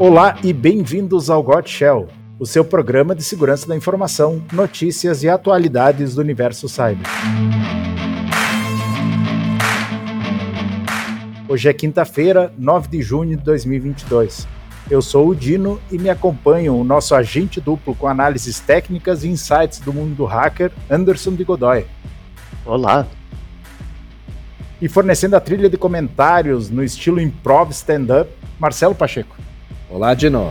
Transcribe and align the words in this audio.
Olá 0.00 0.38
e 0.44 0.52
bem-vindos 0.52 1.28
ao 1.28 1.42
Got 1.42 1.68
Shell, 1.68 2.06
o 2.38 2.46
seu 2.46 2.64
programa 2.64 3.16
de 3.16 3.24
segurança 3.24 3.66
da 3.66 3.74
informação, 3.74 4.40
notícias 4.52 5.24
e 5.24 5.28
atualidades 5.28 6.14
do 6.14 6.20
universo 6.20 6.68
cyber. 6.68 7.04
Hoje 11.48 11.68
é 11.68 11.72
quinta-feira, 11.72 12.52
9 12.56 12.86
de 12.86 13.02
junho 13.02 13.36
de 13.36 13.42
2022. 13.42 14.46
Eu 14.88 15.02
sou 15.02 15.30
o 15.30 15.34
Dino 15.34 15.80
e 15.90 15.98
me 15.98 16.08
acompanha 16.08 16.72
o 16.72 16.84
nosso 16.84 17.12
agente 17.12 17.60
duplo 17.60 17.92
com 17.92 18.06
análises 18.06 18.60
técnicas 18.60 19.24
e 19.24 19.28
insights 19.28 19.80
do 19.80 19.92
mundo 19.92 20.14
do 20.14 20.24
hacker, 20.26 20.70
Anderson 20.88 21.34
de 21.34 21.42
Godoy. 21.42 21.84
Olá. 22.64 23.04
E 24.80 24.88
fornecendo 24.88 25.34
a 25.34 25.40
trilha 25.40 25.68
de 25.68 25.76
comentários 25.76 26.70
no 26.70 26.84
estilo 26.84 27.20
improv 27.20 27.72
stand-up, 27.72 28.30
Marcelo 28.60 28.94
Pacheco. 28.94 29.47
Olá, 29.90 30.12
Dino. 30.12 30.50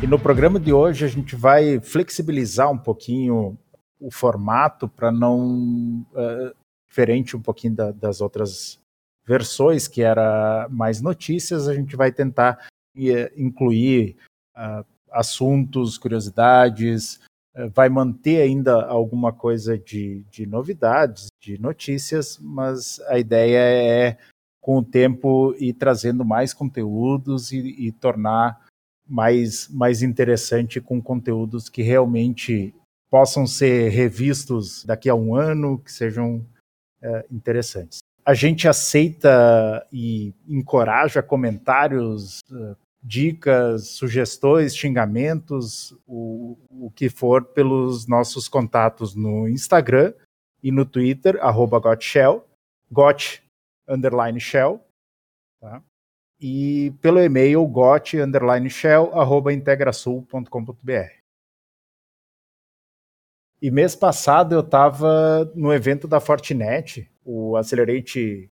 E 0.00 0.06
no 0.06 0.16
programa 0.16 0.60
de 0.60 0.72
hoje 0.72 1.04
a 1.04 1.08
gente 1.08 1.34
vai 1.34 1.80
flexibilizar 1.80 2.70
um 2.70 2.78
pouquinho 2.78 3.58
o 4.00 4.08
formato 4.08 4.88
para 4.88 5.10
não 5.10 6.06
uh, 6.12 6.54
diferente 6.88 7.36
um 7.36 7.42
pouquinho 7.42 7.74
da, 7.74 7.90
das 7.90 8.20
outras 8.20 8.78
versões, 9.26 9.88
que 9.88 10.00
era 10.00 10.68
mais 10.70 11.02
notícias, 11.02 11.66
a 11.66 11.74
gente 11.74 11.96
vai 11.96 12.12
tentar 12.12 12.68
eh, 12.96 13.32
incluir 13.36 14.16
uh, 14.56 14.84
assuntos, 15.10 15.98
curiosidades, 15.98 17.16
uh, 17.56 17.68
vai 17.74 17.88
manter 17.88 18.42
ainda 18.42 18.86
alguma 18.86 19.32
coisa 19.32 19.76
de, 19.76 20.24
de 20.30 20.46
novidades, 20.46 21.29
de 21.40 21.58
notícias, 21.58 22.38
mas 22.40 23.00
a 23.08 23.18
ideia 23.18 23.58
é, 23.58 24.18
com 24.60 24.78
o 24.78 24.84
tempo, 24.84 25.54
ir 25.58 25.72
trazendo 25.72 26.24
mais 26.24 26.52
conteúdos 26.52 27.50
e, 27.50 27.58
e 27.58 27.92
tornar 27.92 28.60
mais, 29.08 29.68
mais 29.68 30.02
interessante 30.02 30.80
com 30.80 31.02
conteúdos 31.02 31.68
que 31.68 31.82
realmente 31.82 32.74
possam 33.10 33.46
ser 33.46 33.88
revistos 33.88 34.84
daqui 34.84 35.08
a 35.08 35.14
um 35.14 35.34
ano, 35.34 35.78
que 35.78 35.90
sejam 35.90 36.46
é, 37.02 37.26
interessantes. 37.30 37.98
A 38.24 38.34
gente 38.34 38.68
aceita 38.68 39.84
e 39.90 40.34
encoraja 40.46 41.22
comentários, 41.22 42.40
é, 42.52 42.76
dicas, 43.02 43.88
sugestões, 43.88 44.76
xingamentos, 44.76 45.96
o, 46.06 46.58
o 46.68 46.90
que 46.90 47.08
for, 47.08 47.42
pelos 47.46 48.06
nossos 48.06 48.46
contatos 48.46 49.14
no 49.14 49.48
Instagram 49.48 50.12
e 50.62 50.70
no 50.70 50.84
Twitter, 50.84 51.38
arroba 51.40 51.78
gotshell, 51.78 52.46
got, 52.90 53.42
underline 53.88 54.40
shell, 54.40 54.80
tá? 55.60 55.82
e 56.40 56.92
pelo 57.02 57.20
e-mail 57.20 57.66
got, 57.66 58.14
underline 58.14 58.68
shell, 58.70 59.12
arroba 59.12 59.52
integrasul.com.br. 59.52 61.20
E 63.62 63.70
mês 63.70 63.94
passado 63.94 64.54
eu 64.54 64.60
estava 64.60 65.44
no 65.54 65.72
evento 65.72 66.08
da 66.08 66.18
Fortinet, 66.18 67.10
o 67.22 67.56
Accelerate 67.56 68.50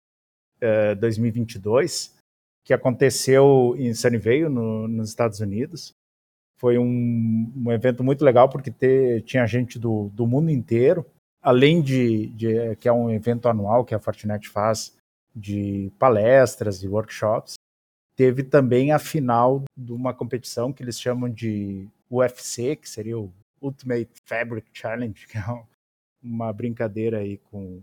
uh, 0.62 0.96
2022, 0.96 2.16
que 2.64 2.74
aconteceu 2.74 3.76
em 3.78 3.94
Sunnyvale, 3.94 4.48
no, 4.48 4.88
nos 4.88 5.10
Estados 5.10 5.42
Unidos. 5.42 5.94
Foi 6.58 6.78
um, 6.78 7.52
um 7.54 7.72
evento 7.74 8.02
muito 8.02 8.24
legal 8.24 8.48
porque 8.48 8.72
tinha 9.26 9.46
gente 9.46 9.78
do, 9.78 10.10
do 10.14 10.26
mundo 10.26 10.50
inteiro, 10.50 11.06
além 11.44 11.82
de, 11.82 12.28
de, 12.28 12.76
que 12.78 12.88
é 12.88 12.94
um 12.94 13.10
evento 13.10 13.50
anual 13.50 13.84
que 13.84 13.94
a 13.94 14.00
Fortinet 14.00 14.48
faz 14.48 14.96
de 15.36 15.92
palestras 16.00 16.82
e 16.82 16.88
workshops. 16.88 17.56
Teve 18.16 18.44
também 18.44 18.92
a 18.92 19.00
final 19.00 19.64
de 19.76 19.92
uma 19.92 20.14
competição 20.14 20.72
que 20.72 20.82
eles 20.82 21.00
chamam 21.00 21.30
de 21.30 21.90
UFC, 22.10 22.76
que 22.76 22.90
seria 22.90 23.20
o 23.20 23.34
Ultimate 23.62 24.10
Fabric 24.26 24.70
Challenge, 24.72 25.26
que 25.28 25.38
é 25.38 25.66
uma 26.22 26.54
brincadeira 26.54 27.20
aí 27.20 27.38
com, 27.38 27.82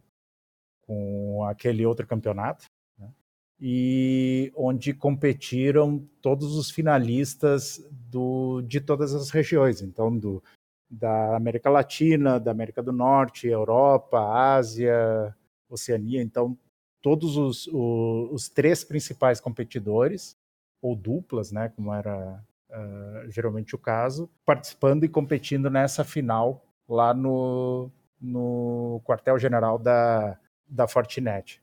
com 0.86 1.44
aquele 1.44 1.84
outro 1.84 2.06
campeonato, 2.06 2.64
né? 2.98 3.12
e 3.60 4.52
onde 4.56 4.94
competiram 4.94 5.98
todos 6.22 6.56
os 6.56 6.70
finalistas 6.70 7.84
do, 7.90 8.62
de 8.62 8.80
todas 8.80 9.14
as 9.14 9.30
regiões, 9.30 9.82
então 9.82 10.16
do, 10.16 10.42
da 10.90 11.36
América 11.36 11.70
Latina, 11.70 12.40
da 12.40 12.50
América 12.50 12.82
do 12.82 12.92
Norte, 12.92 13.46
Europa, 13.46 14.18
Ásia, 14.18 15.34
Oceania, 15.68 16.20
então 16.20 16.58
todos 17.00 17.36
os, 17.36 17.66
os, 17.68 18.32
os 18.32 18.48
três 18.48 18.82
principais 18.82 19.40
competidores, 19.40 20.36
ou 20.82 20.96
duplas, 20.96 21.52
né, 21.52 21.68
como 21.76 21.92
era 21.92 22.42
uh, 22.70 23.30
geralmente 23.30 23.74
o 23.74 23.78
caso, 23.78 24.28
participando 24.44 25.04
e 25.04 25.08
competindo 25.08 25.70
nessa 25.70 26.04
final 26.04 26.64
lá 26.88 27.14
no, 27.14 27.90
no 28.20 29.00
quartel-general 29.04 29.78
da, 29.78 30.38
da 30.66 30.88
Fortinet. 30.88 31.62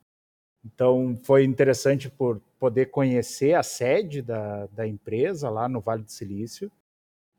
Então 0.64 1.18
foi 1.24 1.44
interessante 1.44 2.10
por 2.10 2.42
poder 2.60 2.88
conhecer 2.88 3.54
a 3.54 3.64
sede 3.64 4.22
da, 4.22 4.68
da 4.68 4.88
empresa 4.88 5.50
lá 5.50 5.68
no 5.68 5.80
Vale 5.80 6.04
do 6.04 6.12
Silício 6.12 6.72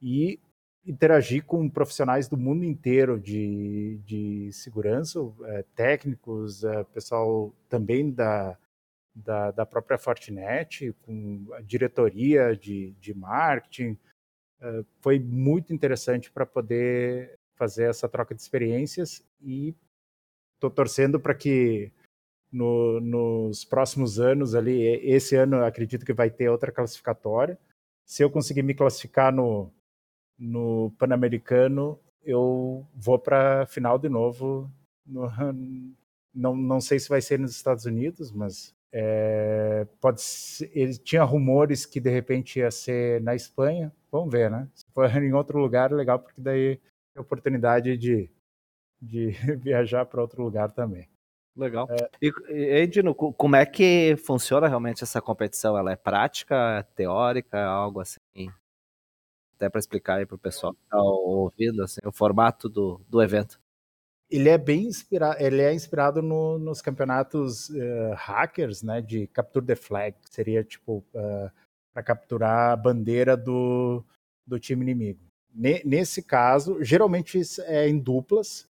e 0.01 0.39
interagir 0.87 1.45
com 1.45 1.69
profissionais 1.69 2.29
do 2.29 2.37
mundo 2.37 2.65
inteiro 2.65 3.19
de, 3.19 4.01
de 4.05 4.51
segurança, 4.53 5.21
é, 5.45 5.65
técnicos, 5.75 6.65
é, 6.65 6.85
pessoal 6.85 7.55
também 7.69 8.11
da, 8.11 8.57
da, 9.15 9.51
da 9.51 9.67
própria 9.67 9.99
Fortinet, 9.99 10.93
com 11.03 11.47
a 11.53 11.61
diretoria 11.61 12.57
de, 12.57 12.93
de 13.01 13.15
marketing. 13.15 13.99
Uh, 14.61 14.85
foi 15.01 15.19
muito 15.19 15.73
interessante 15.73 16.31
para 16.31 16.45
poder 16.45 17.39
fazer 17.55 17.91
essa 17.91 18.09
troca 18.09 18.35
de 18.35 18.41
experiências 18.41 19.25
e 19.41 19.75
estou 20.55 20.71
torcendo 20.71 21.21
para 21.21 21.35
que 21.35 21.93
no, 22.51 23.01
nos 23.01 23.65
próximos 23.65 24.19
anos 24.19 24.55
ali, 24.55 24.81
esse 25.05 25.37
ano 25.37 25.65
acredito 25.65 26.05
que 26.05 26.13
vai 26.13 26.31
ter 26.31 26.49
outra 26.49 26.73
classificatória. 26.73 27.59
Se 28.05 28.23
eu 28.23 28.31
conseguir 28.31 28.63
me 28.63 28.75
classificar 28.75 29.33
no, 29.33 29.73
no 30.39 30.93
Pan-Americano, 30.99 31.99
eu 32.23 32.87
vou 32.95 33.19
para 33.19 33.63
a 33.63 33.67
final 33.67 33.99
de 33.99 34.09
novo. 34.09 34.71
No, 35.07 35.29
não, 36.35 36.55
não 36.55 36.81
sei 36.81 36.99
se 36.99 37.09
vai 37.09 37.21
ser 37.21 37.39
nos 37.39 37.53
Estados 37.53 37.85
Unidos, 37.85 38.31
mas 38.31 38.75
é, 38.93 39.87
pode 40.01 40.23
ser, 40.23 40.71
ele 40.75 40.97
tinha 40.97 41.23
rumores 41.25 41.85
que 41.85 42.01
de 42.01 42.11
repente 42.11 42.59
ia 42.59 42.71
ser 42.71 43.21
na 43.23 43.35
Espanha. 43.35 43.93
Vamos 44.11 44.31
ver, 44.31 44.51
né? 44.51 44.69
Se 44.75 44.85
for 44.93 45.05
em 45.23 45.33
outro 45.33 45.59
lugar, 45.59 45.93
legal, 45.93 46.19
porque 46.19 46.41
daí 46.41 46.77
tem 47.13 47.21
oportunidade 47.21 47.97
de, 47.97 48.31
de 49.01 49.31
viajar 49.63 50.07
para 50.07 50.21
outro 50.21 50.43
lugar 50.43 50.71
também. 50.71 51.09
Legal. 51.57 51.89
É, 51.91 52.09
e, 52.23 52.33
Edino, 52.53 53.13
como 53.15 53.57
é 53.57 53.67
que 53.67 54.15
funciona 54.25 54.69
realmente 54.69 55.03
essa 55.03 55.21
competição? 55.21 55.77
Ela 55.77 55.91
é 55.91 55.97
prática, 55.97 56.87
teórica, 56.95 57.61
algo 57.65 58.01
assim? 58.01 58.49
Até 59.59 59.69
para 59.69 59.81
explicar 59.81 60.19
aí 60.19 60.27
para 60.27 60.37
o 60.37 60.39
pessoal 60.39 60.73
que 60.73 60.81
está 60.85 61.03
ouvindo 61.03 61.83
assim, 61.83 62.01
o 62.05 62.13
formato 62.13 62.69
do, 62.69 63.01
do 63.09 63.21
evento 63.21 63.61
ele 64.31 64.49
é 64.49 64.59
bem 64.59 64.87
inspirado, 64.87 65.43
ele 65.43 65.63
é 65.63 65.73
inspirado 65.73 66.21
no, 66.21 66.59
nos 66.59 66.83
campeonatos 66.83 67.71
uh, 67.71 68.15
hackers, 68.15 68.83
né, 68.83 69.01
de 69.01 69.27
capture 69.29 69.65
the 69.65 69.75
flag, 69.75 70.17
que 70.21 70.35
seria 70.35 70.63
tipo 70.63 70.99
uh, 71.15 71.19
eh, 71.19 71.53
para 71.93 72.03
capturar 72.03 72.73
a 72.73 72.77
bandeira 72.77 73.37
do, 73.37 74.05
do 74.47 74.59
time 74.61 74.83
inimigo. 74.83 75.21
Ne, 75.55 75.83
nesse 75.85 76.23
caso, 76.23 76.83
geralmente 76.85 77.41
é 77.63 77.89
em 77.89 77.99
duplas, 77.99 78.69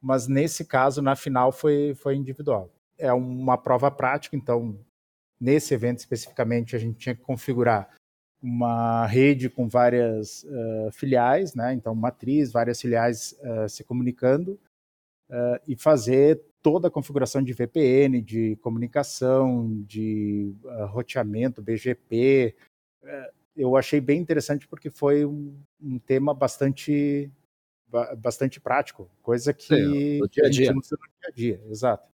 mas 0.00 0.28
nesse 0.28 0.64
caso 0.64 1.00
na 1.00 1.16
final 1.16 1.52
foi 1.52 1.94
foi 1.94 2.14
individual. 2.16 2.70
É 2.98 3.12
uma 3.12 3.56
prova 3.56 3.90
prática, 3.90 4.36
então 4.36 4.78
nesse 5.40 5.72
evento 5.72 6.00
especificamente 6.00 6.76
a 6.76 6.78
gente 6.78 6.98
tinha 6.98 7.14
que 7.14 7.22
configurar 7.22 7.90
uma 8.42 9.06
rede 9.06 9.48
com 9.48 9.68
várias 9.68 10.42
uh, 10.44 10.90
filiais, 10.90 11.54
né? 11.54 11.72
Então 11.72 11.94
matriz, 11.94 12.50
várias 12.50 12.80
filiais 12.80 13.38
se 13.68 13.84
comunicando 13.84 14.58
uh, 15.32 15.58
e 15.66 15.74
fazer 15.74 16.40
toda 16.60 16.88
a 16.88 16.90
configuração 16.90 17.42
de 17.42 17.52
VPN, 17.52 18.20
de 18.20 18.56
comunicação, 18.56 19.82
de 19.82 20.54
uh, 20.62 20.86
roteamento, 20.86 21.62
BGP. 21.62 22.54
Uh, 23.02 23.32
eu 23.56 23.76
achei 23.76 24.00
bem 24.00 24.20
interessante 24.20 24.68
porque 24.68 24.90
foi 24.90 25.24
um, 25.24 25.58
um 25.80 25.98
tema 25.98 26.32
bastante 26.32 27.30
bastante 28.16 28.58
prático, 28.58 29.10
coisa 29.22 29.52
que 29.52 29.66
Sim, 29.66 30.26
dia 30.30 30.46
a, 30.46 30.48
dia. 30.48 30.70
a 30.70 30.72
gente 30.72 30.78
usa 30.78 30.96
no 30.98 31.06
dia 31.06 31.28
a 31.28 31.30
dia, 31.30 31.62
exato. 31.70 32.08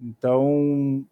Então, 0.00 1.00
uh, 1.00 1.06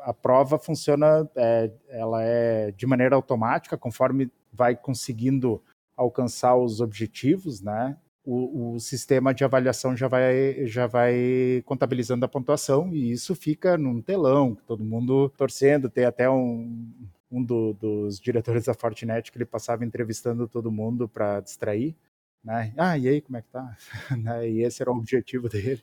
a 0.00 0.12
prova 0.12 0.58
funciona, 0.58 1.28
é, 1.36 1.70
ela 1.88 2.22
é 2.22 2.70
de 2.72 2.86
maneira 2.86 3.16
automática, 3.16 3.76
conforme 3.76 4.30
vai 4.52 4.76
conseguindo 4.76 5.62
alcançar 5.96 6.56
os 6.56 6.80
objetivos, 6.80 7.60
né? 7.60 7.96
o, 8.24 8.74
o, 8.74 8.80
sistema 8.80 9.34
de 9.34 9.44
avaliação 9.44 9.96
já 9.96 10.06
vai, 10.06 10.66
já 10.66 10.86
vai 10.86 11.62
contabilizando 11.64 12.24
a 12.24 12.28
pontuação 12.28 12.94
e 12.94 13.10
isso 13.10 13.34
fica 13.34 13.76
num 13.76 14.00
telão, 14.00 14.56
todo 14.66 14.84
mundo 14.84 15.28
torcendo. 15.30 15.90
Tem 15.90 16.04
até 16.04 16.30
um, 16.30 16.92
um 17.30 17.42
do, 17.42 17.72
dos 17.74 18.20
diretores 18.20 18.64
da 18.64 18.74
Fortinet 18.74 19.30
que 19.30 19.38
ele 19.38 19.44
passava 19.44 19.84
entrevistando 19.84 20.46
todo 20.46 20.70
mundo 20.70 21.08
para 21.08 21.40
distrair. 21.40 21.96
Né? 22.44 22.72
Ah, 22.76 22.96
e 22.96 23.08
aí, 23.08 23.20
como 23.20 23.38
é 23.38 23.42
que 23.42 23.48
tá? 23.48 23.76
Né? 24.16 24.48
e 24.48 24.62
esse 24.62 24.82
era 24.82 24.92
o 24.92 24.96
objetivo 24.96 25.48
dele. 25.48 25.82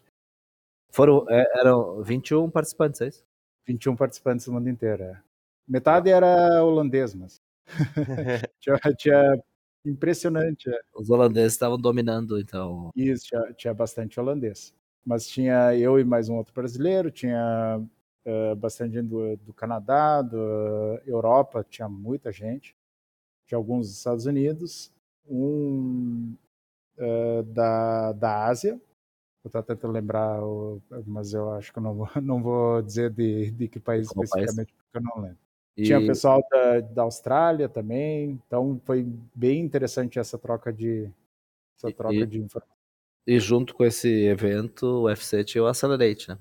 Foram, 0.92 1.26
é, 1.30 1.60
eram 1.60 2.02
21 2.04 2.50
participantes, 2.50 3.02
é 3.02 3.08
isso? 3.10 3.29
21 3.70 3.96
participantes 3.96 4.46
do 4.46 4.54
mundo 4.54 4.70
inteiro, 4.70 5.04
é. 5.04 5.22
Metade 5.68 6.10
era 6.10 6.64
holandês, 6.64 7.14
mas. 7.14 7.40
tinha, 8.60 8.78
tinha 8.98 9.44
Impressionante. 9.86 10.70
É. 10.70 10.80
Os 10.96 11.10
holandeses 11.10 11.54
estavam 11.54 11.78
dominando, 11.80 12.40
então. 12.40 12.92
Isso, 12.96 13.26
tinha, 13.26 13.54
tinha, 13.54 13.74
bastante 13.74 14.20
holandês. 14.20 14.74
Mas 15.06 15.28
tinha 15.28 15.76
eu 15.76 16.00
e 16.00 16.04
mais 16.04 16.30
um 16.30 16.36
outro 16.36 16.54
brasileiro, 16.54 17.10
tinha 17.10 17.82
uh, 18.26 18.56
bastante 18.58 18.94
gente 18.96 19.08
do, 19.08 19.38
do 19.38 19.54
Canadá, 19.54 20.22
da 20.22 20.38
Europa, 21.06 21.66
tinha 21.68 21.88
muita 21.88 22.32
gente. 22.32 22.76
Tinha 23.48 23.58
alguns 23.58 23.88
dos 23.88 23.98
Estados 23.98 24.26
Unidos, 24.26 24.92
um 25.28 26.36
uh, 26.98 27.44
da, 27.44 28.12
da 28.12 28.46
Ásia. 28.46 28.80
Eu 29.44 29.48
estou 29.48 29.64
tentando 29.64 29.94
lembrar, 29.94 30.40
mas 31.06 31.34
eu 31.34 31.52
acho 31.54 31.72
que 31.72 31.80
eu 31.80 31.84
não 31.84 31.96
vou, 31.96 32.10
não 32.22 32.44
vou 32.44 32.82
dizer 32.82 33.10
de, 33.10 33.52
de 33.52 33.68
que 33.68 33.80
país 33.80 34.08
Como 34.10 34.24
especificamente, 34.24 34.74
país? 34.74 34.84
porque 34.92 34.98
eu 34.98 35.02
não 35.02 35.24
lembro. 35.24 35.38
E... 35.78 35.84
Tinha 35.84 36.06
pessoal 36.06 36.44
da, 36.52 36.82
da 36.82 37.02
Austrália 37.04 37.70
também, 37.70 38.32
então 38.46 38.82
foi 38.84 39.08
bem 39.34 39.62
interessante 39.62 40.20
essa 40.20 40.38
troca 40.38 40.74
de 40.74 41.10
essa 41.78 41.92
troca 41.96 42.16
e, 42.16 42.26
de 42.26 42.40
informações. 42.40 42.78
E 43.26 43.40
junto 43.40 43.74
com 43.74 43.86
esse 43.86 44.10
evento, 44.26 44.86
o 44.86 45.04
UFC 45.04 45.44
tinha 45.46 45.64
o 45.64 45.68
Accelerate, 45.68 46.30
né? 46.30 46.38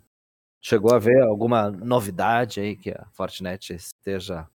Chegou 0.60 0.92
a 0.92 0.98
ver 0.98 1.22
alguma 1.22 1.70
novidade 1.70 2.58
aí 2.58 2.76
que 2.76 2.90
a 2.90 3.06
Fortinet 3.12 3.74
esteja 3.74 4.48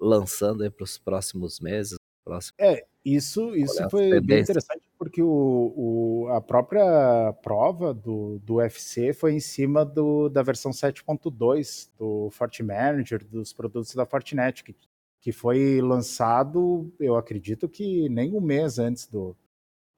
lançando 0.00 0.62
aí 0.62 0.70
para 0.70 0.84
os 0.84 0.96
próximos 0.96 1.60
meses? 1.60 1.98
Próximo... 2.24 2.54
É, 2.58 2.86
isso, 3.04 3.54
isso 3.54 3.90
foi 3.90 4.20
bem 4.22 4.40
interessante 4.40 4.81
porque 5.12 5.22
o, 5.22 5.74
o, 5.76 6.28
a 6.30 6.40
própria 6.40 7.34
prova 7.42 7.92
do, 7.92 8.38
do 8.38 8.54
UFC 8.54 9.12
foi 9.12 9.34
em 9.34 9.40
cima 9.40 9.84
do, 9.84 10.30
da 10.30 10.42
versão 10.42 10.70
7.2 10.72 11.90
do 11.98 12.30
Fort 12.30 12.58
Manager, 12.60 13.22
dos 13.22 13.52
produtos 13.52 13.94
da 13.94 14.06
Fortinet, 14.06 14.64
que, 14.64 14.74
que 15.20 15.30
foi 15.30 15.82
lançado, 15.82 16.90
eu 16.98 17.14
acredito 17.14 17.68
que 17.68 18.08
nem 18.08 18.34
um 18.34 18.40
mês 18.40 18.78
antes 18.78 19.06
do, 19.06 19.36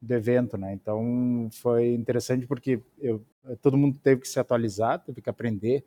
do 0.02 0.12
evento, 0.12 0.58
né? 0.58 0.72
Então 0.72 1.48
foi 1.52 1.94
interessante 1.94 2.44
porque 2.44 2.80
eu, 2.98 3.24
todo 3.62 3.78
mundo 3.78 4.00
teve 4.00 4.22
que 4.22 4.28
se 4.28 4.40
atualizar, 4.40 4.98
teve 4.98 5.22
que 5.22 5.30
aprender 5.30 5.84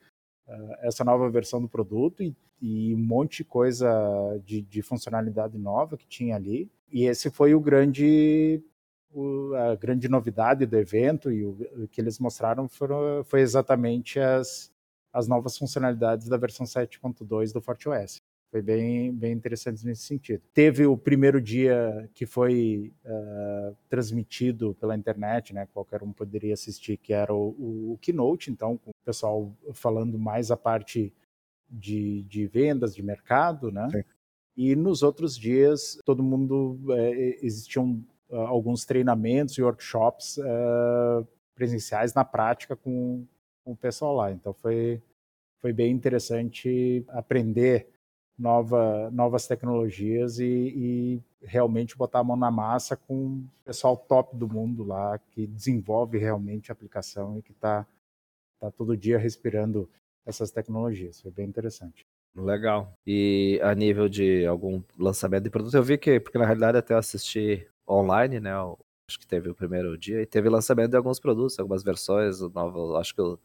uh, 0.47 0.75
essa 0.83 1.03
nova 1.03 1.29
versão 1.29 1.61
do 1.61 1.67
produto 1.67 2.23
e, 2.23 2.33
e 2.61 2.95
um 2.95 3.05
monte 3.05 3.39
de 3.39 3.43
coisa 3.43 3.89
de, 4.45 4.61
de 4.61 4.81
funcionalidade 4.81 5.57
nova 5.57 5.97
que 5.97 6.07
tinha 6.07 6.37
ali. 6.37 6.71
E 6.89 7.03
esse 7.03 7.29
foi 7.29 7.53
o 7.53 7.59
grande 7.59 8.63
o, 9.17 9.55
a 9.55 9.75
grande 9.75 10.07
novidade 10.07 10.65
do 10.65 10.77
evento 10.77 11.31
e 11.31 11.43
o, 11.43 11.57
o 11.83 11.87
que 11.87 11.99
eles 11.99 12.19
mostraram 12.19 12.67
foram, 12.67 13.23
foi 13.23 13.41
exatamente 13.41 14.19
as, 14.19 14.71
as 15.11 15.27
novas 15.27 15.57
funcionalidades 15.57 16.29
da 16.29 16.37
versão 16.37 16.65
7.2 16.65 17.51
do 17.51 17.59
FortiOS. 17.59 18.21
Foi 18.51 18.61
bem, 18.61 19.11
bem 19.11 19.33
interessante 19.33 19.83
nesse 19.85 20.03
sentido. 20.03 20.41
Teve 20.53 20.85
o 20.85 20.95
primeiro 20.95 21.41
dia 21.41 22.09
que 22.13 22.25
foi 22.25 22.93
uh, 23.03 23.75
transmitido 23.89 24.73
pela 24.79 24.95
internet, 24.95 25.53
né? 25.53 25.67
Qualquer 25.73 26.01
um 26.01 26.13
poderia 26.13 26.53
assistir, 26.53 26.95
que 26.95 27.11
era 27.11 27.33
o, 27.33 27.49
o, 27.59 27.93
o 27.93 27.97
Keynote, 27.97 28.49
então, 28.49 28.77
com 28.77 28.91
o 28.91 29.05
pessoal 29.05 29.51
falando 29.73 30.17
mais 30.17 30.49
a 30.49 30.55
parte 30.55 31.13
de, 31.69 32.23
de 32.23 32.47
vendas, 32.47 32.95
de 32.95 33.03
mercado, 33.03 33.69
né? 33.69 33.89
Sim. 33.91 34.03
E 34.55 34.75
nos 34.75 35.03
outros 35.03 35.37
dias, 35.37 35.99
todo 36.05 36.23
mundo, 36.23 36.79
é, 36.91 37.45
existiam 37.45 38.01
uh, 38.29 38.37
alguns 38.37 38.85
treinamentos 38.85 39.57
e 39.57 39.63
workshops 39.63 40.37
uh, 40.37 41.27
presenciais 41.55 42.13
na 42.13 42.23
prática 42.23 42.75
com, 42.75 43.25
com, 43.63 43.71
o 43.71 43.75
pessoal 43.75 44.15
lá. 44.15 44.31
Então 44.31 44.53
foi, 44.53 45.01
foi 45.59 45.73
bem 45.73 45.91
interessante 45.91 47.03
aprender 47.09 47.87
nova, 48.37 49.09
novas 49.11 49.47
tecnologias 49.47 50.39
e, 50.39 50.45
e, 50.45 51.21
realmente 51.41 51.97
botar 51.97 52.19
a 52.19 52.23
mão 52.23 52.35
na 52.35 52.51
massa 52.51 52.95
com 52.95 53.13
o 53.13 53.49
pessoal 53.63 53.95
top 53.95 54.35
do 54.35 54.47
mundo 54.47 54.83
lá, 54.83 55.17
que 55.17 55.47
desenvolve 55.47 56.17
realmente 56.17 56.71
a 56.71 56.73
aplicação 56.73 57.37
e 57.37 57.41
que 57.41 57.51
está 57.51 57.85
tá 58.59 58.71
todo 58.71 58.97
dia 58.97 59.17
respirando 59.17 59.89
essas 60.25 60.51
tecnologias. 60.51 61.21
Foi 61.21 61.31
bem 61.31 61.47
interessante. 61.47 62.05
Legal. 62.35 62.93
E 63.05 63.59
a 63.63 63.73
nível 63.73 64.07
de 64.07 64.45
algum 64.45 64.81
lançamento 64.97 65.43
de 65.43 65.49
produto, 65.49 65.73
eu 65.75 65.83
vi 65.83 65.97
que, 65.97 66.19
porque 66.19 66.37
na 66.37 66.45
realidade 66.45 66.77
até 66.77 66.93
eu 66.93 66.99
assisti 66.99 67.67
online, 67.89 68.39
né? 68.39 68.51
Acho 69.09 69.19
que 69.19 69.27
teve 69.27 69.49
o 69.49 69.55
primeiro 69.55 69.97
dia 69.97 70.21
e 70.21 70.25
teve 70.25 70.49
lançamento 70.49 70.91
de 70.91 70.97
alguns 70.97 71.19
produtos, 71.19 71.57
algumas 71.59 71.83
versões. 71.83 72.39
Acho 72.99 73.15
que 73.15 73.21
o 73.21 73.39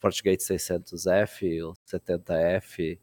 FortiGate 0.00 0.42
600F, 0.42 1.62
o 1.64 1.72
70F 1.86 2.98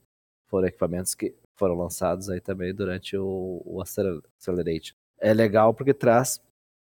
foram 0.49 0.67
equipamentos 0.67 1.15
que 1.15 1.33
foram 1.57 1.75
lançados 1.75 2.29
aí 2.29 2.41
também 2.41 2.73
durante 2.73 3.15
o, 3.15 3.61
o 3.65 3.81
Accelerate. 3.81 4.93
É 5.19 5.33
legal 5.33 5.73
porque 5.73 5.93
traz 5.93 6.41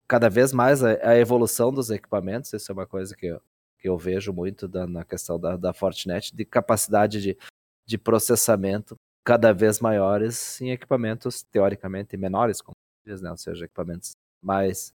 cada 0.08 0.28
vez 0.28 0.52
mais 0.52 0.82
a, 0.82 1.10
a, 1.10 1.16
evolução 1.16 1.72
dos 1.72 1.90
equipamentos. 1.90 2.52
Isso 2.52 2.72
é 2.72 2.74
uma 2.74 2.86
coisa 2.86 3.14
que 3.14 3.26
eu, 3.26 3.40
que 3.78 3.88
eu 3.88 3.96
vejo 3.96 4.32
muito 4.32 4.66
da, 4.66 4.86
na 4.86 5.04
questão 5.04 5.38
da, 5.38 5.56
da 5.56 5.72
Fortinet, 5.72 6.34
de 6.34 6.44
capacidade 6.44 7.20
de, 7.20 7.38
de 7.86 7.98
processamento 7.98 8.96
cada 9.24 9.52
vez 9.52 9.78
maiores 9.78 10.60
em 10.60 10.70
equipamentos 10.70 11.42
teoricamente 11.42 12.16
menores, 12.16 12.60
como 12.60 12.74
né? 13.06 13.30
Ou 13.30 13.36
seja, 13.36 13.64
equipamentos 13.64 14.12
mais 14.42 14.94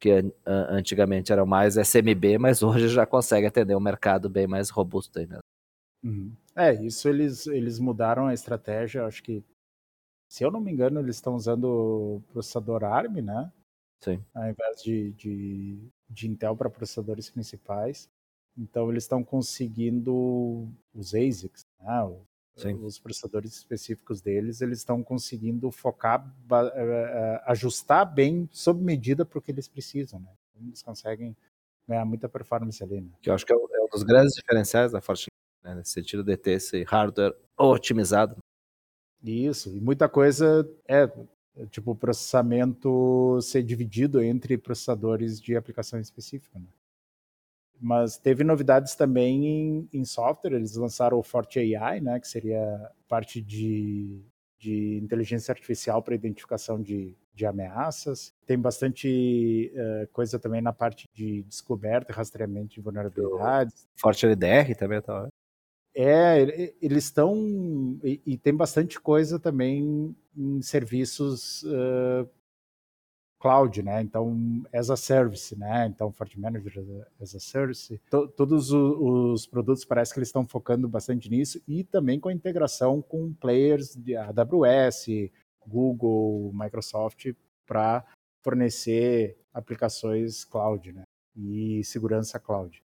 que 0.00 0.10
antigamente 0.46 1.30
eram 1.30 1.44
mais 1.44 1.76
SMB, 1.76 2.38
mas 2.38 2.62
hoje 2.64 2.88
já 2.88 3.04
consegue 3.04 3.46
atender 3.46 3.76
um 3.76 3.80
mercado 3.80 4.30
bem 4.30 4.46
mais 4.46 4.70
robusto 4.70 5.18
aí 5.18 5.26
mesmo. 5.26 5.42
Uhum. 6.02 6.34
É, 6.56 6.72
isso 6.82 7.08
eles, 7.08 7.46
eles 7.46 7.78
mudaram 7.78 8.26
a 8.26 8.34
estratégia, 8.34 9.04
acho 9.04 9.22
que, 9.22 9.44
se 10.28 10.42
eu 10.42 10.50
não 10.50 10.60
me 10.60 10.72
engano, 10.72 11.00
eles 11.00 11.16
estão 11.16 11.34
usando 11.34 11.64
o 11.64 12.22
processador 12.32 12.82
ARM, 12.82 13.20
né? 13.20 13.52
Sim. 14.02 14.24
Ao 14.34 14.48
invés 14.48 14.82
de, 14.82 15.12
de, 15.12 15.78
de 16.08 16.28
Intel 16.28 16.56
para 16.56 16.70
processadores 16.70 17.28
principais. 17.28 18.08
Então 18.56 18.90
eles 18.90 19.04
estão 19.04 19.22
conseguindo 19.22 20.68
os 20.94 21.14
ASICs, 21.14 21.66
né? 21.78 22.26
Sim. 22.62 22.74
os 22.84 22.98
processadores 22.98 23.56
específicos 23.56 24.20
deles, 24.20 24.60
eles 24.60 24.78
estão 24.78 25.02
conseguindo 25.02 25.70
focar, 25.70 26.26
uh, 26.26 27.40
ajustar 27.46 28.04
bem 28.04 28.48
sob 28.52 28.82
medida 28.82 29.24
para 29.24 29.38
o 29.38 29.42
que 29.42 29.50
eles 29.50 29.68
precisam, 29.68 30.20
né? 30.20 30.30
Eles 30.60 30.82
conseguem 30.82 31.36
ganhar 31.88 32.04
muita 32.04 32.28
performance 32.28 32.82
ali, 32.82 33.00
né? 33.00 33.10
Que 33.20 33.30
eu 33.30 33.34
acho 33.34 33.46
que 33.46 33.52
é, 33.52 33.56
é 33.56 33.82
um 33.82 33.88
dos 33.90 34.02
grandes 34.02 34.34
diferenciais 34.34 34.92
da 34.92 35.00
Fortinet, 35.00 35.30
né? 35.64 35.74
nesse 35.74 35.92
sentido 35.92 36.22
de 36.22 36.36
ter 36.36 36.52
esse 36.52 36.82
hardware 36.84 37.34
otimizado. 37.56 38.36
Isso, 39.22 39.74
e 39.74 39.80
muita 39.80 40.08
coisa 40.08 40.68
é 40.86 41.10
tipo 41.70 41.94
processamento 41.94 43.38
ser 43.42 43.62
dividido 43.62 44.22
entre 44.22 44.56
processadores 44.56 45.40
de 45.40 45.56
aplicação 45.56 45.98
específica, 46.00 46.58
né? 46.58 46.66
Mas 47.80 48.18
teve 48.18 48.44
novidades 48.44 48.94
também 48.94 49.46
em, 49.46 49.88
em, 49.92 50.04
software, 50.04 50.52
eles 50.52 50.76
lançaram 50.76 51.18
o 51.18 51.22
Forte 51.22 51.58
AI, 51.74 52.00
né, 52.00 52.20
que 52.20 52.28
seria 52.28 52.90
parte 53.08 53.40
de, 53.40 54.22
de 54.58 54.98
inteligência 55.02 55.50
artificial 55.50 56.02
para 56.02 56.14
identificação 56.14 56.80
de, 56.80 57.16
de 57.34 57.46
ameaças. 57.46 58.34
Tem 58.46 58.58
bastante 58.58 59.72
uh, 59.74 60.06
coisa 60.12 60.38
também 60.38 60.60
na 60.60 60.74
parte 60.74 61.08
de 61.14 61.42
descoberta 61.44 62.12
e 62.12 62.14
rastreamento 62.14 62.74
de 62.74 62.80
vulnerabilidades. 62.80 63.88
Forte 63.96 64.26
LDR 64.26 64.74
também 64.76 65.00
tá. 65.00 65.28
É, 65.94 66.74
eles 66.80 67.04
estão. 67.04 67.98
E, 68.04 68.20
e, 68.24 68.38
tem 68.38 68.54
bastante 68.54 69.00
coisa 69.00 69.40
também 69.40 70.14
em 70.36 70.62
serviços 70.62 71.64
uh, 71.64 72.28
cloud, 73.40 73.82
né? 73.82 74.02
Então, 74.02 74.62
as 74.72 74.90
a 74.90 74.96
service, 74.96 75.58
né? 75.58 75.86
Então, 75.86 76.12
Fort 76.12 76.36
Manager 76.36 76.84
as 77.20 77.34
a 77.34 77.40
service. 77.40 77.98
T 77.98 78.28
todos 78.36 78.70
os, 78.70 79.46
produtos 79.46 79.84
parece 79.84 80.12
que 80.12 80.20
eles 80.20 80.28
estão 80.28 80.46
focando 80.46 80.86
bastante 80.86 81.30
nisso 81.30 81.60
e 81.66 81.82
também 81.82 82.20
com 82.20 82.28
a 82.28 82.32
integração 82.32 83.00
com 83.00 83.32
players 83.32 83.96
de 83.96 84.14
AWS, 84.14 85.06
Google, 85.66 86.52
Microsoft 86.52 87.32
para 87.66 88.04
fornecer 88.42 89.38
aplicações 89.54 90.44
cloud, 90.44 90.92
né? 90.92 91.04
E 91.34 91.82
segurança 91.82 92.38
cloud. 92.38 92.82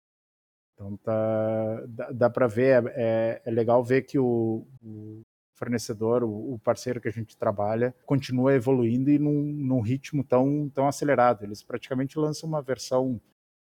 Então 0.73 0.97
tá, 0.97 1.83
dá, 1.87 2.11
dá 2.11 2.29
para 2.29 2.47
ver, 2.47 2.91
é, 2.95 3.41
é, 3.43 3.51
legal 3.51 3.83
ver 3.83 4.03
que 4.03 4.19
o, 4.19 4.67
o 4.83 5.21
fornecedor, 5.63 6.23
o, 6.23 6.53
o, 6.53 6.59
parceiro 6.59 6.99
que 6.99 7.07
a 7.07 7.11
gente 7.11 7.37
trabalha, 7.37 7.95
continua 8.05 8.53
evoluindo 8.53 9.09
e 9.09 9.17
num, 9.17 9.41
num 9.41 9.79
ritmo 9.79 10.23
tão, 10.23 10.69
tão 10.69 10.87
acelerado. 10.87 11.43
Eles 11.43 11.63
praticamente 11.63 12.19
lançam 12.19 12.49
uma 12.49 12.61
versão 12.61 13.19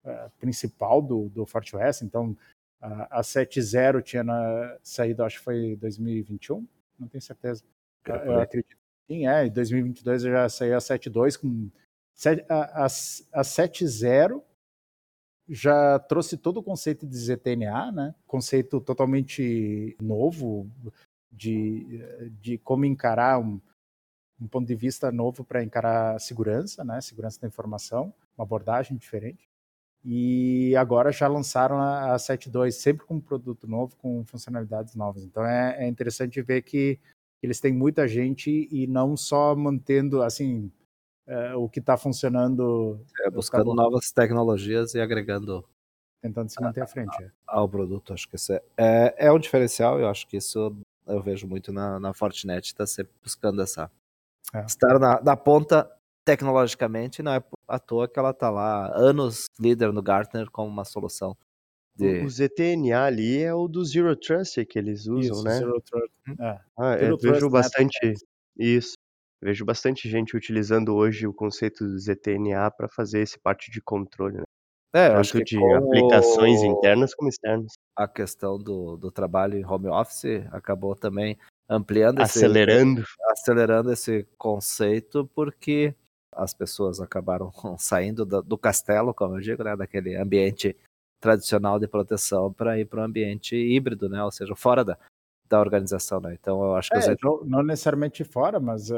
uh, 0.05 0.29
principal 0.39 1.01
do, 1.01 1.29
do 1.29 1.45
FortiOS, 1.45 2.03
então 2.03 2.37
a, 2.79 3.19
a 3.19 3.21
7.0 3.21 4.03
tinha 4.03 4.23
na, 4.23 4.77
saído, 4.83 5.23
acho 5.23 5.39
que 5.39 5.43
foi 5.43 5.73
em 5.73 5.75
2021, 5.75 6.67
não 6.99 7.07
tenho 7.07 7.21
certeza. 7.21 7.63
Eu 8.05 8.39
acredito. 8.39 8.77
Sim, 9.09 9.27
é, 9.27 9.47
em 9.47 9.51
2022 9.51 10.21
já 10.21 10.49
saiu 10.49 10.75
a 10.75 10.79
7.2 10.79 11.39
com 11.39 11.69
a, 12.49 12.83
a, 12.83 12.85
a 12.85 13.41
7.0 13.41 14.41
já 15.49 15.97
trouxe 15.99 16.37
todo 16.37 16.57
o 16.57 16.63
conceito 16.63 17.07
de 17.07 17.17
ZTNA, 17.17 17.91
né? 17.91 18.15
Conceito 18.25 18.81
totalmente 18.81 19.95
novo 20.01 20.69
de, 21.37 22.31
de 22.41 22.57
como 22.57 22.85
encarar 22.85 23.39
um, 23.39 23.61
um 24.41 24.47
ponto 24.47 24.67
de 24.67 24.75
vista 24.75 25.11
novo 25.11 25.43
para 25.43 25.63
encarar 25.63 26.15
a 26.15 26.19
segurança, 26.19 26.83
né? 26.83 26.99
Segurança 27.01 27.39
da 27.39 27.47
informação, 27.47 28.13
uma 28.37 28.43
abordagem 28.43 28.97
diferente. 28.97 29.47
E 30.03 30.75
agora 30.75 31.11
já 31.11 31.27
lançaram 31.27 31.79
a, 31.79 32.13
a 32.13 32.17
7.2, 32.17 32.71
sempre 32.71 33.05
com 33.05 33.15
um 33.15 33.21
produto 33.21 33.67
novo, 33.67 33.95
com 33.97 34.23
funcionalidades 34.25 34.95
novas. 34.95 35.23
Então 35.23 35.45
é, 35.45 35.83
é 35.83 35.87
interessante 35.87 36.41
ver 36.41 36.61
que 36.61 36.99
eles 37.41 37.59
têm 37.59 37.73
muita 37.73 38.07
gente 38.07 38.67
e 38.71 38.87
não 38.87 39.17
só 39.17 39.55
mantendo, 39.55 40.21
assim, 40.21 40.71
é, 41.27 41.55
o 41.55 41.67
que 41.67 41.79
está 41.79 41.97
funcionando. 41.97 42.99
É, 43.21 43.29
buscando 43.29 43.75
tá 43.75 43.75
novas 43.75 44.11
tecnologias 44.11 44.93
e 44.93 45.01
agregando. 45.01 45.67
Tentando 46.21 46.49
se 46.49 46.61
manter 46.61 46.81
à 46.81 46.87
frente. 46.87 47.21
É. 47.21 47.29
Ao 47.45 47.67
produto, 47.67 48.13
acho 48.13 48.27
que 48.29 48.35
isso 48.35 48.53
é, 48.53 48.61
é, 48.77 49.27
é 49.27 49.31
um 49.31 49.37
diferencial, 49.37 49.99
eu 49.99 50.07
acho 50.07 50.27
que 50.27 50.37
isso 50.37 50.75
eu 51.07 51.21
vejo 51.21 51.47
muito 51.47 51.71
na, 51.71 51.99
na 51.99 52.13
Fortinet, 52.13 52.65
está 52.65 52.85
sempre 52.85 53.13
buscando 53.21 53.61
essa. 53.61 53.91
É. 54.53 54.63
Estar 54.65 54.99
na, 54.99 55.21
na 55.21 55.35
ponta 55.35 55.89
tecnologicamente, 56.23 57.23
não 57.23 57.33
é 57.33 57.43
à 57.67 57.79
toa 57.79 58.07
que 58.07 58.19
ela 58.19 58.31
está 58.31 58.49
lá 58.49 58.91
anos 58.95 59.45
líder 59.59 59.93
no 59.93 60.01
Gartner 60.01 60.49
como 60.51 60.69
uma 60.69 60.83
solução. 60.83 61.37
De... 61.95 62.21
O 62.23 62.29
ZTNA 62.29 63.05
ali 63.05 63.41
é 63.41 63.53
o 63.53 63.67
do 63.67 63.83
Zero 63.83 64.15
Trust 64.15 64.63
que 64.65 64.77
eles 64.77 65.07
usam, 65.07 65.37
isso, 65.37 65.43
né? 65.43 65.57
Zero 65.57 65.81
Trust. 65.81 66.13
Uhum. 66.27 66.45
É. 66.45 66.61
Ah, 66.77 66.97
Zero 66.97 67.05
eu 67.13 67.17
vejo 67.17 67.49
bastante 67.49 68.13
isso. 68.57 68.93
Vejo 69.41 69.65
bastante 69.65 70.09
gente 70.09 70.35
utilizando 70.35 70.95
hoje 70.95 71.27
o 71.27 71.33
conceito 71.33 71.85
do 71.85 71.97
ZTNA 71.97 72.71
para 72.71 72.87
fazer 72.87 73.21
esse 73.21 73.39
parte 73.39 73.71
de 73.71 73.81
controle, 73.81 74.37
né? 74.37 74.43
É, 74.93 75.09
Tanto 75.09 75.19
acho 75.19 75.33
que 75.33 75.43
de 75.43 75.73
aplicações 75.73 76.63
internas 76.63 77.13
como 77.13 77.29
externas. 77.29 77.73
A 77.95 78.07
questão 78.07 78.57
do, 78.57 78.97
do 78.97 79.11
trabalho 79.11 79.57
em 79.57 79.65
home 79.65 79.89
office 79.89 80.45
acabou 80.51 80.95
também 80.95 81.37
ampliando 81.69 82.21
acelerando 82.21 83.01
esse, 83.01 83.11
acelerando 83.29 83.91
esse 83.91 84.25
conceito 84.37 85.29
porque 85.35 85.93
as 86.31 86.53
pessoas 86.53 87.01
acabaram 87.01 87.51
saindo 87.77 88.25
do, 88.25 88.41
do 88.41 88.57
castelo, 88.57 89.13
como 89.13 89.35
eu 89.35 89.41
digo, 89.41 89.63
né, 89.63 89.75
daquele 89.75 90.15
ambiente 90.15 90.75
tradicional 91.19 91.79
de 91.79 91.87
proteção 91.87 92.53
para 92.53 92.79
ir 92.79 92.85
para 92.85 93.01
um 93.01 93.05
ambiente 93.05 93.55
híbrido, 93.55 94.07
né, 94.07 94.23
ou 94.23 94.31
seja, 94.31 94.55
fora 94.55 94.85
da, 94.85 94.97
da 95.49 95.59
organização, 95.59 96.19
né? 96.19 96.37
Então 96.39 96.63
eu 96.63 96.75
acho 96.75 96.89
que 96.89 96.97
é, 96.97 97.15
não, 97.23 97.43
não, 97.43 97.63
necessariamente 97.63 98.23
fora, 98.23 98.59
mas 98.59 98.91
uh, 98.91 98.95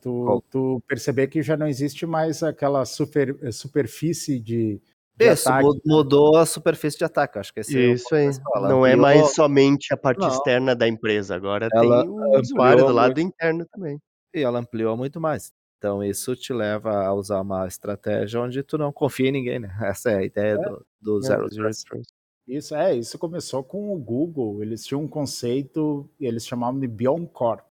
tu, 0.00 0.42
tu, 0.50 0.82
perceber 0.86 1.28
que 1.28 1.42
já 1.42 1.56
não 1.56 1.66
existe 1.66 2.06
mais 2.06 2.42
aquela 2.42 2.84
super, 2.84 3.36
eh, 3.42 3.52
superfície 3.52 4.40
de 4.40 4.80
Isso, 5.18 5.48
ataque. 5.48 5.80
mudou 5.86 6.36
a 6.36 6.44
superfície 6.44 6.98
de 6.98 7.04
ataque, 7.04 7.38
acho 7.38 7.54
que 7.54 7.60
esse 7.60 7.92
Isso 7.92 8.14
é 8.14 8.28
aí. 8.28 8.30
Não 8.62 8.84
é 8.84 8.96
mais 8.96 9.34
somente 9.34 9.92
a 9.94 9.96
parte 9.96 10.20
não. 10.20 10.28
externa 10.28 10.74
da 10.74 10.88
empresa, 10.88 11.36
agora 11.36 11.68
ela 11.72 12.02
tem 12.02 12.10
o 12.10 12.40
usuário 12.40 12.86
do 12.86 12.92
lado 12.92 13.20
interno 13.20 13.64
também. 13.70 14.00
E 14.34 14.40
ela 14.40 14.58
ampliou 14.58 14.96
muito 14.96 15.20
mais. 15.20 15.52
Então 15.78 16.02
isso 16.02 16.34
te 16.34 16.52
leva 16.52 17.04
a 17.04 17.12
usar 17.12 17.40
uma 17.42 17.68
estratégia 17.68 18.40
onde 18.40 18.62
tu 18.62 18.78
não 18.78 18.92
confia 18.92 19.28
em 19.28 19.32
ninguém, 19.32 19.58
né? 19.60 19.68
Essa 19.82 20.10
é 20.10 20.16
a 20.16 20.24
ideia 20.24 20.54
é. 20.54 20.56
do, 20.56 20.86
do 21.00 21.18
é, 21.18 21.22
Zero 21.22 21.48
Trust. 21.48 21.84
Isso 22.46 22.74
é, 22.74 22.94
isso 22.94 23.18
começou 23.18 23.62
com 23.62 23.94
o 23.94 23.98
Google. 23.98 24.62
Eles 24.62 24.84
tinham 24.84 25.02
um 25.02 25.08
conceito, 25.08 26.08
eles 26.18 26.46
chamavam 26.46 26.80
de 26.80 26.86
Beyond 26.86 27.28
Corp, 27.32 27.64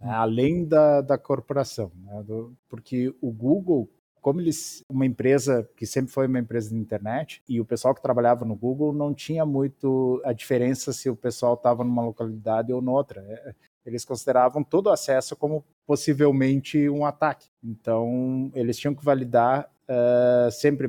né, 0.00 0.08
hum. 0.08 0.12
além 0.12 0.64
da, 0.64 1.00
da 1.00 1.18
corporação, 1.18 1.90
né, 1.96 2.22
do, 2.22 2.54
porque 2.68 3.14
o 3.20 3.30
Google, 3.30 3.90
como 4.26 4.40
eles, 4.40 4.82
uma 4.90 5.06
empresa 5.06 5.70
que 5.76 5.86
sempre 5.86 6.10
foi 6.10 6.26
uma 6.26 6.40
empresa 6.40 6.70
de 6.70 6.74
internet, 6.74 7.40
e 7.48 7.60
o 7.60 7.64
pessoal 7.64 7.94
que 7.94 8.02
trabalhava 8.02 8.44
no 8.44 8.56
Google 8.56 8.92
não 8.92 9.14
tinha 9.14 9.46
muito 9.46 10.20
a 10.24 10.32
diferença 10.32 10.92
se 10.92 11.08
o 11.08 11.14
pessoal 11.14 11.54
estava 11.54 11.84
numa 11.84 12.02
localidade 12.02 12.72
ou 12.72 12.82
noutra. 12.82 13.20
É, 13.20 13.54
eles 13.84 14.04
consideravam 14.04 14.64
todo 14.64 14.90
acesso 14.90 15.36
como 15.36 15.64
possivelmente 15.86 16.88
um 16.88 17.06
ataque. 17.06 17.46
Então, 17.62 18.50
eles 18.52 18.76
tinham 18.76 18.96
que 18.96 19.04
validar 19.04 19.70
uh, 19.88 20.50
sempre, 20.50 20.88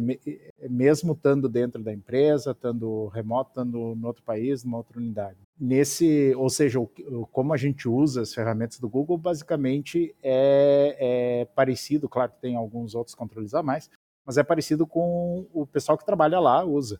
mesmo 0.69 1.13
estando 1.13 1.47
dentro 1.47 1.81
da 1.83 1.93
empresa, 1.93 2.51
estando 2.51 3.07
remoto, 3.07 3.51
estando 3.51 3.93
em 3.95 4.05
outro 4.05 4.23
país, 4.23 4.63
numa 4.63 4.77
outra 4.77 4.99
unidade. 4.99 5.37
Nesse, 5.59 6.33
ou 6.35 6.49
seja, 6.49 6.79
o, 6.79 6.87
como 7.31 7.53
a 7.53 7.57
gente 7.57 7.87
usa 7.87 8.21
as 8.21 8.33
ferramentas 8.33 8.79
do 8.79 8.89
Google, 8.89 9.17
basicamente 9.17 10.15
é, 10.21 10.97
é 11.41 11.45
parecido, 11.45 12.07
claro 12.09 12.31
que 12.31 12.41
tem 12.41 12.55
alguns 12.55 12.95
outros 12.95 13.15
controles 13.15 13.53
a 13.53 13.63
mais, 13.63 13.89
mas 14.25 14.37
é 14.37 14.43
parecido 14.43 14.85
com 14.85 15.47
o 15.53 15.65
pessoal 15.65 15.97
que 15.97 16.05
trabalha 16.05 16.39
lá 16.39 16.63
usa. 16.63 16.99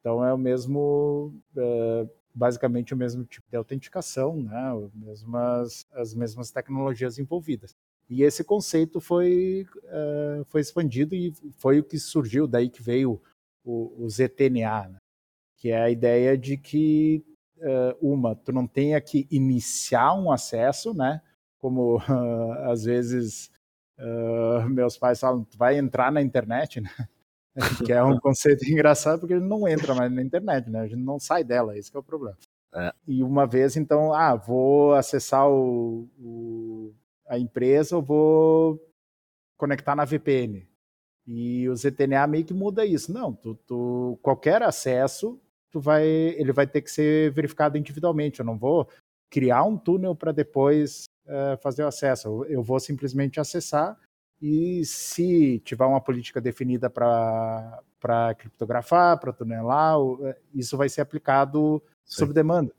Então 0.00 0.24
é 0.24 0.32
o 0.32 0.38
mesmo, 0.38 1.34
uh, 1.56 2.08
basicamente 2.34 2.94
o 2.94 2.96
mesmo 2.96 3.24
tipo 3.24 3.46
de 3.50 3.56
autenticação, 3.56 4.36
né? 4.36 4.72
As 4.84 4.94
mesmas, 4.94 5.86
as 5.92 6.14
mesmas 6.14 6.50
tecnologias 6.50 7.18
envolvidas. 7.18 7.76
E 8.08 8.22
esse 8.22 8.42
conceito 8.42 9.00
foi, 9.00 9.66
uh, 9.84 10.44
foi 10.46 10.60
expandido 10.60 11.14
e 11.14 11.32
foi 11.58 11.78
o 11.78 11.84
que 11.84 11.98
surgiu, 11.98 12.46
daí 12.46 12.70
que 12.70 12.82
veio 12.82 13.20
o, 13.64 14.04
o 14.04 14.08
ZTNA, 14.08 14.88
né? 14.88 14.96
que 15.56 15.70
é 15.70 15.82
a 15.82 15.90
ideia 15.90 16.38
de 16.38 16.56
que, 16.56 17.22
uh, 17.58 18.12
uma, 18.12 18.34
tu 18.34 18.50
não 18.50 18.66
tenha 18.66 19.00
que 19.00 19.26
iniciar 19.30 20.14
um 20.14 20.32
acesso, 20.32 20.94
né? 20.94 21.20
como 21.58 21.98
uh, 21.98 22.52
às 22.70 22.84
vezes 22.84 23.50
meus 24.70 24.96
pais 24.96 25.18
falam, 25.18 25.42
tu 25.42 25.58
vai 25.58 25.76
entrar 25.76 26.12
na 26.12 26.22
internet, 26.22 26.80
né? 26.80 26.88
que 27.84 27.92
é 27.92 28.02
um 28.02 28.18
conceito 28.18 28.64
engraçado 28.70 29.20
porque 29.20 29.34
ele 29.34 29.44
não 29.44 29.66
entra 29.66 29.94
mais 29.94 30.12
na 30.12 30.22
internet, 30.22 30.70
né? 30.70 30.80
A 30.80 30.86
gente 30.86 31.02
não 31.02 31.18
sai 31.18 31.42
dela, 31.42 31.76
esse 31.76 31.94
é 31.94 31.98
o 31.98 32.02
problema. 32.02 32.36
É. 32.74 32.92
E 33.06 33.22
uma 33.22 33.46
vez, 33.46 33.76
então, 33.76 34.12
ah, 34.12 34.36
vou 34.36 34.94
acessar 34.94 35.48
o, 35.48 36.08
o, 36.18 36.94
a 37.28 37.38
empresa, 37.38 37.94
eu 37.96 38.02
vou 38.02 38.80
conectar 39.56 39.94
na 39.94 40.04
VPN. 40.04 40.66
E 41.26 41.68
o 41.68 41.76
ZTNA 41.76 42.26
meio 42.26 42.44
que 42.44 42.54
muda 42.54 42.86
isso. 42.86 43.12
Não, 43.12 43.34
tu, 43.34 43.54
tu, 43.66 44.18
qualquer 44.22 44.62
acesso, 44.62 45.40
tu 45.70 45.78
vai, 45.78 46.06
ele 46.06 46.52
vai 46.52 46.66
ter 46.66 46.80
que 46.80 46.90
ser 46.90 47.30
verificado 47.32 47.76
individualmente. 47.76 48.40
Eu 48.40 48.46
não 48.46 48.56
vou 48.56 48.88
criar 49.30 49.64
um 49.64 49.76
túnel 49.76 50.16
para 50.16 50.32
depois 50.32 51.04
uh, 51.26 51.58
fazer 51.62 51.84
o 51.84 51.86
acesso. 51.86 52.28
Eu, 52.28 52.44
eu 52.46 52.62
vou 52.62 52.80
simplesmente 52.80 53.38
acessar 53.38 53.98
e 54.40 54.84
se 54.84 55.58
tiver 55.60 55.84
uma 55.84 56.00
política 56.00 56.40
definida 56.40 56.88
para 56.88 57.82
criptografar, 58.38 59.18
para 59.18 59.32
tunelar, 59.32 59.96
eh, 60.22 60.38
isso 60.54 60.76
vai 60.76 60.88
ser 60.88 61.00
aplicado 61.00 61.82
Sim. 62.04 62.20
sob 62.20 62.32
demanda. 62.32 62.72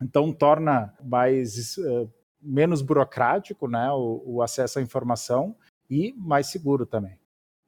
Então 0.00 0.32
torna 0.32 0.94
mais 1.02 1.76
uh, 1.78 2.10
menos 2.40 2.82
burocrático, 2.82 3.68
né, 3.68 3.90
o, 3.92 4.22
o, 4.24 4.42
acesso 4.42 4.78
à 4.78 4.82
informação 4.82 5.56
e 5.88 6.12
mais 6.16 6.48
seguro 6.48 6.86
também, 6.86 7.18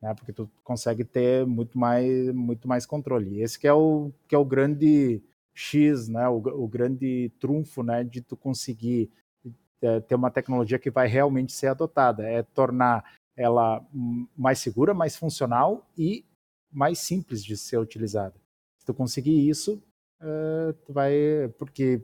né, 0.01 0.15
porque 0.15 0.33
tu 0.33 0.51
consegue 0.63 1.05
ter 1.05 1.47
muito 1.47 1.79
mais 1.79 2.33
muito 2.33 2.69
mais 2.69 2.87
controle. 2.87 3.41
Esse 3.41 3.59
que 3.59 3.67
é 3.67 3.73
o 3.73 4.13
que 4.27 4.35
é 4.35 4.39
o 4.39 4.45
grande 4.45 5.23
X, 5.55 6.09
né, 6.09 6.29
o, 6.29 6.37
o 6.37 6.69
grande 6.69 7.33
trunfo, 7.41 7.83
né, 7.83 8.05
de 8.05 8.21
tu 8.21 8.37
conseguir 8.37 9.11
é, 9.81 10.01
ter 10.01 10.15
uma 10.15 10.31
tecnologia 10.31 10.79
que 10.79 10.91
vai 10.91 11.07
realmente 11.07 11.53
ser 11.53 11.69
adotada, 11.69 12.25
é 12.29 12.43
tornar 12.43 13.05
ela 13.37 13.87
mais 14.37 14.59
segura, 14.59 14.93
mais 14.93 15.17
funcional 15.17 15.89
e 15.97 16.25
mais 16.71 16.99
simples 16.99 17.45
de 17.45 17.57
ser 17.57 17.79
utilizada. 17.79 18.35
Se 18.79 18.87
tu 18.87 18.93
conseguir 18.93 19.49
isso, 19.49 19.83
uh, 20.21 20.73
tu 20.85 20.93
vai, 20.93 21.13
porque 21.57 22.03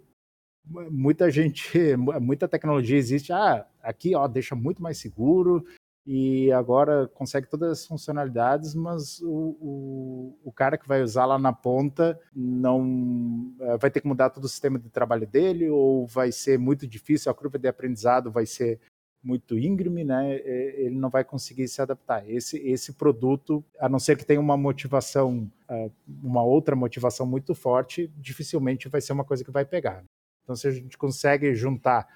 muita 0.66 1.30
gente, 1.30 1.96
muita 2.20 2.48
tecnologia 2.48 2.96
existe, 2.96 3.32
ah, 3.32 3.66
aqui 3.82 4.14
ó, 4.14 4.26
deixa 4.26 4.54
muito 4.54 4.82
mais 4.82 4.98
seguro 4.98 5.64
e 6.06 6.52
agora 6.52 7.08
consegue 7.08 7.48
todas 7.48 7.70
as 7.70 7.86
funcionalidades, 7.86 8.74
mas 8.74 9.20
o, 9.22 9.56
o, 9.60 10.38
o 10.44 10.52
cara 10.52 10.76
que 10.76 10.86
vai 10.86 11.02
usar 11.02 11.24
lá 11.24 11.38
na 11.38 11.52
ponta 11.52 12.20
não 12.34 13.54
eh, 13.58 13.78
vai 13.78 13.90
ter 13.90 14.00
que 14.00 14.06
mudar 14.06 14.28
todo 14.28 14.44
o 14.44 14.48
sistema 14.48 14.78
de 14.78 14.90
trabalho 14.90 15.26
dele 15.26 15.70
ou 15.70 16.06
vai 16.06 16.30
ser 16.30 16.58
muito 16.58 16.86
difícil, 16.86 17.32
a 17.32 17.34
curva 17.34 17.58
de 17.58 17.68
aprendizado 17.68 18.30
vai 18.30 18.44
ser 18.44 18.78
muito 19.22 19.58
íngreme, 19.58 20.04
né, 20.04 20.36
ele 20.44 20.96
não 20.96 21.08
vai 21.08 21.24
conseguir 21.24 21.66
se 21.66 21.80
adaptar. 21.80 22.28
Esse, 22.28 22.58
esse 22.58 22.92
produto, 22.92 23.64
a 23.80 23.88
não 23.88 23.98
ser 23.98 24.18
que 24.18 24.26
tenha 24.26 24.38
uma 24.38 24.58
motivação, 24.58 25.50
eh, 25.70 25.90
uma 26.22 26.42
outra 26.42 26.76
motivação 26.76 27.24
muito 27.24 27.54
forte, 27.54 28.12
dificilmente 28.18 28.90
vai 28.90 29.00
ser 29.00 29.14
uma 29.14 29.24
coisa 29.24 29.42
que 29.42 29.50
vai 29.50 29.64
pegar. 29.64 30.04
Então, 30.44 30.54
se 30.54 30.68
a 30.68 30.70
gente 30.70 30.96
consegue 30.96 31.54
juntar 31.54 32.06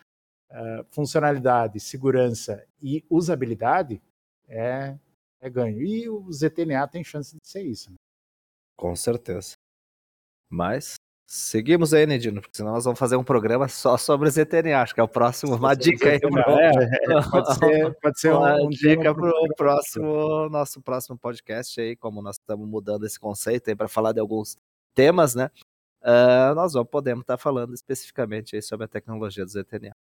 uh, 0.51 0.85
funcionalidade, 0.91 1.81
segurança 1.81 2.65
e 2.81 3.05
usabilidade, 3.09 4.01
é, 4.47 4.97
é 5.41 5.51
ganho. 5.51 5.83
E 5.83 6.09
o 6.09 6.31
ZTNA 6.31 6.87
tem 6.89 7.03
chance 7.03 7.37
de 7.37 7.49
ser 7.49 7.63
isso. 7.63 7.91
Né? 7.91 7.97
Com 8.77 8.95
certeza. 8.95 9.55
Mas 10.49 10.95
seguimos 11.27 11.93
aí, 11.93 12.07
Nedino, 12.07 12.41
porque 12.41 12.57
senão 12.57 12.73
nós 12.73 12.85
vamos 12.85 12.99
fazer 12.99 13.17
um 13.17 13.25
programa 13.25 13.69
só 13.69 13.97
sobre 13.99 14.31
ZTNA. 14.31 14.81
Acho 14.81 14.95
que 14.95 15.01
é 15.01 15.03
o 15.03 15.09
próximo. 15.09 15.57
Uma 15.57 15.75
dica 15.75 16.11
aí 16.11 16.21
pro... 16.21 16.39
é, 16.39 16.71
pode 17.31 17.55
ser, 17.55 17.95
pode 18.01 18.21
ser 18.21 18.33
uma 18.33 18.57
um, 18.57 18.69
dica 18.69 19.15
para 19.15 19.31
o 19.31 19.55
próximo, 19.55 20.49
nosso 20.49 20.81
próximo 20.81 21.19
podcast 21.19 21.81
aí, 21.81 21.97
como 21.97 22.23
nós 22.23 22.37
estamos 22.37 22.67
mudando 22.69 23.05
esse 23.05 23.19
conceito 23.19 23.69
aí 23.69 23.77
para 23.77 23.89
falar 23.89 24.13
de 24.13 24.21
alguns 24.21 24.57
temas, 24.95 25.35
né? 25.35 25.51
Uh, 26.03 26.55
nós 26.55 26.73
vamos, 26.73 26.89
podemos 26.91 27.23
estar 27.23 27.37
falando 27.37 27.75
especificamente 27.75 28.61
sobre 28.63 28.85
a 28.85 28.89
tecnologia 28.89 29.45
do 29.45 29.51
ZTNA. 29.51 29.93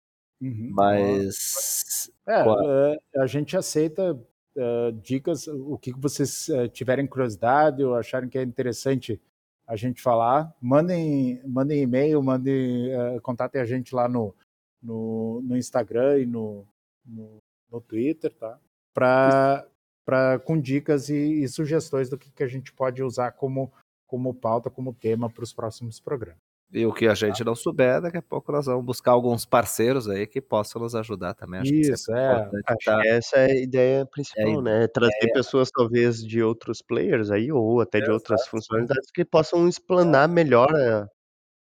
Uhum. 0.41 0.69
Mas. 0.71 2.11
É, 2.27 2.43
uh, 2.43 3.21
a 3.21 3.25
gente 3.25 3.57
aceita 3.57 4.13
uh, 4.13 4.91
dicas, 5.01 5.47
o 5.47 5.77
que 5.77 5.91
vocês 5.93 6.47
tiverem 6.71 7.07
curiosidade 7.07 7.83
ou 7.83 7.95
acharem 7.95 8.29
que 8.29 8.37
é 8.37 8.43
interessante 8.43 9.19
a 9.65 9.75
gente 9.75 10.01
falar, 10.01 10.55
mandem, 10.61 11.41
mandem 11.45 11.81
e-mail, 11.81 12.23
mandem, 12.23 12.89
contatem 13.21 13.59
a 13.59 13.65
gente 13.65 13.93
lá 13.93 14.07
no, 14.07 14.33
no, 14.81 15.41
no 15.41 15.57
Instagram 15.57 16.19
e 16.19 16.25
no, 16.25 16.65
no, 17.05 17.37
no 17.69 17.81
Twitter, 17.81 18.33
tá? 18.33 18.57
Pra, 18.93 19.67
pra, 20.05 20.39
com 20.39 20.57
dicas 20.59 21.09
e, 21.09 21.43
e 21.43 21.47
sugestões 21.49 22.09
do 22.09 22.17
que, 22.17 22.31
que 22.31 22.43
a 22.43 22.47
gente 22.47 22.71
pode 22.71 23.03
usar 23.03 23.33
como 23.33 23.73
como 24.07 24.33
pauta, 24.33 24.69
como 24.69 24.93
tema 24.93 25.29
para 25.29 25.43
os 25.43 25.53
próximos 25.53 25.99
programas. 25.99 26.41
E 26.71 26.85
o 26.85 26.91
que 26.91 27.07
a 27.07 27.13
gente 27.13 27.43
não 27.45 27.55
souber, 27.55 28.01
daqui 28.01 28.17
a 28.17 28.21
pouco 28.21 28.51
nós 28.51 28.65
vamos 28.65 28.83
buscar 28.83 29.11
alguns 29.11 29.45
parceiros 29.45 30.09
aí 30.09 30.27
que 30.27 30.41
possam 30.41 30.81
nos 30.81 30.95
ajudar 30.95 31.33
também. 31.33 31.61
Acho 31.61 31.73
Isso, 31.73 32.13
é. 32.13 32.49
Acho 32.65 32.77
tá... 32.83 33.01
que 33.01 33.07
essa 33.07 33.37
é 33.37 33.45
a 33.51 33.55
ideia 33.55 34.05
principal, 34.05 34.59
é, 34.59 34.61
né? 34.61 34.87
Trazer 34.87 35.29
é, 35.29 35.33
pessoas 35.33 35.71
talvez 35.71 36.21
de 36.21 36.43
outros 36.43 36.81
players 36.81 37.31
aí, 37.31 37.51
ou 37.51 37.79
até 37.79 38.01
de 38.01 38.11
outras 38.11 38.45
funcionalidades 38.47 39.09
que 39.11 39.23
possam 39.23 39.67
explanar 39.67 40.27
melhor. 40.27 40.69
A... 40.75 41.07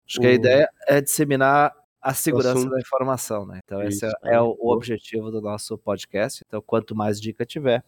Acho 0.07 0.19
o... 0.19 0.21
que 0.21 0.27
a 0.27 0.33
ideia 0.33 0.69
é 0.87 1.01
disseminar 1.01 1.75
a 2.03 2.13
segurança 2.13 2.69
da 2.69 2.79
informação, 2.79 3.47
né? 3.47 3.61
Então 3.65 3.83
Isso, 3.83 4.05
esse 4.05 4.17
é, 4.25 4.35
é 4.35 4.41
o, 4.41 4.55
o, 4.59 4.71
objetivo 4.71 5.31
do 5.31 5.41
nosso 5.41 5.79
podcast. 5.79 6.43
Então 6.47 6.61
quanto 6.61 6.95
mais 6.95 7.19
dica 7.19 7.47
tiver, 7.47 7.83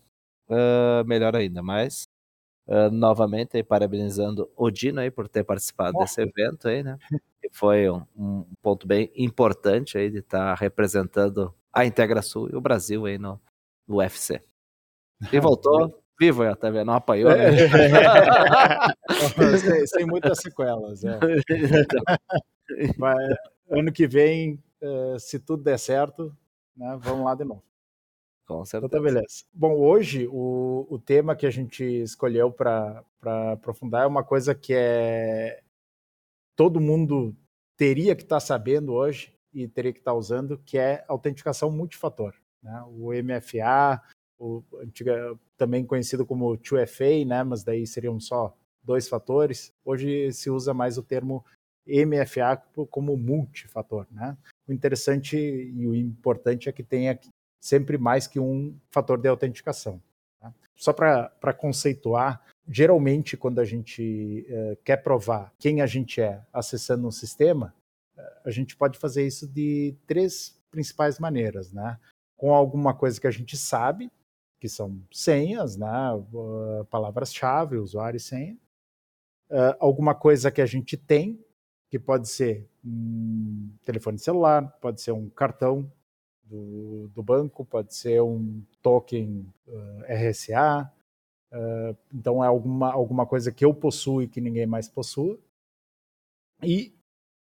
uh, 0.48 1.06
melhor 1.06 1.36
ainda. 1.36 1.62
Mas 1.62 2.08
Uh, 2.66 2.90
novamente, 2.90 3.56
aí, 3.56 3.62
parabenizando 3.62 4.48
o 4.56 4.70
Dino 4.70 5.00
aí 5.00 5.10
por 5.10 5.28
ter 5.28 5.42
participado 5.42 5.98
desse 5.98 6.22
evento 6.22 6.68
aí, 6.68 6.82
né? 6.82 6.96
Que 7.40 7.48
foi 7.50 7.90
um, 7.90 8.02
um, 8.16 8.44
ponto 8.62 8.86
bem 8.86 9.10
importante 9.16 9.98
aí 9.98 10.08
de 10.08 10.18
estar 10.18 10.38
tá 10.38 10.54
representando 10.54 11.52
a 11.72 11.84
Integra 11.84 12.22
Sul 12.22 12.48
e 12.52 12.56
o 12.56 12.60
Brasil 12.60 13.04
aí 13.04 13.18
no, 13.18 13.40
no 13.86 13.96
UFC. 13.96 14.40
E 15.32 15.38
voltou 15.40 16.00
vivo, 16.18 16.54
tá 16.54 16.70
vendo? 16.70 16.86
Não 16.86 16.94
apanhou, 16.94 17.36
né? 17.36 17.50
sem, 19.58 19.86
sem, 19.86 20.06
muitas 20.06 20.38
sequelas, 20.38 21.02
é. 21.02 21.18
Mas, 22.96 23.36
ano 23.68 23.92
que 23.92 24.06
vem, 24.06 24.62
uh, 24.80 25.18
se 25.18 25.40
tudo 25.40 25.64
der 25.64 25.78
certo, 25.78 26.34
né, 26.76 26.96
vamos 27.00 27.24
lá 27.24 27.34
de 27.34 27.44
novo. 27.44 27.64
Com 28.58 28.64
certeza. 28.64 28.86
Então, 28.86 29.00
tá 29.00 29.04
beleza. 29.04 29.44
Bom, 29.52 29.74
hoje 29.78 30.28
o, 30.30 30.86
o 30.88 30.98
tema 30.98 31.34
que 31.34 31.46
a 31.46 31.50
gente 31.50 31.84
escolheu 31.84 32.52
para 32.52 33.04
aprofundar 33.52 34.04
é 34.04 34.06
uma 34.06 34.24
coisa 34.24 34.54
que 34.54 34.72
é 34.74 35.62
todo 36.56 36.80
mundo 36.80 37.34
teria 37.76 38.14
que 38.14 38.22
estar 38.22 38.36
tá 38.36 38.40
sabendo 38.40 38.92
hoje 38.92 39.34
e 39.52 39.66
teria 39.66 39.92
que 39.92 39.98
estar 39.98 40.12
tá 40.12 40.16
usando, 40.16 40.58
que 40.58 40.78
é 40.78 41.04
autenticação 41.08 41.70
multifator. 41.70 42.34
Né? 42.62 42.82
O 42.88 43.10
MFA, 43.12 44.00
o 44.38 44.62
antiga, 44.80 45.38
também 45.56 45.84
conhecido 45.84 46.24
como 46.24 46.56
2FA, 46.58 47.26
né? 47.26 47.42
mas 47.42 47.64
daí 47.64 47.86
seriam 47.86 48.18
só 48.20 48.56
dois 48.82 49.08
fatores. 49.08 49.72
Hoje 49.84 50.32
se 50.32 50.50
usa 50.50 50.72
mais 50.72 50.98
o 50.98 51.02
termo 51.02 51.44
MFA 51.86 52.56
como 52.90 53.16
multifator. 53.16 54.06
Né? 54.10 54.36
O 54.66 54.72
interessante 54.72 55.36
e 55.36 55.86
o 55.86 55.94
importante 55.94 56.68
é 56.68 56.72
que 56.72 56.82
tenha 56.82 57.18
sempre 57.62 57.96
mais 57.96 58.26
que 58.26 58.40
um 58.40 58.76
fator 58.90 59.16
de 59.16 59.28
autenticação. 59.28 60.02
Tá? 60.40 60.52
Só 60.74 60.92
para 60.92 61.54
conceituar, 61.56 62.44
geralmente 62.68 63.36
quando 63.36 63.60
a 63.60 63.64
gente 63.64 64.44
uh, 64.50 64.76
quer 64.84 64.96
provar 64.96 65.54
quem 65.60 65.80
a 65.80 65.86
gente 65.86 66.20
é 66.20 66.44
acessando 66.52 67.06
um 67.06 67.12
sistema, 67.12 67.72
uh, 68.16 68.20
a 68.48 68.50
gente 68.50 68.76
pode 68.76 68.98
fazer 68.98 69.24
isso 69.24 69.46
de 69.46 69.94
três 70.08 70.60
principais 70.72 71.20
maneiras, 71.20 71.72
né? 71.72 71.98
Com 72.36 72.52
alguma 72.52 72.94
coisa 72.94 73.20
que 73.20 73.28
a 73.28 73.30
gente 73.30 73.56
sabe, 73.56 74.10
que 74.58 74.68
são 74.68 75.00
senhas, 75.12 75.76
né? 75.76 76.12
Uh, 76.32 76.84
palavras-chave, 76.90 77.76
usuário 77.76 78.16
e 78.16 78.20
senha. 78.20 78.56
alguma 79.78 80.14
coisa 80.16 80.50
que 80.50 80.62
a 80.62 80.66
gente 80.66 80.96
tem, 80.96 81.38
que 81.88 81.98
pode 81.98 82.28
ser 82.28 82.68
um 82.84 83.70
telefone 83.84 84.18
celular, 84.18 84.66
pode 84.80 85.00
ser 85.00 85.12
um 85.12 85.28
cartão 85.28 85.92
do, 86.52 87.08
do 87.08 87.22
banco, 87.22 87.64
pode 87.64 87.94
ser 87.94 88.20
um 88.22 88.62
token 88.82 89.46
uh, 89.66 90.02
RSA, 90.08 90.92
uh, 91.52 91.96
então 92.12 92.44
é 92.44 92.46
alguma, 92.46 92.92
alguma 92.92 93.26
coisa 93.26 93.50
que 93.50 93.64
eu 93.64 93.72
possuo 93.72 94.22
e 94.22 94.28
que 94.28 94.40
ninguém 94.40 94.66
mais 94.66 94.88
possua, 94.88 95.38
e 96.62 96.94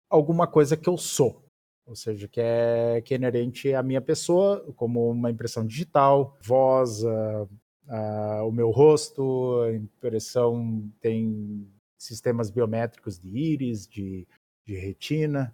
alguma 0.10 0.48
coisa 0.48 0.78
que 0.78 0.88
eu 0.88 0.98
sou, 0.98 1.44
ou 1.86 1.96
seja, 1.96 2.28
que 2.28 2.40
é, 2.40 3.02
que 3.02 3.14
é 3.14 3.18
inerente 3.18 3.74
à 3.74 3.84
minha 3.84 4.02
pessoa, 4.02 4.62
como 4.76 5.10
uma 5.10 5.30
impressão 5.30 5.66
digital, 5.66 6.38
voz, 6.42 7.04
uh, 7.04 7.44
uh, 7.88 8.48
o 8.48 8.52
meu 8.52 8.72
rosto, 8.72 9.68
impressão 9.74 10.90
tem 11.02 11.68
sistemas 11.98 12.50
biométricos 12.50 13.20
de 13.20 13.30
íris, 13.30 13.86
de, 13.86 14.26
de 14.66 14.76
retina. 14.76 15.54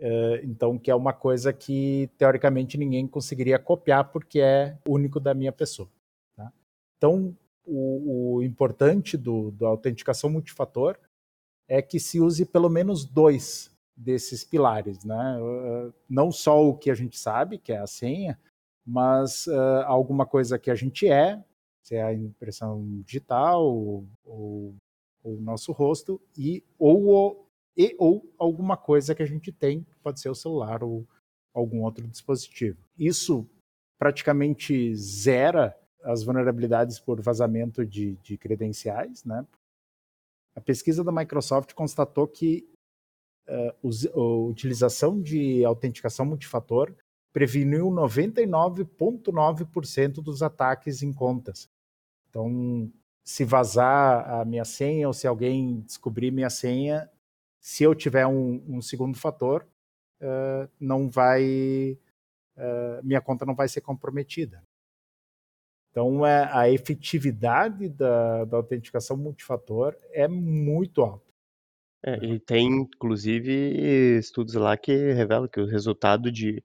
Eh, 0.00 0.40
então, 0.44 0.78
que 0.78 0.90
é 0.90 0.94
uma 0.94 1.12
coisa 1.12 1.52
que 1.52 2.08
teoricamente 2.16 2.78
ninguém 2.78 3.06
conseguiria 3.06 3.58
copiar 3.58 4.10
porque 4.10 4.40
é 4.40 4.78
único 4.88 5.20
da 5.20 5.34
minha 5.34 5.52
pessoa. 5.52 5.88
Tá? 6.34 6.50
Então, 6.96 7.36
o, 7.66 8.36
o 8.36 8.42
importante 8.42 9.18
do, 9.18 9.50
da 9.50 9.68
autenticação 9.68 10.30
multifator 10.30 10.98
é 11.68 11.82
que 11.82 12.00
se 12.00 12.18
use 12.18 12.46
pelo 12.46 12.70
menos 12.70 13.04
dois 13.04 13.70
desses 13.94 14.42
pilares, 14.42 15.04
né? 15.04 15.38
Eh, 15.38 15.92
não 16.08 16.32
só 16.32 16.66
o 16.66 16.74
que 16.74 16.90
a 16.90 16.94
gente 16.94 17.18
sabe, 17.18 17.58
que 17.58 17.70
é 17.70 17.78
a 17.78 17.86
senha, 17.86 18.38
mas 18.86 19.46
uh, 19.46 19.84
alguma 19.84 20.24
coisa 20.24 20.58
que 20.58 20.70
a 20.70 20.74
gente 20.74 21.06
é, 21.06 21.44
se 21.82 21.96
é 21.96 22.02
a 22.02 22.14
impressão 22.14 23.02
digital, 23.04 23.62
ou, 23.62 24.06
ou 24.24 24.74
o 25.22 25.40
nosso 25.40 25.70
rosto, 25.72 26.18
e 26.36 26.64
ou 26.78 27.46
e 27.80 27.96
ou 27.98 28.30
alguma 28.38 28.76
coisa 28.76 29.14
que 29.14 29.22
a 29.22 29.26
gente 29.26 29.50
tem, 29.50 29.86
pode 30.02 30.20
ser 30.20 30.28
o 30.28 30.34
celular 30.34 30.84
ou 30.84 31.08
algum 31.54 31.82
outro 31.82 32.06
dispositivo. 32.06 32.76
Isso 32.98 33.48
praticamente 33.98 34.94
zera 34.94 35.74
as 36.04 36.22
vulnerabilidades 36.22 37.00
por 37.00 37.22
vazamento 37.22 37.86
de, 37.86 38.16
de 38.16 38.36
credenciais, 38.36 39.24
né? 39.24 39.46
A 40.54 40.60
pesquisa 40.60 41.02
da 41.02 41.10
Microsoft 41.10 41.72
constatou 41.72 42.28
que 42.28 42.68
uh, 43.48 43.74
a 44.14 44.20
utilização 44.46 45.18
de 45.18 45.64
autenticação 45.64 46.26
multifator 46.26 46.94
preveniu 47.32 47.86
99,9% 47.86 50.22
dos 50.22 50.42
ataques 50.42 51.02
em 51.02 51.14
contas. 51.14 51.66
Então, 52.28 52.92
se 53.24 53.42
vazar 53.44 54.40
a 54.40 54.44
minha 54.44 54.66
senha 54.66 55.06
ou 55.06 55.14
se 55.14 55.26
alguém 55.26 55.80
descobrir 55.80 56.30
minha 56.30 56.50
senha, 56.50 57.10
se 57.60 57.84
eu 57.84 57.94
tiver 57.94 58.26
um, 58.26 58.62
um 58.66 58.80
segundo 58.80 59.16
fator, 59.16 59.66
uh, 60.20 60.68
não 60.80 61.08
vai, 61.08 61.98
uh, 62.56 63.04
minha 63.04 63.20
conta 63.20 63.44
não 63.44 63.54
vai 63.54 63.68
ser 63.68 63.82
comprometida. 63.82 64.62
Então, 65.90 66.24
é, 66.24 66.48
a 66.52 66.70
efetividade 66.70 67.88
da, 67.88 68.44
da 68.44 68.56
autenticação 68.56 69.16
multifator 69.16 69.96
é 70.12 70.28
muito 70.28 71.02
alta. 71.02 71.28
É, 72.02 72.14
e 72.24 72.38
tem, 72.38 72.68
inclusive, 72.68 74.16
estudos 74.18 74.54
lá 74.54 74.76
que 74.76 74.92
revelam 75.12 75.48
que 75.48 75.60
o 75.60 75.66
resultado 75.66 76.30
de 76.30 76.62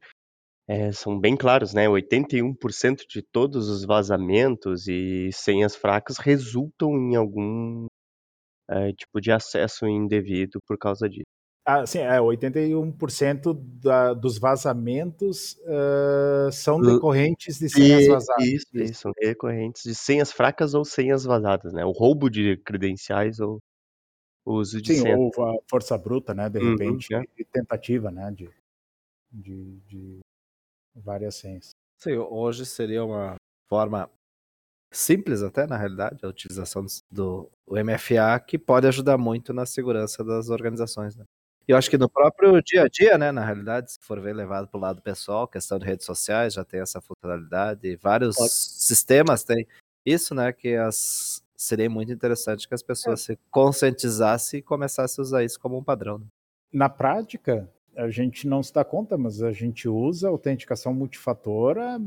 é, 0.67 0.91
são 0.91 1.19
bem 1.19 1.35
claros, 1.35 1.73
né? 1.73 1.87
81% 1.87 3.07
de 3.07 3.21
todos 3.21 3.67
os 3.67 3.83
vazamentos 3.83 4.87
e 4.87 5.31
senhas 5.33 5.75
fracas 5.75 6.17
resultam 6.17 6.95
em 6.95 7.15
algum 7.15 7.87
é, 8.69 8.91
tipo 8.93 9.21
de 9.21 9.31
acesso 9.31 9.87
indevido 9.87 10.59
por 10.67 10.77
causa 10.77 11.09
disso. 11.09 11.25
Ah, 11.67 11.83
sim, 11.83 11.97
é, 11.97 12.21
81% 12.21 13.55
da, 13.55 14.13
dos 14.13 14.37
vazamentos 14.37 15.53
uh, 15.63 16.51
são 16.51 16.79
decorrentes 16.79 17.57
de 17.57 17.67
senhas 17.67 18.05
vazadas. 18.05 18.45
Isso, 18.45 18.67
isso, 18.75 19.01
são 19.01 19.11
decorrentes 19.19 19.81
de 19.81 19.95
senhas 19.95 20.31
fracas 20.31 20.75
ou 20.75 20.85
senhas 20.85 21.23
vazadas, 21.23 21.73
né? 21.73 21.83
O 21.83 21.91
roubo 21.91 22.29
de 22.29 22.55
credenciais 22.57 23.39
ou 23.39 23.59
o 24.45 24.59
uso 24.59 24.79
de 24.79 24.93
Sim, 24.93 25.01
senha. 25.01 25.17
ou 25.17 25.31
a 25.43 25.57
força 25.67 25.97
bruta, 25.97 26.35
né? 26.35 26.47
De 26.47 26.59
Uhum, 26.59 26.69
repente, 26.69 27.15
é. 27.15 27.23
tentativa, 27.51 28.11
né? 28.11 28.29
De, 28.31 28.47
de, 29.31 29.79
de 29.87 30.19
várias 30.93 31.33
senhas. 31.33 31.71
Sim, 31.97 32.17
hoje 32.17 32.63
seria 32.63 33.03
uma 33.03 33.37
forma 33.67 34.07
simples 34.95 35.43
até, 35.43 35.67
na 35.67 35.77
realidade, 35.77 36.19
a 36.23 36.27
utilização 36.27 36.85
do 37.11 37.49
MFA, 37.67 38.39
que 38.39 38.57
pode 38.57 38.87
ajudar 38.87 39.17
muito 39.17 39.53
na 39.53 39.65
segurança 39.65 40.23
das 40.23 40.49
organizações, 40.49 41.15
né? 41.15 41.25
E 41.67 41.71
eu 41.71 41.77
acho 41.77 41.89
que 41.89 41.97
no 41.97 42.07
próprio 42.07 42.61
dia 42.61 42.83
a 42.83 42.87
dia, 42.87 43.17
né, 43.17 43.31
na 43.31 43.43
realidade, 43.43 43.91
se 43.93 43.97
for 43.99 44.21
ver 44.21 44.33
levado 44.33 44.67
para 44.67 44.77
o 44.77 44.81
lado 44.81 45.01
pessoal, 45.01 45.47
questão 45.47 45.79
de 45.79 45.85
redes 45.85 46.05
sociais 46.05 46.53
já 46.53 46.63
tem 46.63 46.79
essa 46.79 47.01
funcionalidade, 47.01 47.95
vários 47.95 48.35
Pode. 48.35 48.51
sistemas 48.51 49.43
têm 49.43 49.65
isso, 50.05 50.35
né, 50.35 50.53
que 50.53 50.75
as, 50.75 51.43
seria 51.57 51.89
muito 51.89 52.11
interessante 52.11 52.67
que 52.67 52.73
as 52.75 52.83
pessoas 52.83 53.21
se 53.21 53.39
conscientizassem 53.49 54.59
e 54.59 54.63
começassem 54.63 55.21
a 55.21 55.23
usar 55.23 55.43
isso 55.43 55.59
como 55.59 55.77
um 55.77 55.83
padrão. 55.83 56.19
né? 56.19 56.25
Na 56.71 56.87
prática, 56.87 57.67
a 57.97 58.09
gente 58.09 58.47
não 58.47 58.61
se 58.61 58.71
dá 58.71 58.85
conta, 58.85 59.17
mas 59.17 59.41
a 59.41 59.51
gente 59.51 59.89
usa 59.89 60.29
autenticação 60.29 60.93
multifator 60.93 61.79
há, 61.79 61.99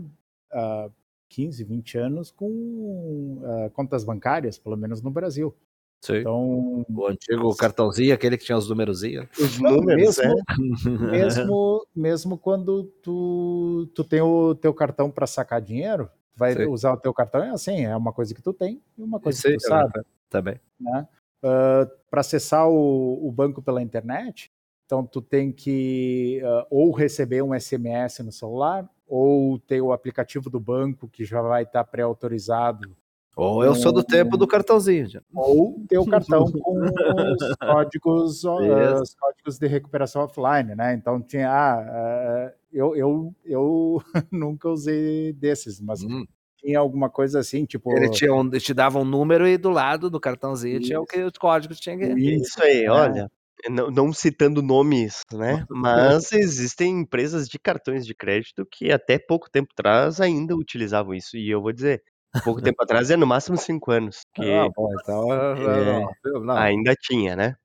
há 0.52 0.88
15, 1.28 1.64
20 1.64 1.98
anos 1.98 2.30
com 2.30 3.40
ah, 3.44 3.70
contas 3.72 4.04
bancárias, 4.04 4.58
pelo 4.58 4.76
menos 4.76 5.02
no 5.02 5.10
Brasil. 5.10 5.54
Sim. 6.00 6.18
Então, 6.18 6.86
O 6.88 7.06
antigo 7.06 7.54
cartãozinho, 7.56 8.14
aquele 8.14 8.38
que 8.38 8.44
tinha 8.44 8.56
os 8.56 8.68
numerozinhos. 8.68 9.26
Os 9.38 9.58
números, 9.58 10.18
mesmo, 10.18 10.22
é. 10.22 11.10
mesmo, 11.10 11.86
mesmo 11.94 12.38
quando 12.38 12.84
tu, 13.02 13.90
tu 13.94 14.04
tem 14.04 14.20
o 14.20 14.54
teu 14.54 14.72
cartão 14.72 15.10
para 15.10 15.26
sacar 15.26 15.60
dinheiro, 15.60 16.06
tu 16.32 16.38
vai 16.38 16.54
Sim. 16.54 16.66
usar 16.66 16.92
o 16.92 16.96
teu 16.96 17.12
cartão, 17.12 17.42
é 17.42 17.50
assim, 17.50 17.84
é 17.84 17.96
uma 17.96 18.12
coisa 18.12 18.34
que 18.34 18.42
tu 18.42 18.52
tem 18.52 18.80
e 18.96 19.02
uma 19.02 19.18
coisa 19.18 19.40
Sim, 19.40 19.48
que 19.48 19.56
tu 19.56 19.68
sabe. 19.68 20.00
Também. 20.30 20.60
né? 20.78 21.08
para 21.40 22.20
acessar 22.20 22.68
o, 22.68 23.26
o 23.26 23.30
banco 23.30 23.62
pela 23.62 23.80
internet, 23.80 24.50
então 24.84 25.06
tu 25.06 25.22
tem 25.22 25.52
que 25.52 26.40
ah, 26.44 26.66
ou 26.70 26.90
receber 26.92 27.42
um 27.42 27.58
SMS 27.58 28.20
no 28.20 28.32
celular, 28.32 28.88
ou 29.08 29.58
ter 29.58 29.80
o 29.80 29.92
aplicativo 29.92 30.48
do 30.50 30.60
banco 30.60 31.08
que 31.08 31.24
já 31.24 31.40
vai 31.42 31.62
estar 31.64 31.82
pré-autorizado, 31.84 32.94
Ou 33.34 33.64
eu 33.64 33.74
sou 33.74 33.92
do 33.92 34.04
tempo 34.04 34.36
do 34.36 34.46
cartãozinho. 34.46 35.08
já. 35.08 35.20
ou 35.34 35.80
ter 35.88 35.98
o 35.98 36.04
cartão 36.44 36.44
com 36.52 36.84
os 36.84 37.56
códigos, 37.56 38.36
Isso. 38.44 39.02
os 39.02 39.14
códigos 39.14 39.58
de 39.58 39.66
recuperação 39.66 40.22
offline, 40.22 40.74
né? 40.74 40.94
Então 40.94 41.20
tinha, 41.22 41.48
ah, 41.50 41.78
ah, 41.80 42.52
eu, 42.72 42.94
eu, 42.96 43.34
eu 43.44 44.02
nunca 44.30 44.68
usei 44.68 45.32
desses, 45.32 45.80
mas 45.80 46.02
Hum. 46.04 46.26
tinha 46.58 46.78
alguma 46.78 47.08
coisa 47.08 47.38
assim, 47.38 47.64
tipo 47.64 47.96
Ele, 47.96 48.10
tinha 48.10 48.34
um- 48.34 48.46
ele 48.46 48.60
te 48.60 48.74
dava 48.74 48.98
um 48.98 49.04
número 49.04 49.46
e 49.46 49.56
do 49.56 49.70
lado 49.70 50.10
do 50.10 50.20
cartãozinho 50.20 50.80
tinha 50.80 51.00
o 51.00 51.06
que 51.06 51.22
os 51.22 51.32
códigos 51.38 51.78
tinha 51.80 51.96
que. 51.96 52.06
Isso 52.12 52.60
aí, 52.62 52.84
É. 52.84 52.90
olha, 52.90 53.30
não, 53.68 53.90
não 53.90 54.12
citando 54.12 54.62
nomes, 54.62 55.22
né? 55.32 55.64
Mas 55.68 56.32
existem 56.32 57.00
empresas 57.00 57.48
de 57.48 57.58
cartões 57.58 58.06
de 58.06 58.14
crédito 58.14 58.66
que 58.70 58.92
até 58.92 59.18
pouco 59.18 59.50
tempo 59.50 59.68
atrás 59.72 60.20
ainda 60.20 60.54
utilizavam 60.54 61.14
isso. 61.14 61.36
E 61.36 61.50
eu 61.50 61.60
vou 61.60 61.72
dizer, 61.72 62.02
pouco 62.44 62.62
tempo 62.62 62.80
atrás 62.82 63.10
é 63.10 63.16
no 63.16 63.26
máximo 63.26 63.56
cinco 63.56 63.90
anos, 63.90 64.20
que 64.34 64.42
Ah, 64.50 64.68
bom, 64.74 64.88
então. 65.00 65.32
É, 65.32 65.84
não, 66.24 66.40
não. 66.44 66.56
ainda 66.56 66.94
tinha, 66.94 67.34
né? 67.34 67.56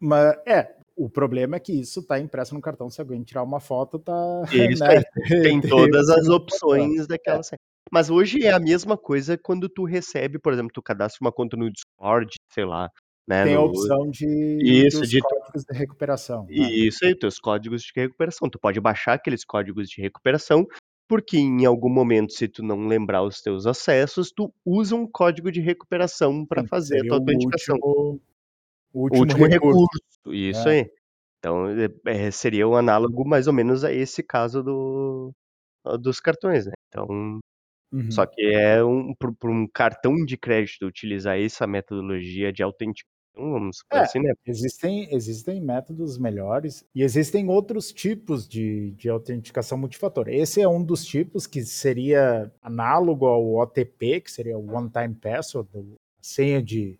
Mas 0.00 0.36
é, 0.46 0.74
o 0.96 1.08
problema 1.08 1.56
é 1.56 1.60
que 1.60 1.72
isso 1.72 2.02
tá 2.02 2.18
impresso 2.18 2.54
no 2.54 2.60
cartão. 2.60 2.90
Se 2.90 3.00
alguém 3.00 3.22
tirar 3.22 3.42
uma 3.42 3.60
foto, 3.60 3.98
tá. 3.98 4.14
Isso 4.52 4.82
né? 4.82 4.98
aí, 4.98 5.04
tem 5.42 5.60
todas 5.60 6.08
as 6.08 6.28
opções 6.28 7.06
daquela 7.06 7.42
senha. 7.42 7.58
Mas 7.92 8.10
hoje 8.10 8.44
é 8.44 8.50
a 8.50 8.58
mesma 8.58 8.96
coisa 8.96 9.38
quando 9.38 9.68
tu 9.68 9.84
recebe, 9.84 10.40
por 10.40 10.52
exemplo, 10.52 10.72
tu 10.72 10.82
cadastra 10.82 11.18
uma 11.20 11.30
conta 11.30 11.56
no 11.56 11.70
Discord, 11.70 12.34
sei 12.52 12.64
lá, 12.64 12.90
né? 13.26 13.44
Tem 13.44 13.54
a 13.54 13.58
no- 13.60 13.66
opção 13.66 14.10
de 14.10 14.26
Isso, 14.60 15.02
de 15.06 15.20
códigos 15.20 15.64
de 15.64 15.76
recuperação. 15.78 16.44
né? 16.44 16.52
Isso 16.72 17.04
aí, 17.04 17.14
teus 17.14 17.38
códigos 17.38 17.82
de 17.82 17.92
recuperação. 17.94 18.48
Tu 18.48 18.58
pode 18.58 18.80
baixar 18.80 19.14
aqueles 19.14 19.44
códigos 19.44 19.88
de 19.88 20.00
recuperação, 20.00 20.66
porque 21.08 21.36
em 21.38 21.64
algum 21.64 21.88
momento, 21.90 22.32
se 22.32 22.48
tu 22.48 22.62
não 22.62 22.86
lembrar 22.86 23.22
os 23.22 23.40
teus 23.40 23.66
acessos, 23.66 24.30
tu 24.30 24.52
usa 24.64 24.94
um 24.94 25.06
código 25.06 25.50
de 25.50 25.60
recuperação 25.60 26.44
para 26.46 26.66
fazer 26.66 27.00
a 27.00 27.02
tua 27.04 27.16
o 27.18 27.20
autenticação. 27.20 27.76
último, 27.76 28.20
o 28.92 29.00
último, 29.02 29.20
último 29.20 29.46
recurso. 29.46 29.80
recurso, 29.80 30.34
isso 30.34 30.68
É. 30.68 30.80
aí. 30.80 30.90
Então, 31.38 31.68
é, 31.68 31.88
é, 32.26 32.30
seria 32.30 32.66
um 32.66 32.74
análogo 32.74 33.24
mais 33.26 33.46
ou 33.46 33.52
menos 33.52 33.84
a 33.84 33.92
esse 33.92 34.22
caso 34.22 34.62
do, 34.62 35.32
dos 36.00 36.18
cartões, 36.20 36.66
né? 36.66 36.72
Então, 36.88 37.40
Uhum. 37.92 38.10
só 38.10 38.26
que 38.26 38.42
é 38.42 38.82
um, 38.84 39.14
para 39.14 39.50
um 39.50 39.66
cartão 39.72 40.14
de 40.24 40.36
crédito 40.36 40.86
utilizar 40.86 41.38
essa 41.38 41.66
metodologia 41.68 42.52
de 42.52 42.62
vamos 43.36 43.84
É, 43.92 43.98
assim, 44.00 44.20
né? 44.20 44.32
Existem, 44.46 45.14
existem 45.14 45.60
métodos 45.60 46.18
melhores 46.18 46.84
e 46.94 47.02
existem 47.02 47.48
outros 47.48 47.92
tipos 47.92 48.48
de, 48.48 48.92
de 48.92 49.08
autenticação 49.08 49.76
multifator. 49.76 50.28
Esse 50.28 50.60
é 50.60 50.68
um 50.68 50.82
dos 50.82 51.04
tipos 51.04 51.46
que 51.46 51.62
seria 51.64 52.52
análogo 52.62 53.26
ao 53.26 53.54
OTP, 53.56 54.20
que 54.22 54.30
seria 54.30 54.58
o 54.58 54.74
One 54.74 54.90
Time 54.90 55.14
Password, 55.14 55.68
a 55.74 55.82
senha 56.20 56.62
de, 56.62 56.98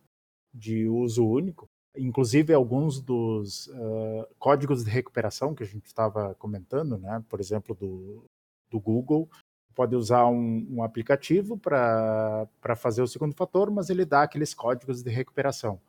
de 0.53 0.87
uso 0.89 1.27
único. 1.27 1.69
Inclusive, 1.97 2.53
alguns 2.53 3.01
dos 3.01 3.71
ah, 3.73 4.29
códigos 4.39 4.85
de 4.85 4.91
recuperação 4.91 5.55
que 5.55 5.63
a 5.63 5.67
gente 5.67 5.87
estava 5.87 6.35
comentando, 6.35 6.99
né? 6.99 7.25
por 7.29 7.41
exemplo, 7.41 7.75
do, 7.75 8.25
do 8.71 8.79
Google, 8.79 9.29
pode 9.75 9.95
usar 9.95 10.27
um, 10.27 10.67
um 10.71 10.83
aplicativo 10.83 11.57
para 11.59 12.49
fazer 12.77 13.03
o 13.03 13.07
segundo 13.07 13.35
fator, 13.35 13.71
mas 13.71 13.91
ele 13.91 14.05
dá 14.05 14.23
aqueles 14.23 14.55
códigos 14.55 15.03
de 15.03 15.11
recuperação. 15.11 15.81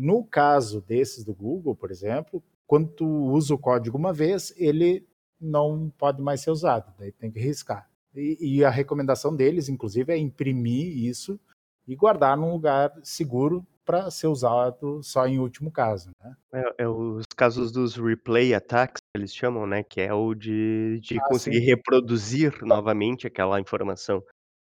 No 0.00 0.22
caso 0.22 0.80
desses 0.80 1.24
do 1.24 1.34
Google, 1.34 1.74
por 1.74 1.90
exemplo, 1.90 2.40
quando 2.68 2.88
tu 2.88 3.04
usa 3.04 3.52
o 3.52 3.58
código 3.58 3.98
uma 3.98 4.12
vez, 4.12 4.54
ele 4.56 5.04
não 5.40 5.92
pode 5.98 6.22
mais 6.22 6.40
ser 6.40 6.52
usado, 6.52 6.94
daí 6.96 7.10
tem 7.10 7.32
que 7.32 7.40
riscar. 7.40 7.90
E, 8.14 8.58
e 8.58 8.64
a 8.64 8.70
recomendação 8.70 9.34
deles, 9.34 9.68
inclusive, 9.68 10.12
é 10.12 10.16
imprimir 10.16 10.96
isso 11.04 11.40
e 11.84 11.96
guardar 11.96 12.36
num 12.36 12.52
lugar 12.52 12.92
seguro 13.02 13.66
para 13.84 14.08
ser 14.08 14.28
usado 14.28 15.02
só 15.02 15.26
em 15.26 15.40
último 15.40 15.72
caso. 15.72 16.10
Né? 16.22 16.36
É, 16.52 16.84
é 16.84 16.88
os 16.88 17.24
casos 17.36 17.72
dos 17.72 17.96
replay 17.96 18.54
attacks, 18.54 19.00
que 19.00 19.18
eles 19.18 19.34
chamam, 19.34 19.66
né? 19.66 19.82
Que 19.82 20.02
é 20.02 20.14
o 20.14 20.32
de, 20.32 21.00
de 21.00 21.18
Ah, 21.18 21.24
conseguir 21.26 21.58
sim. 21.58 21.64
reproduzir 21.64 22.62
novamente 22.62 23.26
aquela 23.26 23.58
informação 23.58 24.22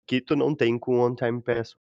que 0.08 0.20
tu 0.20 0.34
não 0.34 0.56
tem 0.56 0.76
com 0.76 0.98
o 0.98 1.06
on-time 1.06 1.40
password. 1.40 1.76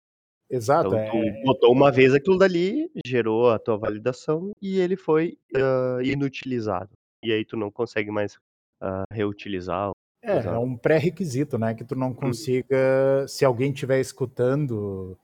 Exato. 0.48 0.88
Então, 0.88 0.98
é- 0.98 1.32
tu 1.32 1.44
botou 1.44 1.72
uma 1.72 1.90
vez 1.90 2.14
aquilo 2.14 2.38
dali, 2.38 2.90
gerou 3.04 3.50
a 3.50 3.59
tua 3.59 3.76
validação 3.76 4.52
e 4.61 4.78
ele 4.78 4.96
foi 4.96 5.37
ah, 5.54 5.98
inutilizado. 6.02 6.90
E 7.24 7.32
aí 7.32 7.44
tu 7.44 7.56
não 7.56 7.70
consegue 7.70 8.11
mais 8.11 8.38
ah, 8.80 9.04
reutilizar. 9.12 9.90
É, 10.22 10.38
usar. 10.40 10.54
é 10.54 10.59
um 10.59 10.76
pré-requisito, 10.76 11.59
né? 11.59 11.74
Que 11.74 11.85
tu 11.85 11.94
não 11.94 12.12
consiga, 12.12 13.26
se 13.28 13.44
alguém 13.44 13.70
estiver 13.70 14.00
escutando, 14.00 15.16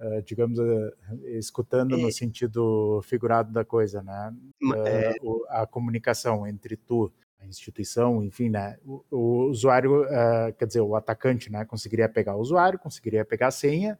eh, 0.00 0.20
digamos, 0.22 0.58
escutando 1.26 1.96
no 1.96 2.08
É. 2.08 2.10
sentido 2.10 3.00
figurado 3.04 3.52
da 3.52 3.64
coisa, 3.64 4.02
né? 4.02 4.34
É, 4.84 5.14
a 5.48 5.64
comunicação 5.64 6.44
entre 6.44 6.76
tu, 6.76 7.12
a 7.40 7.46
instituição, 7.46 8.20
enfim, 8.24 8.48
né? 8.48 8.78
O, 8.84 9.04
o 9.12 9.44
usuário, 9.48 10.04
eh, 10.06 10.52
quer 10.58 10.66
dizer, 10.66 10.80
o 10.80 10.96
atacante, 10.96 11.52
né? 11.52 11.64
Conseguiria 11.64 12.08
pegar 12.08 12.34
o 12.34 12.40
usuário, 12.40 12.80
conseguiria 12.80 13.24
pegar 13.24 13.48
a 13.48 13.52
senha 13.52 13.96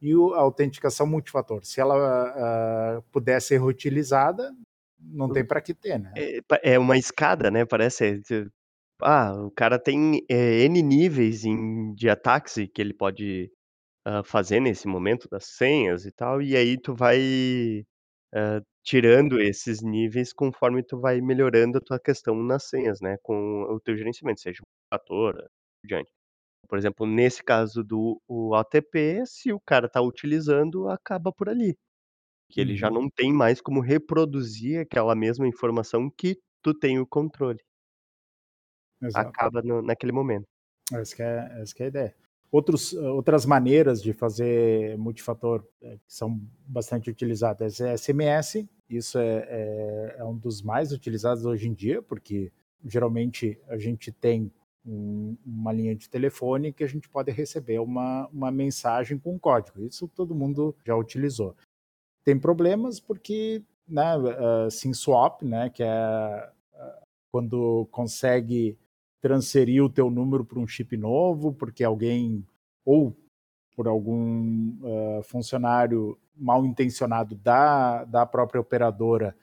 e 0.00 0.12
a 0.12 0.38
autenticação 0.38 1.06
multifator. 1.06 1.64
Se 1.64 1.80
ela 1.80 1.94
ah, 1.96 3.02
puder 3.10 3.40
ser 3.40 3.58
reutilizada, 3.60 4.54
não 5.00 5.30
tem 5.32 5.44
para 5.44 5.60
que 5.60 5.74
ter, 5.74 5.98
né? 5.98 6.12
é, 6.16 6.72
é 6.74 6.78
uma 6.78 6.96
escada, 6.96 7.50
né? 7.50 7.64
Parece. 7.64 8.22
é, 8.32 8.46
Ah, 9.02 9.32
o 9.34 9.50
cara 9.52 9.78
tem 9.78 10.24
é, 10.28 10.64
N 10.64 10.82
níveis 10.82 11.44
em- 11.44 11.94
de 11.94 12.08
ataques 12.10 12.54
que 12.74 12.82
ele 12.82 12.92
pode 12.94 13.50
ah, 14.06 14.22
fazer 14.24 14.60
nesse 14.60 14.88
momento 14.88 15.28
das 15.30 15.46
senhas 15.46 16.06
e 16.06 16.12
tal, 16.12 16.42
e 16.42 16.56
aí 16.56 16.78
tu 16.80 16.94
vai 16.94 17.84
ah, 18.34 18.60
tirando 18.84 19.40
esses 19.40 19.82
níveis 19.82 20.32
conforme 20.32 20.82
tu 20.82 21.00
vai 21.00 21.20
melhorando 21.20 21.78
a 21.78 21.80
tua 21.80 22.00
questão 22.00 22.34
nas 22.42 22.64
senhas, 22.68 23.00
né? 23.00 23.16
Com 23.22 23.62
o 23.64 23.80
teu 23.80 23.96
gerenciamento, 23.96 24.40
seja 24.40 24.62
um 24.62 24.66
fator, 24.94 25.48
diante. 25.84 26.10
Por 26.68 26.78
exemplo, 26.78 27.06
nesse 27.06 27.42
caso 27.42 27.82
do 27.84 28.20
o 28.28 28.54
ATP, 28.54 29.24
se 29.26 29.52
o 29.52 29.60
cara 29.60 29.88
tá 29.88 30.00
utilizando, 30.02 30.88
acaba 30.88 31.32
por 31.32 31.48
ali. 31.48 31.76
Que 32.50 32.60
ele 32.60 32.76
já 32.76 32.90
Uhum. 32.90 32.92
não 32.92 33.10
tem 33.10 33.32
mais 33.32 33.60
como 33.62 33.80
reproduzir 33.80 34.80
aquela 34.82 35.14
mesma 35.16 35.46
informação 35.48 36.10
que 36.10 36.38
tu 36.62 36.74
tem 36.74 36.98
o 37.00 37.06
controle. 37.06 37.60
Exato. 39.00 39.38
Acaba 39.38 39.60
no 39.62 39.82
naquele 39.82 40.12
momento. 40.12 40.48
Essa 40.92 41.16
que 41.16 41.22
é, 41.22 41.60
essa 41.60 41.74
que 41.74 41.82
é 41.82 41.86
a 41.86 41.88
ideia. 41.88 42.14
Outros, 42.50 42.94
outras 42.94 43.44
maneiras 43.44 44.02
de 44.02 44.12
fazer 44.14 44.96
multifator 44.96 45.62
eh, 45.82 45.96
que 45.98 46.02
são 46.14 46.40
bastante 46.66 47.10
utilizadas 47.10 47.78
é 47.80 47.92
SMS. 47.96 48.66
Isso 48.88 49.18
é, 49.18 49.44
é, 49.48 50.16
é 50.18 50.24
um 50.24 50.34
dos 50.36 50.62
mais 50.62 50.90
utilizados 50.92 51.44
hoje 51.44 51.68
em 51.68 51.74
dia, 51.74 52.00
porque 52.02 52.50
geralmente 52.82 53.60
a 53.68 53.76
gente 53.76 54.10
tem 54.10 54.50
um- 54.86 55.36
uma 55.44 55.72
linha 55.72 55.94
de 55.94 56.08
telefone 56.08 56.72
que 56.72 56.84
a 56.84 56.86
gente 56.86 57.08
pode 57.08 57.30
receber 57.30 57.78
uma, 57.80 58.26
uma 58.28 58.50
mensagem 58.50 59.18
com 59.18 59.38
código. 59.38 59.84
Isso 59.84 60.08
todo 60.08 60.34
mundo 60.34 60.74
já 60.84 60.96
utilizou. 60.96 61.54
Tem 62.24 62.38
problemas 62.38 63.00
porque 63.00 63.62
né, 63.86 64.16
uh, 64.16 64.70
SIM 64.70 64.92
swap, 64.92 65.42
né, 65.42 65.70
que 65.70 65.82
é 65.82 66.50
uh, 66.74 67.06
quando 67.32 67.86
consegue 67.90 68.78
transferir 69.20 69.82
o 69.82 69.90
teu 69.90 70.10
número 70.10 70.44
para 70.44 70.58
um 70.58 70.66
chip 70.66 70.96
novo, 70.96 71.52
porque 71.52 71.82
alguém 71.82 72.44
ou 72.84 73.16
por 73.74 73.88
algum 73.88 74.70
uh, 74.82 75.22
funcionário 75.22 76.18
mal 76.36 76.64
intencionado 76.64 77.34
da, 77.34 78.04
da 78.04 78.26
própria 78.26 78.60
operadora 78.60 79.36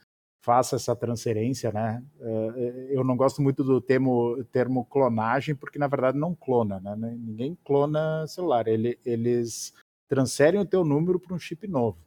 faça 0.45 0.75
essa 0.75 0.95
transferência, 0.95 1.71
né? 1.71 2.03
Uh, 2.19 2.59
eu 2.91 3.03
não 3.03 3.17
gosto 3.17 3.41
muito 3.41 3.63
do 3.63 3.81
termo, 3.81 4.43
termo 4.51 4.85
clonagem, 4.85 5.55
porque 5.55 5.79
na 5.79 5.87
verdade 5.87 6.19
não 6.19 6.35
clona, 6.35 6.79
né? 6.79 6.95
Ninguém 6.95 7.57
clona 7.65 8.27
celular. 8.27 8.67
Ele, 8.67 8.99
eles 9.03 9.73
transferem 10.07 10.61
o 10.61 10.65
teu 10.65 10.85
número 10.85 11.19
para 11.19 11.33
um 11.33 11.39
chip 11.39 11.67
novo. 11.67 11.97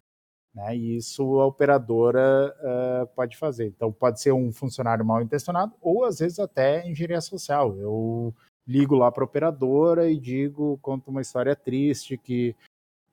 Né? 0.55 0.77
E 0.77 0.97
isso 0.97 1.41
a 1.41 1.47
operadora 1.47 2.55
uh, 2.61 3.07
pode 3.09 3.37
fazer. 3.37 3.67
Então, 3.67 3.93
pode 3.93 4.21
ser 4.21 4.33
um 4.33 4.53
funcionário 4.53 5.05
mal 5.05 5.21
intencionado 5.21 5.75
ou, 5.81 6.05
às 6.05 6.21
vezes, 6.21 6.39
até 6.39 6.89
engenharia 6.89 7.21
social. 7.21 7.77
Eu 7.77 8.33
ligo 8.65 8.95
lá 8.95 9.11
para 9.11 9.25
a 9.25 9.27
operadora 9.27 10.09
e 10.09 10.17
digo, 10.17 10.79
conto 10.81 11.11
uma 11.11 11.23
história 11.23 11.57
triste 11.57 12.17
que 12.17 12.55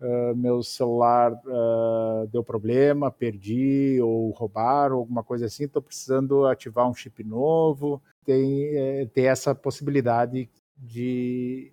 uh, 0.01 0.35
meu 0.35 0.61
celular 0.63 1.33
uh, 1.33 2.27
deu 2.27 2.43
problema, 2.43 3.11
perdi 3.11 3.99
ou 4.01 4.31
roubaram, 4.31 4.97
alguma 4.97 5.23
coisa 5.23 5.45
assim, 5.45 5.65
estou 5.65 5.81
precisando 5.81 6.45
ativar 6.45 6.89
um 6.89 6.93
chip 6.93 7.23
novo. 7.23 8.01
Tem, 8.25 8.75
é, 8.75 9.05
tem 9.05 9.27
essa 9.27 9.53
possibilidade 9.53 10.49
de, 10.75 11.71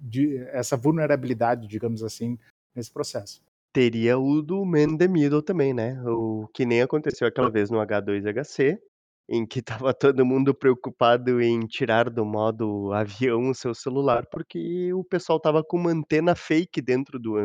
de 0.00 0.38
essa 0.52 0.74
vulnerabilidade, 0.76 1.68
digamos 1.68 2.02
assim, 2.02 2.38
nesse 2.74 2.90
processo. 2.90 3.42
Teria 3.72 4.18
o 4.18 4.40
do 4.40 4.64
man 4.64 4.96
the 4.96 5.06
middle 5.06 5.42
também, 5.42 5.74
né, 5.74 6.02
o 6.06 6.48
que 6.54 6.64
nem 6.64 6.80
aconteceu 6.80 7.28
aquela 7.28 7.50
vez 7.50 7.68
no 7.68 7.78
H2HC, 7.78 8.80
em 9.28 9.46
que 9.46 9.60
estava 9.60 9.92
todo 9.94 10.24
mundo 10.24 10.54
preocupado 10.54 11.40
em 11.40 11.60
tirar 11.66 12.10
do 12.10 12.24
modo 12.24 12.92
avião 12.92 13.50
o 13.50 13.54
seu 13.54 13.74
celular, 13.74 14.26
porque 14.30 14.92
o 14.94 15.04
pessoal 15.04 15.38
estava 15.38 15.62
com 15.64 15.76
uma 15.76 15.90
antena 15.90 16.34
fake 16.34 16.80
dentro 16.82 17.18
do 17.18 17.36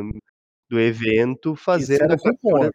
do 0.69 0.79
evento 0.79 1.55
fazendo 1.55 2.13
a 2.13 2.17
captura 2.17 2.71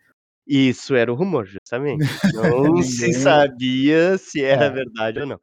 Isso 0.47 0.95
era 0.95 1.13
o 1.13 1.17
rumor, 1.17 1.47
justamente. 1.47 2.01
Não 2.35 2.83
se 2.83 3.13
sabia 3.15 4.19
se 4.19 4.43
era 4.45 4.71
verdade 4.71 5.21
ou 5.21 5.27
não. 5.27 5.41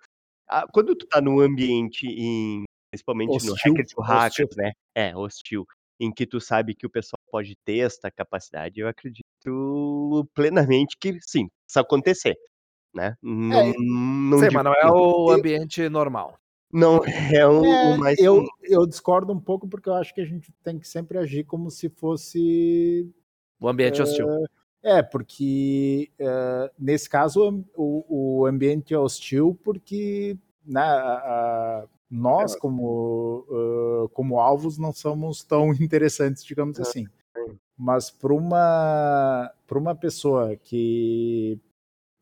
Ah, 0.49 0.65
quando 0.73 0.95
tu 0.95 1.08
tá 1.08 1.21
num 1.21 1.39
ambiente 1.39 2.08
em 2.08 2.63
principalmente 2.91 3.45
no 3.45 3.54
hostil, 3.54 3.73
Hackers 3.73 3.89
to 3.93 4.01
Hackers, 4.01 4.56
né, 4.58 4.71
é, 4.95 5.15
hostil, 5.17 5.65
em 5.99 6.12
que 6.13 6.25
tu 6.25 6.39
sabe 6.39 6.75
que 6.75 6.86
o 6.88 6.89
pessoal 6.89 7.19
pode 7.32 7.56
ter 7.65 7.80
esta 7.80 8.12
capacidade, 8.12 8.80
eu 8.80 8.88
acredito 8.88 10.28
plenamente 10.34 10.95
que 10.99 11.17
sim, 11.21 11.47
isso 11.69 11.80
acontecer, 11.80 12.36
né. 12.95 13.17
Não 13.21 13.53
é, 13.53 13.73
não 13.77 14.39
sim, 14.39 14.47
mas 14.53 14.63
não 14.63 14.73
é 14.73 14.89
o 14.89 15.29
ambiente 15.31 15.88
normal. 15.89 16.39
Não, 16.71 16.99
é 17.05 17.47
o 17.47 17.65
é, 17.65 17.93
o 17.93 17.97
mais 17.97 18.19
eu, 18.19 18.45
eu 18.63 18.86
discordo 18.86 19.31
um 19.31 19.39
pouco, 19.39 19.67
porque 19.67 19.88
eu 19.88 19.93
acho 19.95 20.13
que 20.13 20.21
a 20.21 20.25
gente 20.25 20.51
tem 20.63 20.79
que 20.79 20.88
sempre 20.88 21.17
agir 21.17 21.43
como 21.43 21.69
se 21.69 21.89
fosse... 21.89 23.10
O 23.60 23.67
ambiente 23.67 24.01
hostil. 24.01 24.27
É, 24.84 25.01
porque 25.01 26.12
uh, 26.19 26.69
nesse 26.77 27.10
caso 27.10 27.65
o, 27.75 28.41
o 28.41 28.45
ambiente 28.45 28.93
é 28.93 28.99
hostil 28.99 29.58
porque 29.63 30.38
né, 30.65 30.81
a, 30.81 31.86
nós 32.10 32.55
é. 32.55 32.60
como, 32.60 33.45
uh, 33.49 34.10
como 34.10 34.39
alvos 34.39 34.77
não 34.77 34.93
somos 34.93 35.43
tão 35.43 35.73
interessantes, 35.81 36.43
digamos 36.43 36.79
assim. 36.79 37.05
Mas 37.77 38.10
para 38.10 38.34
uma, 38.34 39.51
uma 39.71 39.95
pessoa 39.95 40.55
que, 40.55 41.60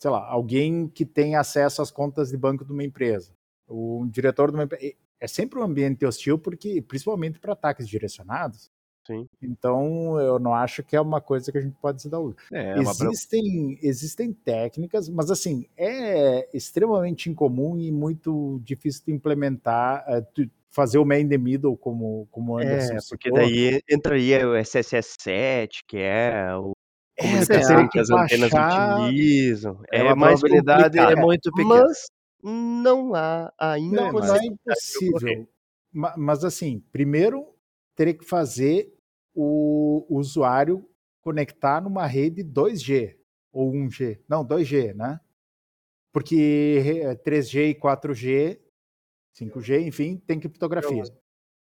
sei 0.04 0.12
lá, 0.12 0.28
alguém 0.28 0.90
que 0.90 1.06
tem 1.06 1.38
acesso 1.38 1.82
às 1.82 1.90
contas 1.90 2.28
de 2.30 2.36
banco 2.36 2.66
de 2.66 2.74
uma 2.74 2.84
empresa, 2.84 3.32
o 3.66 4.06
diretor 4.12 4.52
de 4.52 4.58
uma 4.58 4.66
empresa, 4.66 4.94
é 5.18 5.28
sempre 5.30 5.58
um 5.58 5.64
ambiente 5.64 6.06
hostil, 6.06 6.38
porque 6.38 6.82
principalmente 6.82 7.40
para 7.40 7.54
ataques 7.54 7.88
direcionados. 7.88 8.70
Sim. 9.08 9.26
Então, 9.42 10.20
eu 10.20 10.40
não 10.40 10.54
acho 10.54 10.84
que 10.84 10.98
é 10.98 11.00
uma 11.00 11.22
coisa 11.22 11.54
que 11.54 11.58
a 11.58 11.62
gente 11.62 11.78
pode 11.82 12.02
se 12.02 12.10
dar 12.10 12.20
uso. 12.20 12.36
É, 12.52 12.78
existem, 12.80 13.80
existem 13.82 14.34
técnicas, 14.34 15.08
mas 15.08 15.32
assim, 15.32 15.68
é 15.78 16.50
extremamente 16.54 17.30
incomum 17.30 17.78
e 17.78 17.90
muito 17.90 18.60
difícil 18.62 19.04
de 19.06 19.14
implementar, 19.14 20.06
uh, 20.10 20.50
fazer 20.68 20.98
o 20.98 21.06
man 21.06 21.26
the 21.30 21.38
middle, 21.38 21.78
como, 21.78 22.28
como 22.30 22.58
Anderson 22.58 22.96
É, 22.96 23.00
porque 23.10 23.32
daí 23.32 23.82
entraria 23.90 24.50
o 24.50 24.52
SSS7, 24.52 25.84
que 25.88 25.98
é 25.98 26.54
o 26.58 26.74
É, 27.16 27.22
comunicação 27.24 27.76
teria 27.76 27.90
que 27.90 28.00
as 28.00 28.08
que 28.08 28.14
antenas 28.14 28.50
baixar 28.52 29.00
utilizam. 29.06 29.80
É, 29.92 29.98
É 30.00 30.10
a 30.10 30.16
mais 30.16 30.40
probabilidade 30.40 30.98
é 30.98 31.02
complicado, 31.02 31.26
muito 31.26 31.52
pequena. 31.52 31.84
mas 31.86 32.08
não 32.44 33.14
há 33.16 33.54
ainda 33.60 33.96
Não, 33.96 34.12
não 34.14 34.36
é 34.36 34.46
impossível. 34.46 35.48
Ma- 35.92 36.16
Mas 36.18 36.44
assim, 36.44 36.80
primeiro 36.92 37.46
teria 37.96 38.14
que 38.14 38.26
fazer 38.26 38.92
o 39.36 40.06
usuário 40.10 40.88
conectar 41.22 41.82
numa 41.82 42.06
rede 42.08 42.44
2G 42.44 43.16
ou 43.52 43.72
1G. 43.72 44.20
Não, 44.28 44.44
2G, 44.44 44.94
né? 44.94 45.20
Porque 46.12 46.80
re- 46.84 47.16
3G 47.18 47.70
e 47.70 47.76
4G, 47.76 48.60
5G, 49.34 49.80
enfim, 49.88 50.18
tem 50.18 50.40
criptografia. 50.40 51.04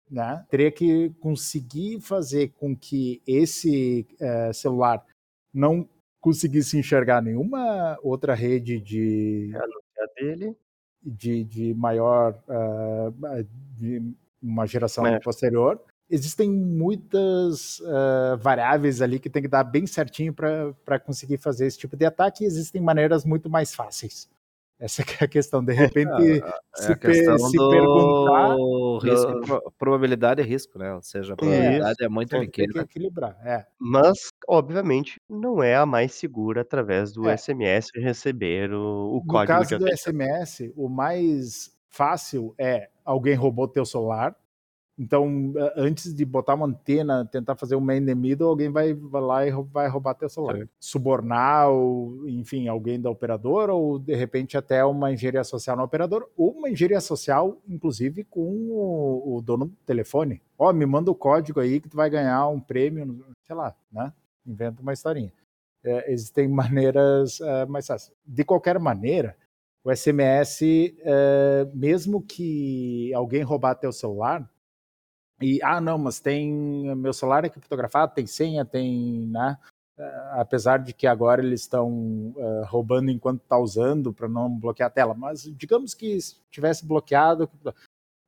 Né? 0.10 0.46
Teria 0.50 0.72
que 0.72 1.10
conseguir 1.20 2.00
fazer 2.02 2.50
com 2.50 2.76
que 2.76 3.22
esse 3.26 4.06
eh, 4.20 4.52
celular 4.54 5.04
não 5.54 5.88
conseguisse 6.20 6.78
enxergar 6.78 7.22
nenhuma 7.22 7.98
outra 8.02 8.34
rede 8.34 8.80
de, 8.80 9.52
É 9.54 10.22
dele. 10.24 10.56
de, 11.02 11.44
de 11.44 11.74
maior, 11.74 12.34
uh, 12.48 13.46
de 13.78 14.02
uma 14.42 14.66
geração 14.66 15.06
É. 15.06 15.20
posterior. 15.20 15.80
Existem 16.10 16.50
muitas 16.50 17.80
uh, 17.80 18.38
variáveis 18.38 19.02
ali 19.02 19.20
que 19.20 19.30
tem 19.30 19.42
que 19.42 19.48
dar 19.48 19.64
bem 19.64 19.88
certinho 19.88 20.34
para 20.34 21.00
conseguir 21.00 21.38
fazer 21.38 21.66
esse 21.66 21.78
tipo 21.78 21.96
de 21.98 22.06
ataque. 22.06 22.44
E 22.44 22.48
existem 22.48 22.82
maneiras 22.82 23.26
muito 23.26 23.50
mais 23.50 23.74
fáceis. 23.74 24.30
Essa 24.84 25.02
que 25.02 25.14
é 25.24 25.26
a 25.26 25.28
questão. 25.30 25.64
De 25.64 25.72
repente, 25.72 26.12
É 26.12 26.54
se, 26.76 26.92
a 26.92 26.96
questão 26.98 27.38
pe- 27.38 27.44
se 27.44 27.58
do 27.58 27.70
perguntar, 27.70 28.56
risco, 29.02 29.42
pro- 29.46 29.74
probabilidade 29.80 30.42
e 30.42 30.46
risco, 30.46 30.78
né? 30.78 30.94
Ou 30.94 31.02
seja, 31.02 31.34
a 31.34 31.38
probabilidade 31.38 32.04
é, 32.04 32.10
muito 32.10 32.36
é, 32.36 32.40
tem 32.40 32.50
que 32.50 32.66
pequena. 32.68 32.84
equilibrar. 32.84 33.38
É. 33.46 33.66
Mas, 33.80 34.18
obviamente, 34.46 35.22
não 35.30 35.64
é 35.64 35.76
a 35.78 35.86
mais 35.86 36.14
segura 36.14 36.62
através 36.62 37.14
do 37.14 37.30
É. 37.30 37.38
SMS 37.38 37.92
receber 37.96 38.74
o 38.74 39.14
o 39.14 39.20
No 39.22 39.26
código 39.26 39.64
de 39.64 39.70
caso 39.70 39.80
do. 39.80 39.88
SMS, 39.98 40.74
o 40.76 40.90
mais 40.90 41.72
fácil 41.90 42.54
é 42.58 42.90
alguém 43.06 43.36
roubou 43.36 43.68
teu 43.70 43.86
celular. 43.86 44.36
Então, 44.98 45.54
antes 45.76 46.14
de 46.14 46.24
botar 46.24 46.54
uma 46.54 46.68
antena, 46.68 47.26
tentar 47.26 47.56
fazer 47.56 47.76
um 47.76 47.80
man 47.80 47.98
in 47.98 48.06
the 48.06 48.14
middle, 48.14 48.48
alguém 48.48 48.70
vai, 48.70 48.94
vai 48.94 49.22
lá 49.22 49.48
e 49.48 49.52
vai 49.52 49.88
roubar 49.88 50.14
teu 50.14 50.30
celular. 50.30 50.58
Sim. 50.58 50.70
Subornar, 50.80 51.70
ou, 51.72 52.30
enfim, 52.30 52.68
alguém 52.68 53.02
da 53.02 53.10
operadora, 53.10 53.74
ou 53.74 53.98
de 53.98 54.14
repente 54.14 54.56
até 54.56 54.86
uma 54.86 55.12
engenharia 55.12 55.44
social 55.44 55.76
na 55.76 55.84
operadora, 55.84 56.26
ou 56.38 56.52
uma 56.52 56.70
engenharia 56.70 57.02
social, 57.02 57.60
inclusive, 57.68 58.24
com 58.26 58.42
o, 58.42 59.38
o 59.38 59.42
dono 59.42 59.66
do 59.66 59.76
telefone. 59.84 60.40
Ó, 60.60 60.72
me 60.72 60.86
manda 60.86 61.10
o 61.10 61.16
código 61.16 61.60
aí 61.60 61.80
que 61.80 61.90
tu 61.90 61.98
vai 61.98 62.10
ganhar 62.10 62.48
um 62.48 62.60
prêmio, 62.60 63.26
sei 63.42 63.56
lá, 63.56 63.76
né? 63.92 64.14
Inventa 64.46 64.82
uma 64.82 64.94
historinha. 64.94 65.34
É, 65.84 66.12
existem 66.14 66.48
maneiras 66.48 67.42
é, 67.42 67.66
mais 67.66 67.88
fáceis. 67.88 68.16
De 68.24 68.44
qualquer 68.44 68.78
maneira, 68.78 69.36
o 69.84 69.94
SMS, 69.94 70.62
é, 71.00 71.68
mesmo 71.74 72.22
que 72.22 73.12
alguém 73.16 73.42
roubar 73.42 73.74
teu 73.74 73.92
celular, 73.92 74.48
e, 75.42 75.62
ah, 75.64 75.82
não, 75.82 75.98
mas 75.98 76.20
tem, 76.20 76.96
meu 76.96 77.14
celular 77.14 77.44
é 77.44 77.50
criptografado, 77.50 78.14
tem 78.14 78.26
senha, 78.26 78.64
tem, 78.64 79.28
né, 79.28 79.58
eh, 79.98 80.30
apesar 80.34 80.78
de 80.78 80.94
que 80.94 81.06
agora 81.08 81.42
eles 81.44 81.62
estão 81.62 82.34
eh, 82.38 82.64
roubando 82.66 83.12
enquanto 83.12 83.42
está 83.42 83.58
usando 83.58 84.14
para 84.14 84.30
não 84.30 84.50
bloquear 84.50 84.88
a 84.88 84.94
tela, 84.94 85.14
mas 85.14 85.44
digamos 85.56 85.94
que 85.94 86.20
se 86.22 86.38
tivesse 86.50 86.86
bloqueado, 86.86 87.50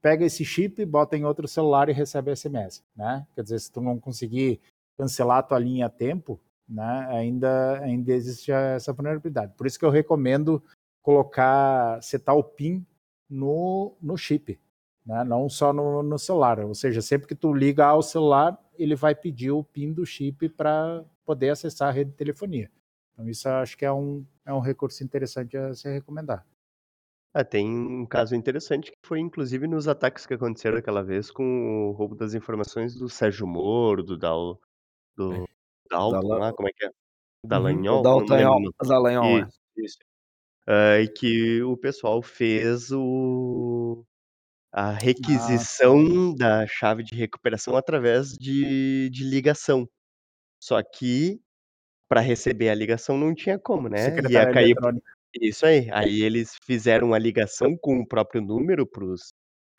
pega 0.02 0.26
esse 0.26 0.44
chip, 0.44 0.84
bota 0.86 1.16
em 1.16 1.26
outro 1.26 1.48
celular 1.48 1.90
e 1.90 1.94
recebe 1.94 2.36
SMS, 2.36 2.84
né, 2.96 3.26
quer 3.36 3.44
dizer, 3.44 3.60
se 3.60 3.72
tu 3.72 3.82
não 3.82 4.00
conseguir 4.00 4.60
cancelar 4.98 5.40
a 5.40 5.44
tua 5.44 5.60
linha 5.60 5.86
a 5.88 5.90
tempo, 5.90 6.40
né, 6.68 7.08
ainda, 7.10 7.80
ainda 7.80 8.12
existe 8.14 8.52
essa 8.52 8.92
vulnerabilidade, 8.94 9.54
por 9.56 9.68
isso 9.68 9.80
que 9.80 9.86
eu 9.86 9.90
recomendo 9.90 10.62
colocar, 11.02 12.02
setar 12.02 12.36
o 12.36 12.44
PIN 12.44 12.86
no, 13.30 13.96
no 14.02 14.18
chip, 14.18 14.60
né? 15.06 15.24
não 15.24 15.48
só 15.50 15.72
no, 15.72 16.02
no 16.02 16.18
celular. 16.18 16.60
Ou 16.60 16.74
seja, 16.74 17.02
sempre 17.02 17.28
que 17.28 17.36
tu 17.36 17.54
liga 17.54 17.86
ao 17.86 18.02
celular, 18.02 18.60
ele 18.78 18.96
vai 18.96 19.14
pedir 19.14 19.52
o 19.52 19.64
PIN 19.64 19.94
do 19.94 20.06
chip 20.06 20.50
para 20.50 21.04
poder 21.26 21.50
acessar 21.50 21.90
a 21.90 21.92
rede 21.92 22.12
de 22.12 22.18
telefonia. 22.18 22.72
Então 23.14 23.28
isso 23.30 23.48
eu 23.48 23.54
acho 23.56 23.78
que 23.78 23.86
é 23.86 23.92
um, 23.92 24.26
é 24.46 24.54
um 24.54 24.60
recurso 24.60 25.04
interessante 25.04 25.56
a 25.56 25.74
se 25.74 25.90
recomendar. 25.90 26.46
Ah, 27.34 27.44
tem 27.44 27.70
um 27.70 28.06
caso 28.06 28.34
interessante 28.34 28.92
que 28.92 28.98
foi 29.06 29.20
inclusive 29.20 29.68
nos 29.68 29.90
ataques 29.90 30.26
que 30.26 30.34
aconteceram 30.34 30.78
aquela 30.78 31.04
vez 31.04 31.30
com 31.30 31.90
o 31.90 31.92
roubo 31.92 32.16
das 32.16 32.34
informações 32.34 32.96
do 32.96 33.10
Sérgio 33.10 33.46
Moro, 33.46 34.02
do 34.02 34.18
Dal 34.18 34.58
do 35.18 35.46
Dalton 35.90 36.22
Dala- 36.22 36.38
lá, 36.40 36.54
como 36.54 36.70
é 36.70 36.72
que 36.74 36.86
é? 36.86 36.90
Dallagnol, 37.46 38.04
uhum, 38.06 38.26
lembro 38.30 38.74
o 38.80 38.88
Dallagnol, 38.88 39.40
isso, 39.42 39.60
isso. 39.78 39.98
Hã, 40.68 41.00
e 41.02 41.08
que 41.10 41.62
o 41.62 41.78
pessoal 41.78 42.22
fez 42.22 42.90
o 42.92 44.06
a 44.76 44.92
Ah, 45.24 45.66
requisição 45.72 46.36
da 46.36 46.68
chave 46.68 47.04
de 47.04 47.16
recuperação 47.16 47.78
através 47.78 48.32
de 48.34 49.10
de 49.12 49.24
ligação. 49.26 49.90
Só 50.62 50.82
que, 50.84 51.40
para 52.10 52.22
receber 52.22 52.70
a 52.70 52.76
ligação 52.76 53.18
não 53.18 53.36
tinha 53.36 53.60
como, 53.60 53.90
né, 53.90 54.20
ia 54.22 54.48
cair 54.48 54.76
isso 55.42 55.66
aí, 55.66 55.90
aí 55.94 56.22
eles 56.24 56.56
fizeram 56.66 57.14
a 57.14 57.20
ligação 57.20 57.78
com 57.82 58.00
o 58.00 58.08
próprio 58.08 58.42
número 58.42 58.88
para 58.88 59.06
os, 59.06 59.34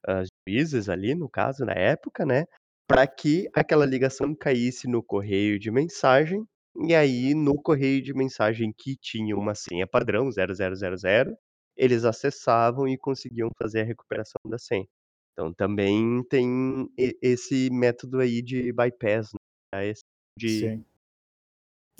hã, 0.08 0.22
juízes 0.48 0.88
ali 0.90 1.14
no 1.16 1.28
caso, 1.30 1.64
na 1.66 1.72
época, 1.74 2.26
né, 2.26 2.44
para 2.88 3.06
que 3.08 3.48
aquela 3.54 3.86
ligação 3.86 4.34
caísse 4.36 4.88
no 4.88 5.02
correio 5.04 5.58
de 5.60 5.70
mensagem, 5.72 6.44
e 6.88 6.94
aí 6.94 7.34
no 7.34 7.56
correio 7.62 8.02
de 8.02 8.14
mensagem 8.14 8.72
que 8.76 8.96
tinha 9.00 9.36
uma 9.36 9.54
senha 9.56 9.86
padrão 9.88 10.30
0000, 10.32 11.36
eles 11.76 12.04
acessavam 12.04 12.88
e 12.88 12.96
conseguiam 12.96 13.50
fazer 13.58 13.80
a 13.82 13.84
recuperação 13.84 14.40
da 14.46 14.58
senha. 14.58 14.86
Então 15.32 15.52
também 15.52 16.24
tem 16.24 16.90
esse 16.96 17.68
método 17.70 18.20
aí 18.20 18.40
de 18.40 18.72
bypass, 18.72 19.32
né, 19.74 19.88
esse 19.88 20.02
de 20.38 20.60
Sim. 20.60 20.84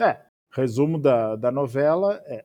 É, 0.01 0.27
resumo 0.53 0.99
da 0.99 1.37
da 1.37 1.51
novela 1.51 2.23
é 2.27 2.45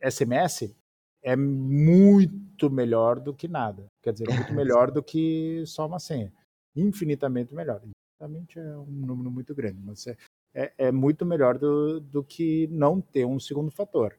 SMS 0.00 0.74
é 1.22 1.36
muito 1.36 2.70
melhor 2.70 3.18
do 3.20 3.34
que 3.34 3.48
nada. 3.48 3.86
Quer 4.02 4.12
dizer, 4.12 4.28
muito 4.28 4.52
melhor 4.54 4.90
do 4.90 5.02
que 5.02 5.64
só 5.66 5.86
uma 5.86 5.98
senha. 5.98 6.32
Infinitamente 6.76 7.54
melhor. 7.54 7.82
Infinitamente 7.82 8.58
é 8.58 8.76
um 8.76 9.06
número 9.06 9.30
muito 9.30 9.54
grande, 9.54 9.80
mas 9.82 10.06
é 10.06 10.16
é 10.54 10.72
é 10.78 10.92
muito 10.92 11.26
melhor 11.26 11.58
do 11.58 12.00
do 12.00 12.24
que 12.24 12.66
não 12.68 13.00
ter 13.00 13.24
um 13.24 13.38
segundo 13.40 13.70
fator. 13.70 14.16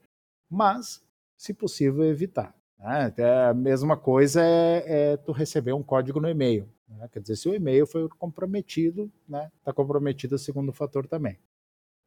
Mas, 0.49 1.03
se 1.41 1.53
possível, 1.53 2.03
evitar, 2.03 2.53
né. 2.77 3.13
A 3.49 3.53
mesma 3.53 3.95
coisa 3.95 4.41
é 4.43 5.13
é 5.13 5.17
tu 5.17 5.31
receber 5.31 5.71
um 5.73 5.81
código 5.81 6.19
no 6.19 6.27
e-mail, 6.29 6.67
né, 6.89 7.07
quer 7.11 7.21
dizer, 7.21 7.37
se 7.37 7.47
o 7.47 7.55
e-mail 7.55 7.87
foi 7.87 8.09
comprometido, 8.09 9.09
né, 9.27 9.49
tá 9.63 9.71
comprometido 9.73 10.35
o 10.35 10.39
segundo 10.39 10.73
fator 10.73 11.07
também. 11.07 11.37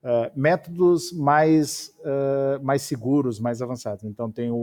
Hã, 0.04 0.30
métodos 0.36 1.12
mais, 1.12 1.94
hã, 2.04 2.60
mais 2.62 2.82
seguros, 2.82 3.40
mais 3.40 3.62
avançados, 3.62 4.04
então 4.04 4.30
tem 4.32 4.50
o 4.50 4.56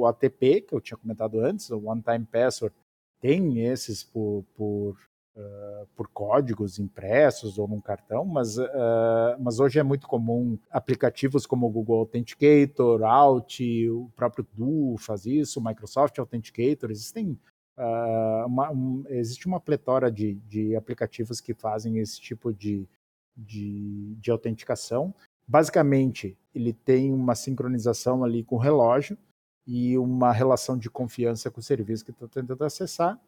o 0.00 0.02
OTP, 0.06 0.62
que 0.62 0.74
eu 0.74 0.80
tinha 0.80 0.98
comentado 0.98 1.40
antes, 1.40 1.70
o 1.70 1.78
One 1.88 2.02
Time 2.02 2.26
Password, 2.26 2.74
tem 3.20 3.60
esses 3.66 4.04
por 4.04 4.44
por, 4.56 4.96
hã, 5.36 5.86
por 5.96 6.08
códigos 6.08 6.78
impressos 6.78 7.58
ou 7.58 7.68
num 7.68 7.80
cartão, 7.80 8.24
mas, 8.24 8.58
hã, 8.58 9.36
mas 9.40 9.60
hoje 9.60 9.78
é 9.78 9.82
muito 9.82 10.06
comum 10.08 10.58
aplicativos 10.70 11.46
como 11.46 11.66
o 11.66 11.70
Google 11.70 11.98
Authenticator, 12.00 13.02
Aut, 13.04 13.62
o 13.90 14.10
próprio 14.16 14.46
Duo 14.54 14.96
faz 14.98 15.26
isso, 15.26 15.60
o 15.60 15.64
Microsoft 15.64 16.18
Authenticator, 16.18 16.90
existem, 16.90 17.38
hã, 17.78 18.46
uma 18.46 18.70
um 18.72 19.04
existe 19.08 19.46
uma 19.46 19.60
pletora 19.60 20.10
de 20.12 20.34
de 20.48 20.76
aplicativos 20.76 21.40
que 21.40 21.54
fazem 21.54 21.98
esse 21.98 22.20
tipo 22.20 22.52
de 22.54 22.88
de 23.36 24.14
de 24.16 24.30
autenticação. 24.30 25.14
Basicamente, 25.48 26.38
ele 26.54 26.72
tem 26.72 27.12
uma 27.12 27.34
sincronização 27.34 28.24
ali 28.24 28.44
com 28.44 28.56
o 28.56 28.58
relógio, 28.58 29.18
e 29.66 29.96
uma 29.98 30.32
relação 30.32 30.76
de 30.78 30.90
confiança 30.90 31.50
com 31.50 31.60
o 31.60 31.62
serviço 31.62 32.04
que 32.04 32.12
tá 32.12 32.28
tentando 32.28 32.64
acessar, 32.64 33.18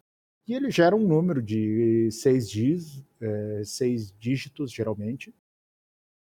e 0.47 0.55
ele 0.55 0.71
gera 0.71 0.95
um 0.95 1.07
número 1.07 1.43
de 1.43 2.11
6 2.11 2.49
dígitos, 2.49 3.05
eh, 3.21 3.63
6 3.65 4.13
dígitos 4.19 4.71
geralmente 4.71 5.35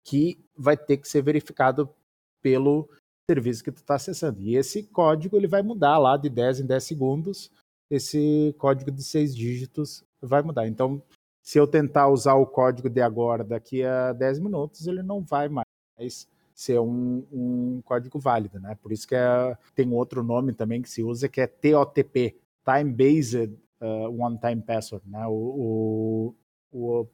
que 0.05 0.39
vai 0.57 0.77
ter 0.77 0.99
que 0.99 1.09
ser 1.09 1.21
verificado 1.21 1.93
pelo 2.41 2.89
serviço 3.29 3.65
que 3.65 3.73
tu 3.73 3.83
tá 3.83 3.97
acessando. 3.97 4.41
E 4.41 4.55
esse 4.55 4.85
código 4.85 5.37
ele 5.37 5.49
vai 5.49 5.63
mudar 5.63 5.99
lá 5.99 6.17
de 6.17 6.31
10 6.31 6.61
em 6.61 6.67
10 6.67 6.85
segundos, 6.85 7.51
esse 7.91 8.55
código 8.57 8.93
de 8.93 9.03
6 9.03 9.35
dígitos 9.35 10.05
vai 10.21 10.43
mudar. 10.43 10.69
Então, 10.69 11.03
se 11.43 11.59
eu 11.59 11.67
tentar 11.67 12.09
usar 12.09 12.35
o 12.35 12.47
código 12.47 12.89
de 12.89 13.01
agora, 13.01 13.43
daqui 13.43 13.83
a 13.83 14.13
10 14.13 14.39
minutos, 14.39 14.87
ele 14.87 15.03
não 15.03 15.23
vai 15.23 15.49
mais 15.49 16.29
ser 16.55 16.79
um 16.81 17.25
um 17.33 17.83
código 17.83 18.19
válido, 18.21 18.61
né. 18.61 18.77
Por 18.81 18.93
isso 18.93 19.07
que 19.09 19.15
é 19.17 19.59
tem 19.75 19.93
outro 19.93 20.23
nome 20.23 20.53
também 20.55 20.81
que 20.81 20.89
se 20.89 21.03
usa 21.03 21.29
que 21.29 21.41
é 21.41 21.47
TOTP, 21.49 22.37
Time 22.65 22.93
Based, 22.93 23.57
hã, 23.81 24.09
One 24.11 24.39
Time 24.39 24.63
Password, 24.63 25.09
né, 25.09 25.27
o 25.27 26.35
o 26.73 26.73
o 26.73 27.07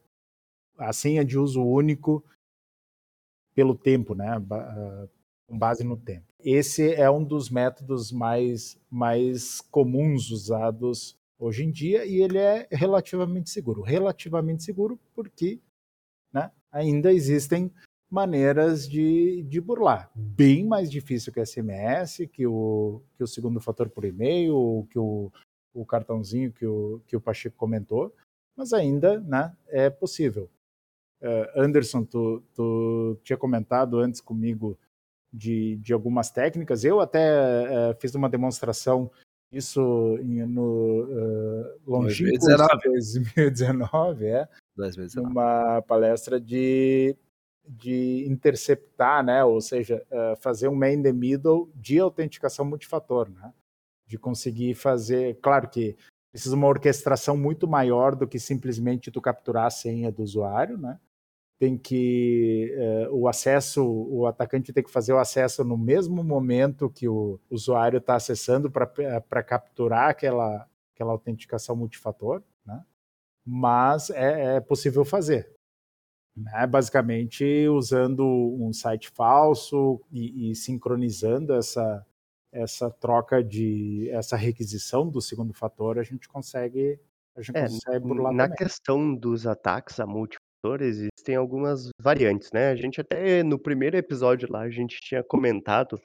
a 0.79 0.93
senha 0.93 1.25
de 1.25 1.39
uso 1.39 1.63
único 1.63 2.25
pelo 3.55 3.75
tempo, 3.75 4.15
né, 4.15 4.37
hã, 4.51 5.09
com 5.47 5.59
base 5.59 5.85
no 5.85 5.97
tempo. 5.97 6.25
Esse 6.41 6.95
é 6.95 7.11
um 7.11 7.23
dos 7.23 7.51
métodos 7.51 8.11
mais 8.11 8.79
mais 8.91 9.61
comuns 9.61 10.31
usados 10.31 11.17
hoje 11.39 11.65
em 11.65 11.71
dia 11.71 12.05
e 12.07 12.23
ele 12.23 12.39
é 12.39 12.67
relativamente 12.71 13.51
seguro. 13.51 13.83
Relativamente 13.83 14.63
seguro 14.63 14.99
porque, 15.15 15.61
né, 16.33 16.51
ainda 16.73 17.13
existem 17.13 17.71
maneiras 18.11 18.89
de 18.89 19.43
de 19.45 19.61
burlar. 19.61 20.11
Bem 20.15 20.67
mais 20.67 20.91
difícil 20.91 21.33
que 21.33 21.41
SMS, 21.45 22.27
que 22.29 22.47
o 22.47 23.03
que 23.17 23.25
o 23.25 23.27
segundo 23.27 23.61
fator 23.61 23.89
por 23.91 24.05
e-mail, 24.05 24.87
que 24.91 24.99
o 24.99 25.33
o 25.75 25.85
cartãozinho 25.87 26.53
que 26.53 26.67
o 26.67 27.01
que 27.07 27.17
o 27.17 27.21
Pacheco 27.21 27.57
comentou, 27.57 28.15
mas 28.57 28.73
ainda, 28.73 29.21
né, 29.21 29.55
é 29.69 29.91
possível. 29.91 30.51
Hã, 31.23 31.49
Anderson, 31.57 32.05
tu 32.05 32.43
tu 32.55 33.19
tinha 33.25 33.37
comentado 33.39 33.99
antes 33.99 34.21
comigo 34.21 34.79
de 35.33 35.77
de 35.79 35.93
algumas 35.95 36.31
técnicas, 36.31 36.85
eu 36.85 37.01
até, 37.01 37.91
eh, 37.91 37.95
fiz 38.01 38.15
uma 38.17 38.29
demonstração 38.31 39.11
isso 39.53 40.19
em 40.23 40.45
no, 40.47 41.09
hã, 41.11 41.75
longínquos 41.87 42.47
2019. 42.47 42.83
2019, 42.91 44.27
é, 44.27 44.49
2019. 44.77 45.29
numa 45.29 45.83
palestra 45.83 46.41
de 46.41 47.17
de 47.69 48.27
interceptar, 48.29 49.25
né, 49.25 49.45
ou 49.45 49.61
seja, 49.61 50.05
hã, 50.13 50.37
fazer 50.37 50.69
um 50.69 50.75
man 50.77 50.93
in 50.93 51.03
the 51.05 51.13
middle 51.13 51.71
de 51.77 51.99
autenticação 52.01 52.65
multifator, 52.67 53.31
né, 53.31 53.53
de 54.07 54.19
conseguir 54.19 54.75
fazer 54.75 55.39
claro 55.43 55.69
que 55.69 55.97
precisa 56.33 56.57
uma 56.57 56.67
orquestração 56.69 57.37
muito 57.37 57.69
maior 57.69 58.15
do 58.17 58.27
que 58.29 58.39
simplesmente 58.41 59.11
tu 59.11 59.21
capturar 59.21 59.67
a 59.67 59.71
senha 59.71 60.11
do 60.13 60.23
usuário, 60.23 60.79
né, 60.79 60.99
tem 61.61 61.79
que, 61.79 62.73
eh, 62.77 63.09
o 63.13 63.29
acesso 63.29 63.85
o 63.85 64.27
atacante 64.27 64.73
tem 64.73 64.85
que 64.85 64.91
fazer 64.93 65.13
o 65.15 65.19
acesso 65.19 65.65
no 65.65 65.79
mesmo 65.79 66.25
momento 66.25 66.91
que 66.91 67.09
o 67.09 67.41
usuário 67.51 68.01
tá 68.01 68.17
acessando 68.17 68.71
pra 68.71 69.43
capturar 69.45 70.11
aquela 70.11 70.69
aquela 70.95 71.13
autenticação 71.13 71.77
multifator, 71.77 72.43
né, 72.67 72.85
mas 73.47 74.11
é 74.11 74.57
é 74.59 74.61
possível 74.61 75.05
fazer, 75.05 75.53
né, 76.37 76.67
basicamente 76.67 77.45
usando 77.69 78.25
um 78.27 78.73
site 78.73 79.11
falso 79.11 80.01
e 80.13 80.51
e 80.53 80.57
sincronizando 80.57 81.55
essa 81.55 82.07
essa 82.53 82.91
troca 82.91 83.43
de 83.45 84.09
essa 84.11 84.37
requisição 84.37 85.09
do 85.11 85.21
segundo 85.21 85.53
fator, 85.55 85.99
a 85.99 86.03
gente 86.03 86.29
consegue 86.29 87.01
a 87.37 87.43
gente 87.43 87.55
É, 87.55 87.65
consegue 87.65 88.07
burlar 88.07 88.35
na 88.35 88.49
também. 88.49 88.57
questão 88.57 89.15
dos 89.15 89.47
ataques 89.47 90.01
a 90.01 90.07
multifator, 90.07 90.81
existem 90.81 91.37
algumas 91.37 91.91
variantes, 92.01 92.51
né, 92.53 92.71
a 92.71 92.77
gente 92.77 93.01
até 93.01 93.43
no 93.43 93.59
primeiro 93.59 93.97
episódio 93.97 94.49
lá, 94.51 94.61
a 94.63 94.71
gente 94.71 94.99
tinha 95.01 95.23
comentado, 95.23 96.01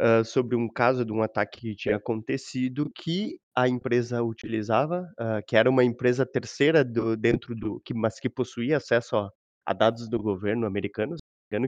hã, 0.00 0.24
sobre 0.24 0.56
um 0.56 0.68
caso 0.68 1.04
de 1.04 1.12
um 1.12 1.22
ataque 1.22 1.60
que 1.60 1.76
tinha 1.76 1.96
acontecido, 1.96 2.90
que 2.96 3.38
a 3.56 3.68
empresa 3.68 4.22
utilizava, 4.24 5.08
hã, 5.20 5.42
que 5.46 5.56
era 5.56 5.70
uma 5.70 5.84
empresa 5.84 6.26
terceira 6.26 6.84
do 6.84 7.16
dentro 7.16 7.54
do 7.56 7.80
que 7.84 7.94
mas 7.94 8.20
que 8.20 8.30
possuía 8.30 8.78
acesso 8.78 9.16
a 9.16 9.30
a 9.66 9.72
dados 9.74 10.08
do 10.10 10.18
governo 10.18 10.66
americano, 10.66 11.16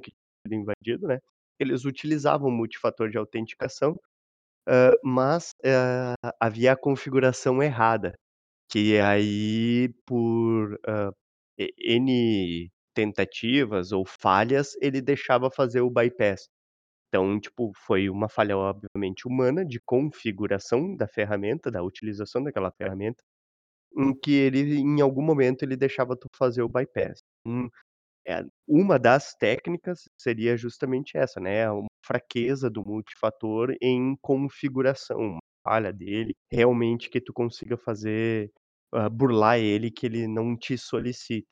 que 0.03 0.13
tinha 0.13 0.19
sido 0.49 0.55
invadido, 0.55 1.09
né, 1.09 1.19
eles 1.61 1.85
utilizavam 1.85 2.51
multifator 2.51 3.11
de 3.11 3.19
autenticação, 3.19 3.97
hã, 4.69 4.93
mas, 5.05 5.55
hã, 5.65 6.15
havia 6.41 6.73
a 6.73 6.77
configuração 6.77 7.63
errada, 7.63 8.15
que 8.71 8.99
aí 9.01 9.91
por, 10.07 10.79
e 11.59 11.73
N 12.01 12.71
tentativas 12.95 13.93
ou 13.93 14.05
falhas, 14.07 14.73
ele 14.83 15.01
deixava 15.03 15.51
fazer 15.51 15.81
o 15.83 15.91
bypass. 15.91 16.49
Então, 17.09 17.41
tipo, 17.41 17.73
foi 17.87 18.11
uma 18.11 18.29
falha 18.29 18.57
obviamente 18.59 19.27
humana 19.29 19.65
de 19.67 19.81
configuração 19.85 20.97
da 20.97 21.09
ferramenta, 21.09 21.71
da 21.71 21.83
utilização 21.83 22.43
daquela 22.45 22.73
ferramenta, 22.73 23.23
em 23.97 24.15
que 24.15 24.33
ele 24.35 24.79
em 24.81 25.01
algum 25.03 25.23
momento 25.23 25.63
ele 25.65 25.77
deixava 25.77 26.17
tu 26.17 26.29
fazer 26.37 26.63
o 26.63 26.69
bypass. 26.69 27.21
Hum, 27.47 27.69
eh, 28.27 28.45
uma 28.69 28.99
das 28.99 29.35
técnicas 29.35 30.09
seria 30.19 30.57
justamente 30.57 31.17
essa, 31.19 31.41
né, 31.41 31.71
uma 31.71 31.87
fraqueza 32.05 32.71
do 32.71 32.85
multifator 32.87 33.75
em 33.83 34.17
configuração, 34.23 35.19
uma 35.19 35.39
falha 35.65 35.93
dele, 35.93 36.35
realmente 36.53 37.11
que 37.11 37.21
tu 37.21 37.33
consiga 37.33 37.77
fazer, 37.79 38.51
hã, 38.95 39.11
burlar 39.11 39.59
ele, 39.59 39.91
que 39.91 40.07
ele 40.07 40.27
não 40.29 40.57
te 40.57 40.79
solicita. 40.79 41.49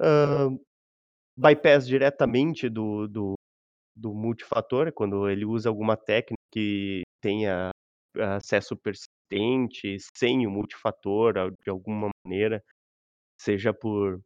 Hã, 0.00 0.50
bypass 1.38 1.86
diretamente 1.86 2.68
do 2.70 3.08
do 3.08 3.34
do 3.96 4.14
multifator, 4.14 4.92
quando 4.92 5.28
ele 5.30 5.44
usa 5.44 5.68
alguma 5.70 5.96
técnica 5.96 6.36
que 6.52 7.02
tenha 7.22 7.70
acesso 8.36 8.76
persistente, 8.76 9.98
sem 10.16 10.46
o 10.46 10.50
multifator, 10.50 11.34
de 11.64 11.70
alguma 11.70 12.10
maneira, 12.26 12.62
seja 13.40 13.72
por 13.74 14.20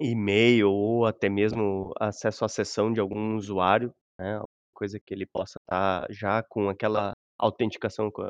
e-mail 0.00 0.70
ou 0.70 1.06
até 1.06 1.28
mesmo 1.28 1.92
acesso 2.00 2.44
à 2.44 2.48
sessão 2.48 2.92
de 2.92 3.00
algum 3.00 3.36
usuário, 3.36 3.92
né, 4.18 4.40
coisa 4.74 4.98
que 5.00 5.14
ele 5.14 5.26
possa 5.26 5.58
estar 5.62 6.06
já 6.10 6.42
com 6.44 6.68
aquela 6.68 7.12
autenticação 7.38 8.10
com 8.10 8.28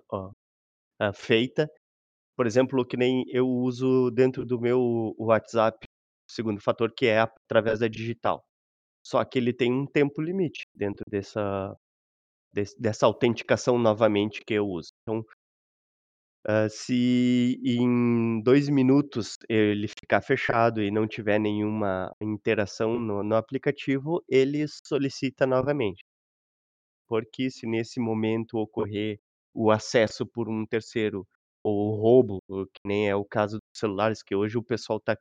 a 1.01 1.13
feita. 1.15 1.71
Por 2.37 2.47
exemplo, 2.47 2.87
que 2.87 2.97
nem 2.97 3.25
eu 3.29 3.49
uso 3.49 4.11
dentro 4.13 4.47
do 4.47 4.61
meu 4.61 5.15
WhatsApp, 5.19 5.79
segundo 6.31 6.61
fator, 6.63 6.93
que 6.97 7.07
é 7.07 7.21
através 7.21 7.81
da 7.81 7.89
digital. 7.89 8.43
Só 9.07 9.25
que 9.25 9.39
ele 9.39 9.53
tem 9.55 9.73
um 9.73 9.87
tempo 9.87 10.23
limite 10.23 10.65
dentro 10.75 11.05
dessa 11.11 11.77
dessa 12.79 13.07
autenticação 13.07 13.79
novamente 13.79 14.43
que 14.47 14.55
eu 14.55 14.67
uso. 14.69 14.91
Então 15.03 15.25
hã, 16.49 16.69
se 16.69 17.61
em 17.65 18.43
2 18.43 18.69
minutos 18.69 19.37
ele 19.49 19.89
ficar 19.89 20.23
fechado 20.23 20.83
e 20.83 20.91
não 20.91 21.07
tiver 21.09 21.39
nenhuma 21.39 22.15
interação 22.21 22.99
no 22.99 23.23
no 23.23 23.37
aplicativo, 23.37 24.23
ele 24.29 24.67
solicita 24.69 25.47
novamente. 25.47 26.03
Porque 27.09 27.51
se 27.51 27.67
nesse 27.67 28.01
momento 28.01 28.59
ocorrer 28.59 29.19
o 29.55 29.71
acesso 29.71 30.27
por 30.27 30.49
um 30.49 30.65
terceiro, 30.67 31.27
ou 31.65 31.95
roubo, 31.97 32.39
que 32.49 32.81
nem 32.85 33.09
é 33.09 33.15
o 33.17 33.25
caso 33.25 33.59
dos 33.59 33.79
celulares, 33.79 34.23
que 34.23 34.35
hoje 34.35 34.59
o 34.59 34.63
pessoal 34.65 34.99
tá 35.01 35.17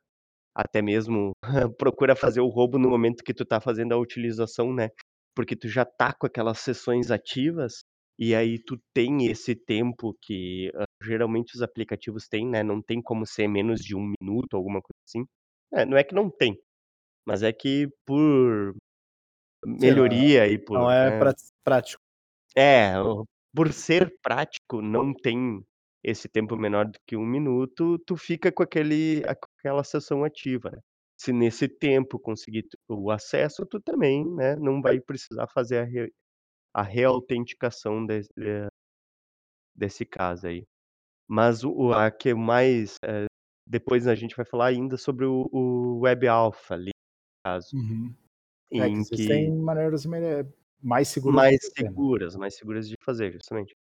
até 0.54 0.82
mesmo 0.82 1.32
procura 1.78 2.16
fazer 2.16 2.40
o 2.42 2.48
roubo 2.48 2.78
no 2.78 2.90
momento 2.90 3.24
que 3.24 3.34
tu 3.34 3.44
tá 3.46 3.60
fazendo 3.60 3.92
a 3.94 3.98
utilização, 3.98 4.74
né, 4.74 4.90
porque 5.36 5.56
tu 5.56 5.68
já 5.68 5.84
tá 5.86 6.12
com 6.14 6.26
aquelas 6.26 6.58
sessões 6.60 7.10
ativas, 7.12 7.84
e 8.18 8.34
aí 8.34 8.58
tu 8.62 8.78
tem 8.94 9.26
esse 9.28 9.54
tempo 9.56 10.16
que, 10.22 10.70
geralmente 11.02 11.54
os 11.56 11.62
aplicativos 11.62 12.28
têm, 12.28 12.46
né, 12.48 12.62
não 12.62 12.82
tem 12.82 13.02
como 13.02 13.26
ser 13.26 13.48
menos 13.48 13.80
de 13.82 13.96
1 13.96 14.12
minuto, 14.20 14.56
alguma 14.56 14.80
coisa 14.82 14.98
assim. 15.08 15.24
É, 15.74 15.84
não 15.86 15.96
é 15.98 16.04
que 16.04 16.14
não 16.14 16.30
tem, 16.30 16.58
mas 17.26 17.42
é 17.44 17.52
que 17.52 17.88
por 18.06 18.74
não 19.64 19.78
melhoria 19.80 20.48
e 20.48 20.58
não 20.72 20.90
por, 20.90 20.90
é 20.90 21.12
né 21.12 21.32
prático. 21.64 22.00
É, 22.56 22.98
o 23.00 23.24
por 23.54 23.72
ser 23.72 24.14
prático, 24.22 24.80
não 24.82 25.12
tem 25.14 25.62
esse 26.02 26.28
tempo 26.28 26.56
menor 26.56 26.86
do 26.86 26.98
que 27.06 27.16
1 27.16 27.24
minuto, 27.26 27.98
tu 28.06 28.16
fica 28.16 28.50
com 28.52 28.62
aquele 28.62 29.22
aquela 29.26 29.84
sessão 29.84 30.24
ativa, 30.24 30.70
né. 30.70 30.78
Se 31.18 31.32
nesse 31.32 31.68
tempo 31.68 32.18
conseguir 32.18 32.64
tu 32.64 32.78
o 32.88 33.10
acesso, 33.10 33.66
tu 33.66 33.80
também, 33.80 34.24
né, 34.36 34.56
não 34.56 34.82
vai 34.82 35.00
precisar 35.00 35.46
fazer 35.48 35.78
a 35.80 35.84
re 35.84 36.12
a 36.74 36.82
reautenticação 36.82 38.06
eh 38.38 38.68
desse 39.76 40.04
caso 40.04 40.46
aí. 40.46 40.66
Mas 41.34 41.64
o 41.64 41.92
a 41.94 42.10
que 42.10 42.34
mais, 42.34 42.96
eh, 43.02 43.24
depois 43.66 44.06
a 44.06 44.14
gente 44.14 44.36
vai 44.36 44.44
falar 44.44 44.66
ainda 44.66 44.98
sobre 44.98 45.24
o 45.24 45.48
o 45.50 46.00
Web 46.00 46.28
Alpha 46.28 46.74
ali, 46.74 46.90
caso, 47.46 47.70
Uhum. 47.72 48.14
É 48.78 48.90
que 48.90 48.98
em 49.00 49.04
que 49.10 49.52
maneiras 49.62 50.06
mele 50.06 50.48
mais 50.82 51.08
seguras 51.08 51.46
Mais 51.46 51.56
fazer, 51.60 51.90
né. 51.92 52.04
seguras, 52.04 52.34
mais 52.36 52.56
seguras 52.56 52.88
de 52.88 52.96
fazer, 53.04 53.32
justamente. 53.32 53.74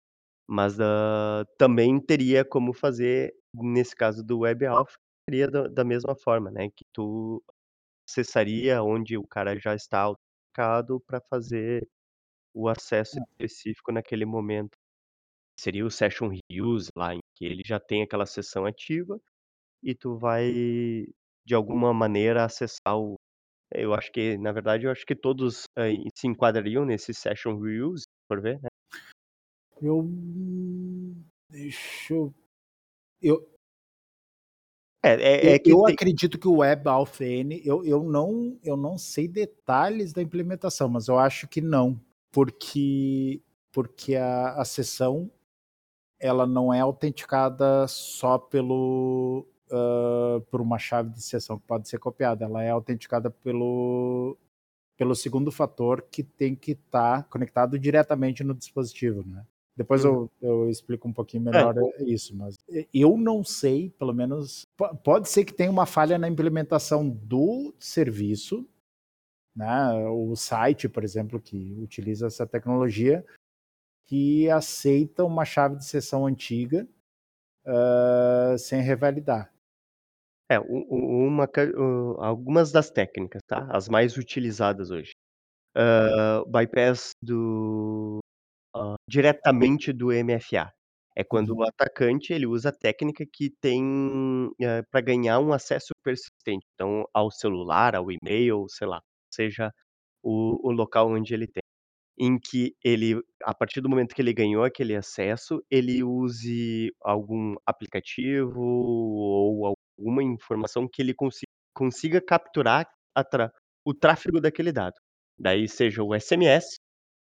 Mas, 0.47 0.80
hã, 0.80 1.45
também 1.58 1.99
teria 1.99 2.45
como 2.45 2.74
fazer, 2.74 3.34
nesse 3.56 3.95
caso 3.95 4.24
do 4.24 4.39
Web 4.41 4.66
Alpha, 4.68 4.95
seria 5.30 5.49
da 5.49 5.68
da 5.68 5.84
mesma 5.86 6.16
forma, 6.16 6.52
né, 6.52 6.70
que 6.70 6.86
tu 6.93 7.43
acessaria 8.10 8.84
onde 8.84 9.18
o 9.18 9.28
cara 9.28 9.58
já 9.60 9.76
está 9.76 10.02
autenticado 10.02 11.02
pra 11.08 11.22
fazer 11.30 11.88
o 12.54 12.70
acesso 12.70 13.16
É. 13.16 13.22
específico 13.22 13.91
naquele 13.91 14.26
momento. 14.26 14.78
Seria 15.60 15.86
o 15.86 15.91
Session 15.91 16.30
Reuse 16.49 16.89
lá, 16.95 17.14
em 17.16 17.20
que 17.36 17.45
ele 17.45 17.62
já 17.66 17.80
tem 17.80 18.02
aquela 18.04 18.26
sessão 18.26 18.66
ativa, 18.66 19.20
e 19.84 19.95
tu 19.95 20.18
vai, 20.18 20.52
de 21.45 21.56
alguma 21.56 21.93
maneira, 21.93 22.45
acessar 22.45 22.97
o 22.97 23.18
eu 23.76 23.93
acho 23.93 24.12
que 24.12 24.38
na 24.38 24.52
verdade, 24.54 24.86
eu 24.88 24.91
acho 24.91 25.06
que 25.06 25.16
todos, 25.16 25.64
hã, 25.78 25.86
se 26.18 26.28
enquadrariam 26.28 26.86
nesse 26.86 27.14
Session 27.14 27.58
Reuse, 27.60 28.04
se 28.04 28.08
for 28.30 28.41
ver, 28.41 28.62
né. 28.62 28.70
Eu 29.82 30.04
deixa 31.49 32.14
eu 32.16 32.34
eu 33.22 33.49
É 35.04 35.14
é 35.14 35.56
é 35.56 35.60
que 35.60 35.74
eu 35.74 35.84
tem 35.84 35.95
acredito 35.95 36.38
que 36.38 36.47
o 36.47 36.58
Web 36.58 36.88
Alpha 36.88 37.26
N 37.26 37.60
eu 37.66 37.84
eu 37.84 38.04
não 38.04 38.60
eu 38.64 38.78
não 38.78 38.97
sei 38.99 39.28
detalhes 39.28 40.14
da 40.14 40.22
implementação, 40.22 40.88
mas 40.88 41.08
eu 41.08 41.18
acho 41.18 41.47
que 41.47 41.60
não, 41.60 41.99
porque 42.32 43.41
porque 43.72 44.16
a 44.16 44.54
a 44.62 44.66
sessão, 44.66 45.32
ela 46.22 46.46
não 46.48 46.74
é 46.74 46.80
autenticada 46.82 47.88
só 47.88 48.38
pelo, 48.38 49.48
hã, 49.72 50.42
por 50.52 50.62
uma 50.62 50.80
chave 50.80 51.10
de 51.12 51.22
sessão 51.24 51.60
que 51.60 51.66
pode 51.68 51.90
ser 51.90 52.00
copiada, 52.00 52.46
ela 52.46 52.64
é 52.64 52.70
autenticada 52.72 53.30
pelo 53.32 54.38
pelo 54.98 55.16
segundo 55.16 55.52
fator 55.52 56.04
que 56.12 56.24
tem 56.24 56.56
que 56.56 56.74
estar 56.74 57.26
conectado 57.30 57.80
diretamente 57.80 58.44
no 58.44 58.54
dispositivo, 58.56 59.24
né. 59.28 59.46
Depois 59.78 60.04
Uhum. 60.04 60.06
eu 60.06 60.30
eu 60.42 60.70
explico 60.70 61.08
um 61.08 61.14
pouquinho 61.14 61.44
É, 61.54 61.64
melhor 61.64 61.76
o 61.78 61.94
isso, 62.08 62.36
mas 62.36 62.58
eu 62.94 63.18
não 63.18 63.44
sei, 63.44 63.90
pelo 64.00 64.14
menos 64.14 64.66
po 64.78 64.96
pode 64.98 65.30
ser 65.30 65.46
que 65.46 65.54
tenha 65.54 65.72
uma 65.72 65.86
falha 65.86 66.18
na 66.18 66.28
implementação 66.30 67.10
do 67.10 67.74
serviço, 67.80 68.68
né, 69.56 69.94
o 70.10 70.36
site, 70.36 70.90
por 70.90 71.04
exemplo, 71.04 71.40
que 71.42 71.76
utiliza 71.82 72.28
essa 72.28 72.48
tecnologia, 72.48 73.26
que 74.08 74.49
aceita 74.49 75.24
uma 75.26 75.45
chave 75.45 75.78
de 75.78 75.86
sessão 75.86 76.26
antiga, 76.26 76.88
hã, 77.68 78.58
sem 78.58 78.82
revalidar. 78.82 79.52
É, 80.49 80.60
uma 80.60 81.47
o 81.78 82.18
algumas 82.22 82.72
das 82.72 82.89
técnicas, 82.91 83.41
tá, 83.47 83.68
as 83.72 83.88
mais 83.88 84.18
utilizadas 84.18 84.91
hoje. 84.91 85.14
Hã, 85.76 86.43
bypass 86.47 87.12
do 87.22 88.20
hã, 88.76 88.95
diretamente 89.10 89.93
do 89.93 90.08
MFA. 90.14 90.72
É 91.18 91.24
quando 91.24 91.52
o 91.56 91.64
Uhum. 91.64 91.64
atacante, 91.64 92.34
ele 92.34 92.47
usa 92.47 92.70
a 92.70 92.74
técnica 92.74 93.26
que 93.32 93.52
tem, 93.62 93.84
hã, 94.62 94.84
pra 94.91 95.02
ganhar 95.02 95.39
um 95.39 95.54
acesso 95.54 95.89
persistente, 96.04 96.66
então, 96.76 97.06
ao 97.14 97.32
celular, 97.32 97.95
ao 97.95 98.12
e-mail, 98.12 98.66
sei 98.70 98.88
lá, 98.88 99.02
seja 99.34 99.72
o 100.24 100.60
o 100.70 100.72
local 100.74 101.10
onde 101.12 101.34
ele 101.34 101.47
tem. 101.47 101.62
Em 102.20 102.38
que 102.39 102.76
ele 102.84 103.20
a 103.43 103.53
partir 103.53 103.82
do 103.82 103.89
momento 103.89 104.14
que 104.16 104.22
ele 104.22 104.34
ganhou 104.34 104.64
aquele 104.64 104.95
acesso, 104.95 105.64
ele 105.72 106.03
use 106.03 106.93
algum 107.01 107.55
aplicativo 107.66 108.62
ou 108.62 109.76
alguma 109.99 110.24
informação 110.24 110.88
que 110.88 111.01
ele 111.01 111.14
consi 111.14 111.45
consiga 111.74 112.22
capturar 112.22 112.88
tra 113.32 113.51
o 113.86 113.93
tráfego 113.93 114.39
daquele 114.41 114.72
dado. 114.72 114.95
Daí 115.39 115.68
seja 115.68 116.03
o 116.03 116.14
SMS, 116.14 116.78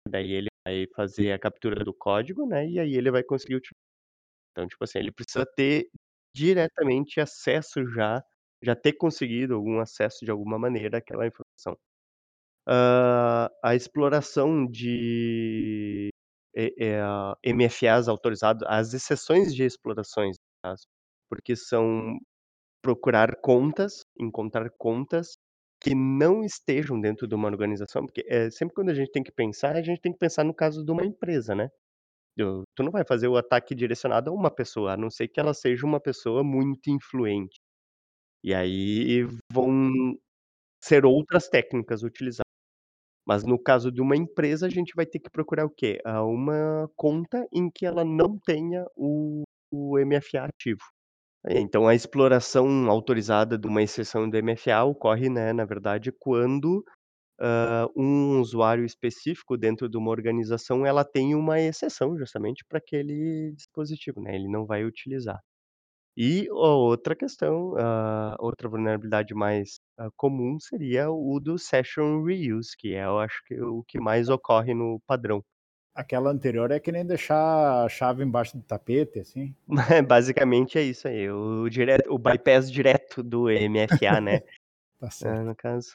daí 0.10 0.32
ele 0.34 0.48
vai 0.66 0.86
fazer 0.96 1.32
a 1.34 1.40
captura 1.40 1.84
do 1.86 1.94
código, 1.94 2.46
né, 2.48 2.68
e 2.70 2.80
aí 2.80 2.96
ele 2.96 3.12
vai 3.12 3.24
conseguir 3.24 3.56
uti 3.58 3.70
então, 4.54 4.68
tipo 4.68 4.84
assim, 4.84 5.00
ele 5.00 5.12
precisa 5.14 5.46
ter 5.56 5.90
diretamente 6.36 7.20
acesso 7.22 7.86
já 7.92 8.24
já 8.64 8.76
ter 8.76 8.94
conseguido 8.94 9.56
algum 9.56 9.80
acesso 9.82 10.26
de 10.26 10.32
alguma 10.32 10.60
maneira 10.60 11.00
àquela 11.00 11.28
informação. 11.28 11.78
Hã, 12.68 13.50
a 13.64 13.76
exploração 13.76 14.66
de 14.68 16.10
eh, 16.56 17.00
a 17.02 17.36
MFAs 17.46 18.08
autorizados 18.08 18.64
as 18.68 18.94
exceções 18.94 19.54
de 19.56 19.64
explorações, 19.64 20.36
porque 21.30 21.56
são 21.56 22.18
procurar 22.84 23.38
contas, 23.42 24.04
encontrar 24.20 24.70
contas 24.78 25.38
que 25.82 25.96
não 25.96 26.44
estejam 26.44 27.02
dentro 27.02 27.28
de 27.28 27.36
uma 27.36 27.48
organização, 27.50 28.06
porque, 28.06 28.26
eh, 28.30 28.52
sempre 28.52 28.76
quando 28.76 28.90
a 28.92 28.94
gente 28.96 29.12
tem 29.12 29.24
que 29.24 29.32
pensar, 29.34 29.76
a 29.78 29.82
gente 29.84 30.02
tem 30.02 30.12
que 30.14 30.20
pensar 30.20 30.44
no 30.46 30.54
caso 30.56 30.84
de 30.86 30.92
uma 30.92 31.06
empresa, 31.06 31.56
né. 31.56 31.70
Tu 32.76 32.84
não 32.84 32.92
vai 32.92 33.06
fazer 33.06 33.28
o 33.30 33.38
ataque 33.38 33.76
direcionado 33.76 34.30
a 34.32 34.34
uma 34.34 34.52
pessoa, 34.52 34.94
a 34.94 34.98
não 34.98 35.10
ser 35.10 35.28
que 35.30 35.40
ela 35.40 35.54
seja 35.54 35.86
uma 35.86 36.00
pessoa 36.02 36.44
muito 36.44 36.90
influente. 36.90 37.60
E 38.44 38.54
aí 38.56 39.24
vão 39.54 40.16
ser 40.84 41.06
outras 41.06 41.50
técnicas 41.50 42.04
utilizadas. 42.04 42.49
Mas 43.30 43.46
no 43.46 43.60
caso 43.62 43.92
de 43.94 44.02
uma 44.02 44.18
empresa, 44.18 44.68
a 44.68 44.72
gente 44.72 44.94
vai 44.96 45.06
ter 45.08 45.20
que 45.20 45.32
procurar 45.32 45.66
o 45.66 45.72
quê? 45.72 46.00
Ah, 46.06 46.24
uma 46.26 46.90
conta 46.98 47.48
em 47.54 47.70
que 47.72 47.86
ela 47.88 48.06
não 48.06 48.40
tenha 48.46 48.86
o 48.98 49.44
o 49.74 50.00
MFA 50.00 50.46
ativo. 50.46 50.82
Então 51.50 51.88
a 51.88 51.96
exploração 51.96 52.90
autorizada 52.90 53.58
de 53.58 53.68
uma 53.68 53.84
exceção 53.84 54.30
do 54.30 54.38
MFA 54.38 54.84
ocorre, 54.86 55.30
né, 55.30 55.54
na 55.54 55.66
verdade, 55.66 56.12
quando, 56.20 56.84
hã, 57.42 57.88
um 57.98 58.40
usuário 58.42 58.86
específico 58.86 59.58
dentro 59.58 59.90
de 59.90 59.98
uma 59.98 60.12
organização, 60.12 60.86
ela 60.86 61.06
tem 61.06 61.36
uma 61.36 61.60
exceção 61.62 62.18
justamente 62.18 62.66
pra 62.70 62.80
aquele 62.80 63.54
dispositivo, 63.56 64.22
né, 64.22 64.36
ele 64.36 64.50
não 64.50 64.66
vai 64.66 64.86
utilizar. 64.86 65.40
E 66.22 66.50
a 66.50 66.54
outra 66.54 67.16
questão, 67.16 67.76
a 67.78 68.36
outra 68.42 68.68
vulnerabilidade 68.68 69.34
mais, 69.34 69.80
hã, 69.98 70.10
comum 70.18 70.60
seria 70.60 71.10
o 71.10 71.40
do 71.40 71.58
Session 71.58 72.22
Reuse, 72.26 72.76
que 72.78 72.94
é 72.94 73.06
eu 73.06 73.20
acho 73.20 73.42
que 73.46 73.58
o 73.62 73.86
que 73.88 74.02
mais 74.02 74.28
ocorre 74.28 74.74
no 74.74 75.00
padrão. 75.08 75.42
Aquela 75.96 76.30
anterior 76.30 76.72
é 76.72 76.80
que 76.80 76.92
nem 76.92 77.06
deixar 77.06 77.86
a 77.86 77.88
chave 77.88 78.22
embaixo 78.22 78.58
do 78.58 78.64
tapete, 78.64 79.20
assim. 79.22 79.56
Basicamente 80.10 80.78
é 80.78 80.82
isso 80.82 81.08
aí, 81.08 81.32
o 81.32 81.70
direto 81.70 82.14
o 82.14 82.20
bypass 82.20 82.70
direto 82.70 83.24
do 83.24 83.46
MFA, 83.46 84.20
né, 84.20 84.42
Tá 85.00 85.10
certo. 85.10 85.40
é, 85.40 85.44
no 85.46 85.56
caso. 85.56 85.94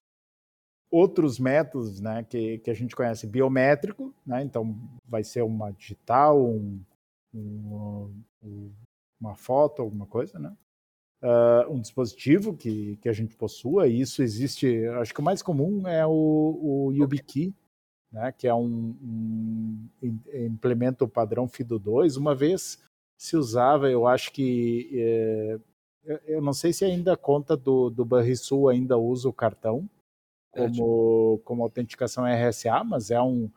Outros 0.91 1.39
métodos, 1.39 2.01
né, 2.01 2.25
que 2.27 2.61
que 2.61 2.71
a 2.71 2.75
gente 2.75 2.97
conhece, 2.97 3.27
biométrico, 3.27 4.15
né, 4.27 4.43
então 4.43 4.75
vai 5.07 5.23
ser 5.23 5.43
uma 5.43 5.71
digital, 5.71 6.43
um 6.43 6.81
um 7.35 8.11
um 8.43 8.73
uma 9.21 9.35
foto, 9.37 9.83
alguma 9.83 10.07
coisa, 10.07 10.39
né. 10.39 10.55
Hã, 11.23 11.67
um 11.71 11.81
dispositivo 11.81 12.57
que 12.57 12.97
que 12.99 13.09
a 13.09 13.13
gente 13.15 13.37
possua, 13.37 13.89
e 13.89 14.01
isso 14.01 14.23
existe 14.23 14.87
acho 15.01 15.15
que 15.15 15.21
o 15.21 15.25
mais 15.25 15.43
comum 15.43 15.87
é 15.89 16.07
o 16.07 16.11
o 16.91 16.93
YubiKey, 16.93 17.55
né, 18.13 18.33
que 18.33 18.49
é 18.49 18.55
um 18.55 18.97
um 19.03 19.89
im 20.03 20.21
implementa 20.47 21.05
o 21.05 21.09
padrão 21.09 21.49
FIDO2, 21.49 22.17
uma 22.19 22.35
vez 22.35 22.83
se 23.19 23.37
usava, 23.37 23.91
eu 23.91 24.07
acho 24.07 24.33
que, 24.33 24.91
eh, 24.95 25.61
eu 26.05 26.21
eu 26.37 26.43
não 26.43 26.53
sei 26.55 26.73
se 26.73 26.85
ainda 26.87 27.15
a 27.15 27.17
conta 27.19 27.57
do 27.57 27.91
do 27.91 28.05
Banrisul 28.07 28.69
ainda 28.71 28.99
usa 28.99 29.29
o 29.29 29.35
cartão 29.35 29.89
como 30.53 31.41
como 31.45 31.63
autenticação 31.65 32.25
RSA, 32.27 32.85
mas 32.85 33.11
é 33.13 33.21
um 33.23 33.51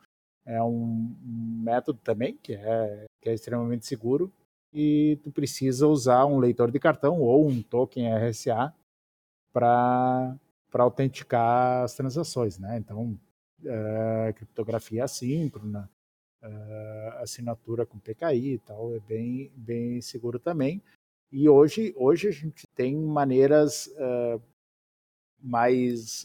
é 0.46 0.62
um 0.62 1.16
método 1.64 2.00
também 2.04 2.36
que 2.42 2.54
é 2.54 3.06
que 3.22 3.28
é 3.30 3.34
extremamente 3.34 3.86
seguro, 3.86 4.32
e 4.72 5.18
tu 5.24 5.30
precisa 5.32 5.86
usar 5.88 6.26
um 6.26 6.38
leitor 6.38 6.70
de 6.70 6.78
cartão 6.80 7.20
ou 7.20 7.48
um 7.48 7.62
token 7.62 8.08
RSA 8.14 8.74
pra 9.52 10.36
autenticar 10.74 11.84
as 11.84 11.94
transações, 11.94 12.58
né, 12.58 12.78
então, 12.78 13.18
eh, 13.66 14.32
criptografia 14.36 15.04
assíncrona, 15.04 15.90
hã, 16.42 17.10
assinatura 17.22 17.86
com 17.86 17.98
PKI 18.00 18.54
e 18.54 18.58
tal, 18.60 18.94
é 18.96 19.00
bem 19.00 19.52
bem 19.56 20.00
seguro 20.02 20.38
também. 20.40 20.82
E 21.32 21.48
hoje 21.48 21.94
hoje 21.96 22.28
a 22.28 22.32
gente 22.32 22.66
tem 22.76 22.96
maneiras, 22.96 23.90
hã, 23.98 24.40
mais, 25.42 26.24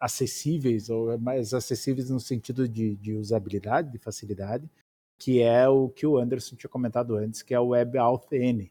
acessíveis 0.00 0.90
ou 0.90 1.18
mais 1.18 1.54
acessíveis 1.54 2.10
no 2.10 2.20
sentido 2.20 2.68
de 2.68 2.96
de 2.96 3.14
usabilidade, 3.14 3.90
de 3.92 3.98
facilidade, 3.98 4.68
que 5.22 5.40
é 5.40 5.68
o 5.68 5.88
que 5.88 6.04
o 6.04 6.18
Anderson 6.18 6.56
tinha 6.56 6.68
comentado 6.68 7.14
antes, 7.16 7.42
que 7.42 7.54
é 7.54 7.60
o 7.60 7.68
WebAuthn, 7.68 8.68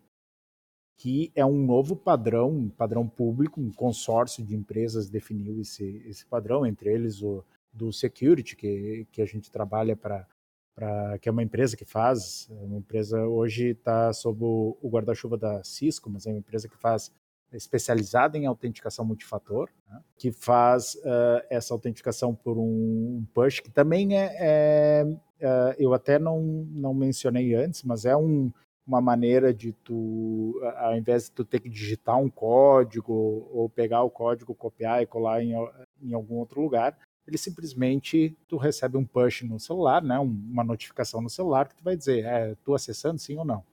que 0.98 1.32
é 1.34 1.46
um 1.46 1.66
novo 1.66 1.96
padrão, 1.96 2.50
um 2.50 2.70
padrão 2.70 3.08
público, 3.08 3.62
um 3.62 3.72
consórcio 3.72 4.44
de 4.44 4.54
empresas 4.54 5.10
definiu 5.10 5.62
esse 5.62 6.04
esse 6.06 6.26
padrão, 6.26 6.66
entre 6.66 6.94
eles 6.94 7.22
o 7.24 7.42
do 7.72 7.94
Security, 7.94 8.58
que 8.58 9.08
que 9.14 9.22
a 9.22 9.26
gente 9.26 9.50
trabalha 9.50 9.96
pra 9.96 10.28
pra 10.76 11.18
que 11.20 11.30
é 11.30 11.32
uma 11.32 11.42
empresa 11.44 11.78
que 11.78 11.86
faz, 11.86 12.50
uma 12.50 12.78
empresa 12.80 13.26
hoje 13.26 13.74
tá 13.76 14.12
sob 14.12 14.44
o 14.44 14.78
o 14.82 14.90
guarda-chuva 14.90 15.38
da 15.38 15.64
Cisco, 15.64 16.10
mas 16.10 16.26
é 16.28 16.32
uma 16.32 16.40
empresa 16.40 16.68
que 16.68 16.76
faz 16.78 17.14
especializada 17.54 18.38
em 18.38 18.46
autenticação 18.46 19.06
multifator, 19.06 19.70
né, 19.90 20.02
que 20.18 20.32
faz, 20.32 20.98
hã, 21.06 21.42
essa 21.50 21.74
autenticação 21.74 22.34
por 22.36 22.58
um 22.58 23.26
push, 23.34 23.60
que 23.62 23.70
também 23.72 24.18
é 24.18 24.36
é, 24.40 25.06
hã, 25.42 25.76
eu 25.78 25.94
até 25.94 26.20
não 26.20 26.42
não 26.72 26.94
mencionei 26.94 27.54
antes, 27.56 27.84
mas 27.84 28.06
é 28.06 28.16
um 28.16 28.52
uma 28.88 29.00
maneira 29.02 29.54
de 29.54 29.72
tu, 29.74 30.60
ao 30.78 30.98
invés 30.98 31.26
de 31.26 31.32
tu 31.32 31.46
ter 31.46 31.60
que 31.62 31.70
digitar 31.70 32.18
um 32.20 32.30
código 32.30 33.14
ou 33.54 33.70
pegar 33.70 34.04
o 34.04 34.10
código, 34.10 34.56
copiar 34.56 35.02
e 35.04 35.06
colar 35.08 35.44
em 35.44 35.54
em 36.02 36.14
algum 36.14 36.36
outro 36.38 36.62
lugar, 36.62 36.98
ele 37.28 37.38
simplesmente 37.38 38.36
tu 38.48 38.58
recebe 38.58 38.98
um 38.98 39.06
push 39.06 39.44
no 39.44 39.60
celular, 39.60 40.02
né, 40.04 40.18
uma 40.20 40.64
notificação 40.64 41.22
no 41.22 41.30
celular 41.30 41.68
que 41.70 41.76
tu 41.76 41.84
vai 41.84 41.96
dizer: 41.96 42.26
"É, 42.26 42.56
tô 42.64 42.74
acessando 42.76 43.20
sim 43.20 43.38
ou 43.38 43.46
não?", 43.46 43.64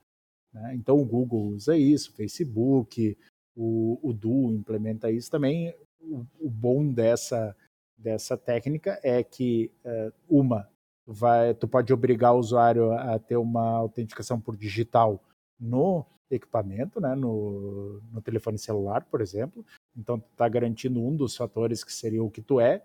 né. 0.53 0.73
Então 0.75 0.97
o 0.99 1.05
Google 1.05 1.47
usa 1.49 1.77
isso, 1.77 2.13
Facebook, 2.13 3.17
o 3.55 3.99
o 4.03 4.13
Duo 4.13 4.53
implementa 4.53 5.11
isso 5.11 5.31
também. 5.31 5.73
O 6.01 6.25
o 6.41 6.49
bom 6.49 6.87
dessa 6.93 7.55
dessa 7.97 8.37
técnica 8.37 8.99
é 9.03 9.23
que, 9.23 9.71
hã, 9.85 10.11
uma, 10.29 10.69
vai 11.09 11.53
tu 11.55 11.67
pode 11.67 11.93
obrigar 11.93 12.33
o 12.35 12.39
usuário 12.39 12.93
a 12.93 13.19
ter 13.19 13.37
uma 13.37 13.63
autenticação 13.79 14.39
por 14.41 14.57
digital 14.57 15.23
no 15.59 16.05
equipamento, 16.31 17.01
né, 17.01 17.15
no 17.15 18.01
no 18.13 18.21
telefone 18.21 18.57
celular, 18.59 19.05
por 19.11 19.21
exemplo, 19.21 19.65
então 19.97 20.19
tu 20.19 20.27
tá 20.37 20.47
garantindo 20.49 21.01
um 21.01 21.15
dos 21.15 21.35
fatores 21.37 21.83
que 21.83 21.93
seria 21.93 22.23
o 22.23 22.31
que 22.31 22.41
tu 22.43 22.59
é. 22.61 22.83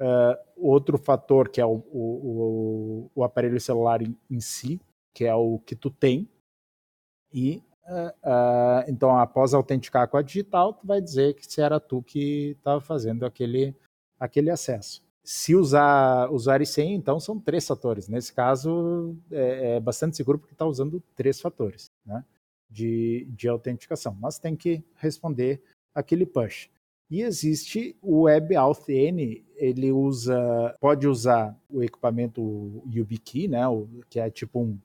Hã, 0.00 0.36
outro 0.58 0.98
fator 0.98 1.48
que 1.50 1.60
é 1.60 1.66
o 1.66 1.82
o 1.92 3.06
o 3.06 3.12
o 3.16 3.24
aparelho 3.24 3.60
celular 3.60 4.02
em 4.02 4.16
em 4.30 4.40
si, 4.40 4.80
que 5.14 5.24
é 5.26 5.34
o 5.36 5.60
que 5.60 5.76
tu 5.76 5.90
tem, 5.90 6.28
e, 7.32 7.62
hã 7.88 8.12
hã, 8.24 8.84
então 8.88 9.18
após 9.18 9.54
autenticar 9.54 10.08
com 10.08 10.16
a 10.18 10.22
digital, 10.22 10.74
tu 10.74 10.86
vai 10.86 11.00
dizer 11.02 11.34
que 11.36 11.46
se 11.52 11.60
era 11.62 11.80
tu 11.80 12.02
que 12.02 12.52
estava 12.58 12.80
fazendo 12.82 13.26
aquele 13.26 13.74
aquele 14.20 14.50
acesso. 14.50 15.05
Se 15.28 15.56
usar 15.56 16.30
e 16.62 16.66
senha, 16.66 16.94
então 16.94 17.18
são 17.18 17.40
3 17.40 17.66
fatores, 17.66 18.06
nesse 18.08 18.32
caso 18.32 19.16
é 19.28 19.74
é 19.74 19.80
bastante 19.80 20.16
seguro, 20.16 20.38
porque 20.38 20.54
tá 20.54 20.64
usando 20.64 21.02
3 21.16 21.40
fatores, 21.40 21.90
né, 22.06 22.24
de 22.70 23.24
de 23.30 23.48
autenticação, 23.48 24.16
mas 24.20 24.38
tem 24.38 24.54
que 24.54 24.84
responder 24.94 25.60
aquele 25.92 26.24
push. 26.24 26.68
E 27.10 27.22
existe 27.22 27.96
o 28.00 28.22
WebAuthn, 28.22 29.44
ele 29.56 29.90
usa 29.90 30.76
pode 30.80 31.08
usar 31.08 31.58
o 31.68 31.82
equipamento 31.82 32.40
YubiKey, 32.88 33.48
né, 33.48 33.62
que 34.08 34.20
é 34.20 34.30
tipo 34.30 34.60
um 34.60 34.78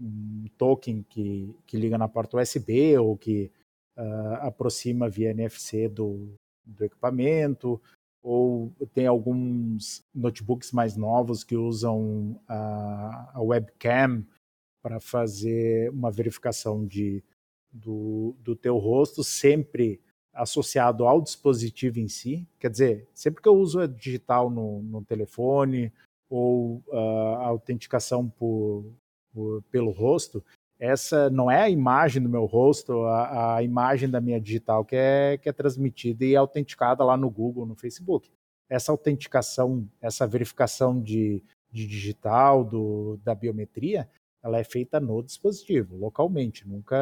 um 0.00 0.44
token 0.56 1.02
que 1.08 1.52
que 1.66 1.76
liga 1.76 1.98
na 1.98 2.08
porta 2.08 2.36
USB 2.38 2.96
ou 2.98 3.16
que, 3.18 3.50
hã, 3.96 4.34
aproxima 4.36 5.08
via 5.10 5.30
NFC 5.32 5.88
do 5.88 6.32
do 6.64 6.84
equipamento, 6.84 7.80
ou 8.22 8.72
tem 8.94 9.06
alguns 9.06 10.02
notebooks 10.14 10.72
mais 10.72 10.96
novos 10.96 11.42
que 11.44 11.56
usam 11.56 12.40
a 12.48 13.32
a 13.34 13.40
webcam 13.42 14.24
pra 14.82 15.00
fazer 15.00 15.90
uma 15.90 16.10
verificação 16.10 16.86
de 16.86 17.22
do 17.72 18.34
do 18.40 18.56
teu 18.56 18.78
rosto, 18.78 19.24
sempre 19.24 20.00
associado 20.34 21.06
ao 21.06 21.20
dispositivo 21.22 21.98
em 22.00 22.08
si, 22.08 22.46
quer 22.58 22.70
dizer, 22.70 23.08
sempre 23.14 23.42
que 23.42 23.48
eu 23.48 23.54
uso 23.56 23.80
a 23.80 23.86
digital 23.86 24.50
no 24.50 24.82
no 24.82 25.04
telefone 25.04 25.92
ou, 26.30 26.82
hã, 26.92 26.98
a 27.38 27.46
autenticação 27.46 28.28
por 28.28 28.84
por 29.32 29.62
pelo 29.70 29.90
rosto, 29.92 30.44
essa 30.80 31.28
não 31.30 31.50
é 31.50 31.60
a 31.62 31.70
imagem 31.70 32.22
do 32.22 32.28
meu 32.28 32.46
rosto, 32.46 33.02
a 33.04 33.56
a 33.56 33.62
imagem 33.62 34.08
da 34.08 34.20
minha 34.20 34.40
digital 34.40 34.84
que 34.84 34.96
é 34.96 35.38
que 35.38 35.48
é 35.48 35.52
transmitida 35.52 36.24
e 36.24 36.34
autenticada 36.34 37.04
lá 37.04 37.16
no 37.16 37.30
Google, 37.30 37.66
no 37.66 37.76
Facebook. 37.76 38.30
Essa 38.68 38.90
autenticação, 38.92 39.86
essa 40.00 40.26
verificação 40.26 41.00
de 41.00 41.42
de 41.72 41.86
digital, 41.86 42.64
do 42.64 43.18
da 43.24 43.34
biometria, 43.34 44.08
ela 44.42 44.58
é 44.58 44.64
feita 44.64 44.98
no 44.98 45.22
dispositivo, 45.22 45.96
localmente, 45.96 46.66
nunca 46.66 46.96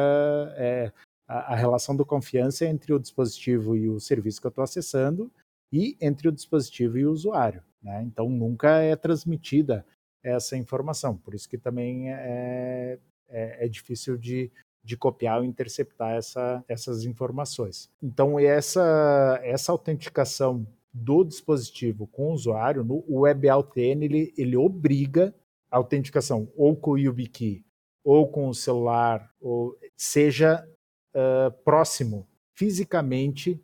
é 0.57 0.91
a 1.27 1.53
a 1.53 1.55
relação 1.55 1.95
do 1.95 2.05
confiança 2.05 2.65
é 2.65 2.69
entre 2.69 2.91
o 2.93 2.99
dispositivo 2.99 3.75
e 3.77 3.87
o 3.89 3.99
serviço 3.99 4.41
que 4.41 4.47
eu 4.47 4.51
tô 4.51 4.61
acessando, 4.61 5.31
e 5.71 5.95
entre 6.01 6.27
o 6.27 6.31
dispositivo 6.31 6.97
e 6.97 7.05
o 7.05 7.11
usuário, 7.11 7.63
né, 7.81 8.03
então 8.03 8.29
nunca 8.29 8.79
é 8.81 8.95
transmitida 8.95 9.85
essa 10.23 10.57
informação, 10.57 11.17
por 11.17 11.33
isso 11.33 11.47
que 11.49 11.57
também 11.57 12.11
é 12.11 12.99
é 13.29 13.65
é 13.65 13.67
difícil 13.67 14.17
de 14.17 14.51
de 14.83 14.95
copiar 14.97 15.39
ou 15.39 15.45
interceptar 15.45 16.13
essa 16.13 16.63
essas 16.67 17.05
informações. 17.05 17.89
Então 18.01 18.39
essa 18.39 19.39
essa 19.43 19.71
autenticação 19.71 20.65
do 20.93 21.23
dispositivo 21.23 22.07
com 22.07 22.29
o 22.29 22.33
usuário, 22.33 22.83
no 22.83 23.03
o 23.07 23.21
WebAuthn 23.21 24.03
ele 24.03 24.33
ele 24.37 24.57
obriga 24.57 25.33
a 25.71 25.77
autenticação 25.77 26.51
ou 26.55 26.75
com 26.75 26.91
o 26.91 26.97
YubiKey 26.97 27.63
ou 28.03 28.27
com 28.27 28.47
o 28.47 28.53
celular, 28.53 29.29
ou 29.39 29.77
seja, 29.95 30.67
hã, 31.13 31.51
próximo 31.63 32.27
fisicamente 32.55 33.61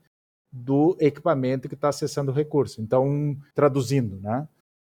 do 0.52 0.96
equipamento 1.00 1.68
que 1.68 1.76
tá 1.76 1.90
acessando 1.90 2.32
o 2.32 2.34
recurso. 2.34 2.82
Então, 2.82 3.36
traduzindo, 3.54 4.18
né, 4.22 4.48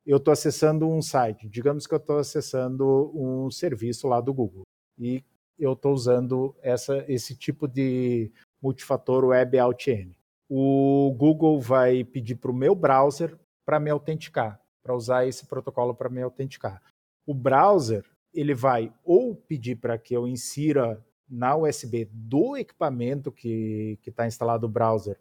eu 0.06 0.20
tô 0.20 0.30
acessando 0.30 0.88
um 0.88 1.02
site, 1.02 1.48
digamos 1.48 1.86
que 1.86 1.94
eu 1.94 2.00
tô 2.00 2.18
acessando 2.18 3.10
um 3.14 3.50
serviço 3.50 4.06
lá 4.06 4.20
do 4.20 4.32
Google, 4.32 4.62
e 4.98 5.24
eu 5.58 5.74
tô 5.74 5.90
usando 5.90 6.54
essa 6.62 7.04
esse 7.08 7.34
tipo 7.36 7.66
de 7.66 8.30
multifator 8.62 9.24
WebAuthn. 9.24 10.14
O 10.48 11.12
Google 11.18 11.60
vai 11.60 12.04
pedir 12.04 12.36
para 12.36 12.50
o 12.50 12.54
meu 12.54 12.74
browser 12.74 13.36
pra 13.64 13.80
me 13.80 13.90
autenticar, 13.90 14.60
pra 14.82 14.94
usar 14.94 15.26
esse 15.26 15.46
protocolo 15.46 15.94
pra 15.94 16.08
me 16.08 16.22
autenticar. 16.22 16.80
O 17.26 17.34
browser, 17.34 18.04
ele 18.32 18.54
vai 18.54 18.92
ou 19.02 19.34
pedir 19.34 19.76
pra 19.76 19.98
que 19.98 20.14
eu 20.14 20.28
insira 20.28 21.04
na 21.28 21.56
USB 21.56 22.08
do 22.12 22.56
equipamento 22.56 23.32
que 23.32 23.98
está 24.06 24.26
instalado 24.26 24.66
o 24.66 24.70
browser 24.70 25.18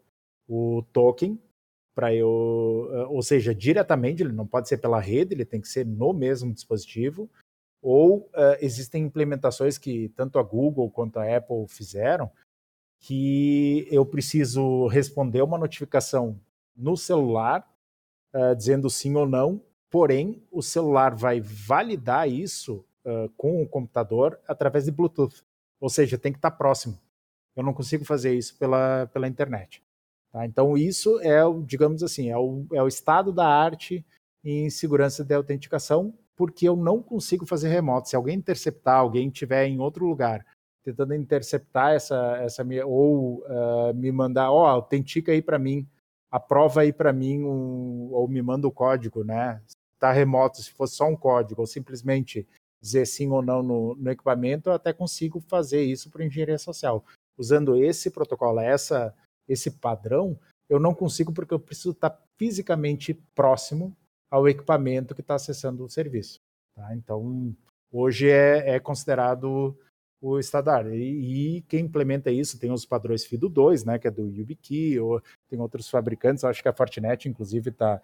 o 0.48 0.84
token 0.94 1.42
para 1.96 2.14
eu, 2.14 2.90
eh, 2.92 3.06
ou 3.06 3.24
seja, 3.24 3.56
diretamente, 3.56 4.22
ele 4.22 4.34
não 4.34 4.46
pode 4.46 4.68
ser 4.68 4.78
pela 4.78 5.00
rede, 5.00 5.34
ele 5.34 5.46
tem 5.46 5.62
que 5.62 5.70
ser 5.70 5.86
no 5.86 6.12
mesmo 6.14 6.54
dispositivo, 6.54 7.30
ou 7.82 8.32
uh, 8.34 8.58
existem 8.62 9.04
implementações 9.04 9.78
que 9.78 10.10
tanto 10.10 10.40
a 10.40 10.44
Google 10.44 10.90
quanto 10.90 11.20
a 11.20 11.38
Apple 11.38 11.68
fizeram, 11.68 12.32
que 13.00 13.88
eu 13.92 14.04
preciso 14.04 14.88
responder 14.88 15.44
uma 15.44 15.58
notificação 15.58 16.40
no 16.76 16.98
celular, 16.98 17.64
uh, 18.34 18.56
dizendo 18.56 18.90
sim 18.90 19.16
ou 19.16 19.28
não, 19.28 19.62
porém 19.90 20.44
o 20.52 20.64
celular 20.64 21.16
vai 21.16 21.40
validar 21.40 22.28
isso 22.28 22.84
uh, 23.06 23.30
com 23.38 23.62
o 23.62 23.70
computador 23.70 24.40
através 24.48 24.86
de 24.86 24.92
Bluetooth. 24.92 25.44
Ou 25.80 25.88
seja, 25.88 26.18
tem 26.18 26.32
que 26.32 26.40
estar 26.40 26.52
próximo. 26.52 27.00
Eu 27.56 27.64
não 27.64 27.74
consigo 27.74 28.04
fazer 28.04 28.34
isso 28.34 28.58
pela, 28.58 29.08
pela 29.14 29.28
internet. 29.28 29.85
Tá? 30.36 30.46
Então, 30.46 30.78
isso 30.78 31.18
é, 31.22 31.40
digamos 31.66 32.04
assim, 32.04 32.30
é 32.30 32.38
o, 32.38 32.66
é 32.74 32.84
o 32.84 32.90
estado 32.90 33.32
da 33.32 33.48
arte 33.48 34.06
em 34.44 34.70
segurança 34.70 35.24
de 35.24 35.34
autenticação, 35.34 36.14
porque 36.36 36.68
eu 36.68 36.76
não 36.76 37.02
consigo 37.02 37.46
fazer 37.46 37.70
remoto. 37.70 38.10
Se 38.10 38.18
alguém 38.18 38.36
interceptar, 38.36 38.98
alguém 38.98 39.30
estiver 39.30 39.66
em 39.66 39.80
outro 39.80 40.06
lugar 40.06 40.46
tentando 40.84 41.16
interceptar 41.16 41.94
essa, 41.94 42.38
essa 42.38 42.64
minha, 42.66 42.86
ou 42.86 43.44
uh, 43.46 43.94
me 43.96 44.12
mandar, 44.12 44.52
ó, 44.52 44.64
oh, 44.64 44.68
autentica 44.68 45.32
aí 45.32 45.42
para 45.42 45.58
mim, 45.58 45.88
aprova 46.30 46.82
aí 46.82 46.92
para 46.92 47.14
mim, 47.14 47.42
ou 47.44 48.28
me 48.28 48.42
manda 48.42 48.68
o 48.68 48.72
código, 48.72 49.24
né? 49.24 49.64
Está 49.96 50.12
remoto, 50.12 50.62
se 50.62 50.70
fosse 50.72 50.96
só 50.96 51.08
um 51.08 51.16
código, 51.16 51.62
ou 51.62 51.66
simplesmente 51.66 52.46
dizer 52.80 53.08
sim 53.08 53.32
ou 53.32 53.42
não 53.42 53.64
no, 53.64 53.96
no 53.96 54.12
equipamento, 54.12 54.70
eu 54.70 54.74
até 54.74 54.94
consigo 54.94 55.40
fazer 55.40 55.82
isso 55.82 56.12
para 56.12 56.26
engenharia 56.26 56.60
social. 56.60 57.04
Usando 57.36 57.76
esse 57.78 58.12
protocolo, 58.12 58.60
essa, 58.60 59.12
esse 59.48 59.72
padrão, 59.72 60.40
eu 60.70 60.80
não 60.80 60.94
consigo 60.94 61.34
porque 61.34 61.54
eu 61.54 61.60
preciso 61.60 61.92
estar 61.92 62.20
fisicamente 62.38 63.14
próximo 63.34 63.96
ao 64.30 64.48
equipamento 64.48 65.14
que 65.14 65.22
está 65.22 65.36
acessando 65.36 65.84
o 65.84 65.90
serviço. 65.90 66.40
Tá? 66.76 66.96
Então, 66.96 67.56
hoje 67.92 68.30
é, 68.30 68.76
é 68.76 68.80
considerado 68.80 69.78
o 70.22 70.40
estadar. 70.40 70.88
E, 70.88 71.58
e, 71.58 71.62
quem 71.64 71.86
implementa 71.86 72.32
isso 72.32 72.60
tem 72.60 72.72
os 72.72 72.86
padrões 72.86 73.26
FIDO 73.26 73.48
2, 73.48 73.86
né, 73.86 74.00
que 74.00 74.08
é 74.08 74.12
do 74.12 74.28
YubiKey, 74.28 75.00
ou 75.00 75.22
tem 75.48 75.60
outros 75.60 75.90
fabricantes, 75.90 76.44
acho 76.44 76.62
que 76.64 76.68
a 76.68 76.74
Fortinet, 76.74 77.30
inclusive, 77.30 77.70
está 77.70 78.02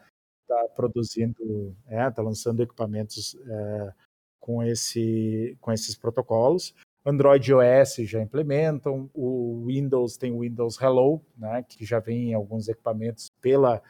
tá 0.48 0.68
produzindo, 0.76 1.76
está 1.86 2.22
é, 2.22 2.24
lançando 2.24 2.62
equipamentos 2.62 3.36
é, 3.48 3.94
com, 4.39 4.64
esse, 4.64 5.58
com 5.60 5.72
esses 5.72 5.96
protocolos. 5.96 6.76
Android 7.06 7.52
OS 7.54 7.95
já 7.99 8.22
implementam, 8.22 9.10
o 9.14 9.66
Windows 9.66 10.18
tem 10.18 10.32
o 10.32 10.41
Windows 10.41 10.80
Hello, 10.80 11.22
né, 11.36 11.64
que 11.64 11.84
já 11.84 11.99
vem 11.99 12.30
em 12.30 12.34
alguns 12.34 12.68
equipamentos 12.68 13.30
pela 13.41 13.82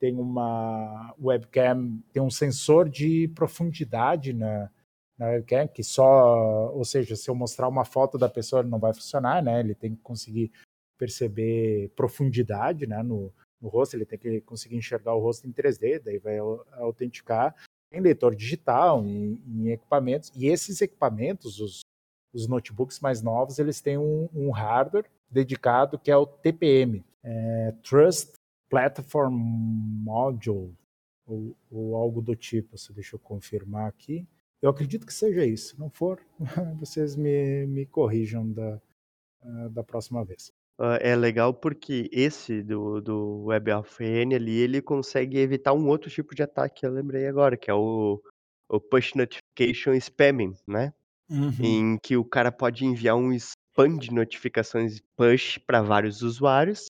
tem 0.00 0.16
uma 0.16 1.14
webcam, 1.20 2.00
tem 2.10 2.22
um 2.22 2.30
sensor 2.30 2.88
de 2.88 3.28
profundidade 3.34 4.32
na, 4.32 4.70
na 5.18 5.26
webcam, 5.26 5.68
que 5.68 5.84
só, 5.84 6.72
ou 6.72 6.84
seja, 6.86 7.14
se 7.14 7.28
eu 7.28 7.34
mostrar 7.34 7.68
uma 7.68 7.84
foto 7.84 8.16
da 8.16 8.28
pessoa 8.28 8.62
não 8.62 8.78
vai 8.78 8.94
funcionar, 8.94 9.42
né? 9.42 9.60
Ele 9.60 9.74
tem 9.74 9.94
que 9.94 10.00
conseguir 10.00 10.50
perceber 10.96 11.90
profundidade, 11.94 12.86
né, 12.86 13.02
no, 13.02 13.30
no 13.60 13.68
rosto, 13.68 13.94
ele 13.94 14.06
tem 14.06 14.18
que 14.18 14.40
conseguir 14.40 14.76
enxergar 14.76 15.14
o 15.14 15.20
rosto 15.20 15.46
em 15.46 15.52
3D, 15.52 16.00
daí 16.02 16.18
vai 16.18 16.38
autenticar 16.72 17.54
em 17.92 18.00
leitor 18.00 18.34
digital, 18.34 19.04
em, 19.04 19.38
em 19.46 19.68
equipamentos, 19.68 20.32
e 20.34 20.46
esses 20.46 20.80
equipamentos, 20.80 21.60
os, 21.60 21.80
os 22.32 22.46
notebooks 22.46 23.00
mais 23.00 23.22
novos, 23.22 23.58
eles 23.58 23.80
têm 23.80 23.98
um, 23.98 24.28
um 24.34 24.50
hardware 24.50 25.06
dedicado 25.30 25.98
que 25.98 26.10
é 26.10 26.16
o 26.16 26.26
TPM, 26.26 27.04
é, 27.22 27.74
Trust 27.82 28.32
Platform 28.68 29.34
Module, 29.34 30.74
ou, 31.26 31.56
ou, 31.70 31.96
algo 31.96 32.20
do 32.20 32.34
tipo, 32.34 32.76
se 32.78 32.92
deixa 32.92 33.16
eu 33.16 33.20
confirmar 33.20 33.88
aqui. 33.88 34.26
Eu 34.62 34.70
acredito 34.70 35.06
que 35.06 35.14
seja 35.14 35.44
isso. 35.44 35.74
Se 35.74 35.80
não 35.80 35.88
for, 35.90 36.20
vocês 36.78 37.16
me, 37.16 37.66
me 37.66 37.86
corrijam 37.86 38.50
da, 38.52 38.80
da 39.70 39.82
próxima 39.82 40.24
vez. 40.24 40.52
Uh, 40.78 40.96
é 41.00 41.14
legal 41.14 41.52
porque 41.52 42.08
esse 42.10 42.62
do, 42.62 43.00
do 43.00 43.44
WebAuthn 43.44 44.34
ali, 44.34 44.58
ele 44.58 44.80
consegue 44.80 45.38
evitar 45.38 45.74
um 45.74 45.86
outro 45.88 46.10
tipo 46.10 46.34
de 46.34 46.42
ataque, 46.42 46.86
eu 46.86 46.90
lembrei 46.90 47.26
agora, 47.26 47.54
que 47.54 47.70
é 47.70 47.74
o, 47.74 48.18
o 48.66 48.80
Push 48.80 49.14
Notification 49.14 49.92
Spamming, 49.92 50.54
né? 50.66 50.94
Uhum. 51.30 51.54
Em 51.60 51.98
que 52.02 52.16
o 52.16 52.24
cara 52.24 52.50
pode 52.50 52.84
enviar 52.84 53.16
um 53.16 53.32
spam 53.32 53.96
de 53.96 54.12
notificações 54.12 55.00
push 55.16 55.58
para 55.58 55.80
vários 55.80 56.22
usuários, 56.22 56.86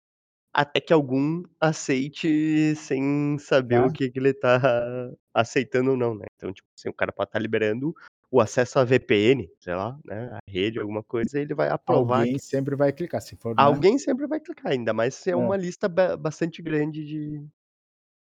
até 0.53 0.80
que 0.80 0.93
algum 0.93 1.43
aceite 1.61 2.74
sem 2.74 3.36
saber 3.38 3.80
o 3.82 3.93
que, 3.93 4.11
que 4.11 4.18
ele 4.18 4.32
tá 4.34 5.12
aceitando 5.34 5.91
ou 5.93 5.97
não, 5.97 6.14
né? 6.14 6.24
Então, 6.36 6.53
tipo 6.53 6.66
assim, 6.76 6.88
o 6.88 6.93
cara 6.93 7.12
pode 7.12 7.28
estar 7.28 7.38
tá 7.38 7.43
liberando 7.43 7.95
o 8.30 8.41
acesso 8.41 8.78
à 8.78 8.84
VPN, 8.84 9.51
sei 9.59 9.74
lá, 9.74 9.99
né, 10.05 10.30
a 10.32 10.38
rede, 10.49 10.78
alguma 10.78 11.03
coisa, 11.03 11.41
ele 11.41 11.53
vai 11.53 11.68
aprovar 11.68 12.20
Alguém 12.20 12.34
que 12.34 12.38
sempre 12.38 12.76
vai 12.76 12.93
clicar, 12.93 13.20
se 13.20 13.36
for, 13.36 13.51
né? 13.51 13.62
Alguém 13.62 13.99
sempre 13.99 14.26
vai 14.26 14.38
clicar, 14.38 14.72
ainda 14.72 14.93
mais 14.93 15.16
se 15.16 15.30
é, 15.30 15.32
é. 15.32 15.36
uma 15.36 15.57
lista 15.57 15.88
ba 15.88 16.16
bastante 16.16 16.62
grande 16.62 17.05
de 17.05 17.45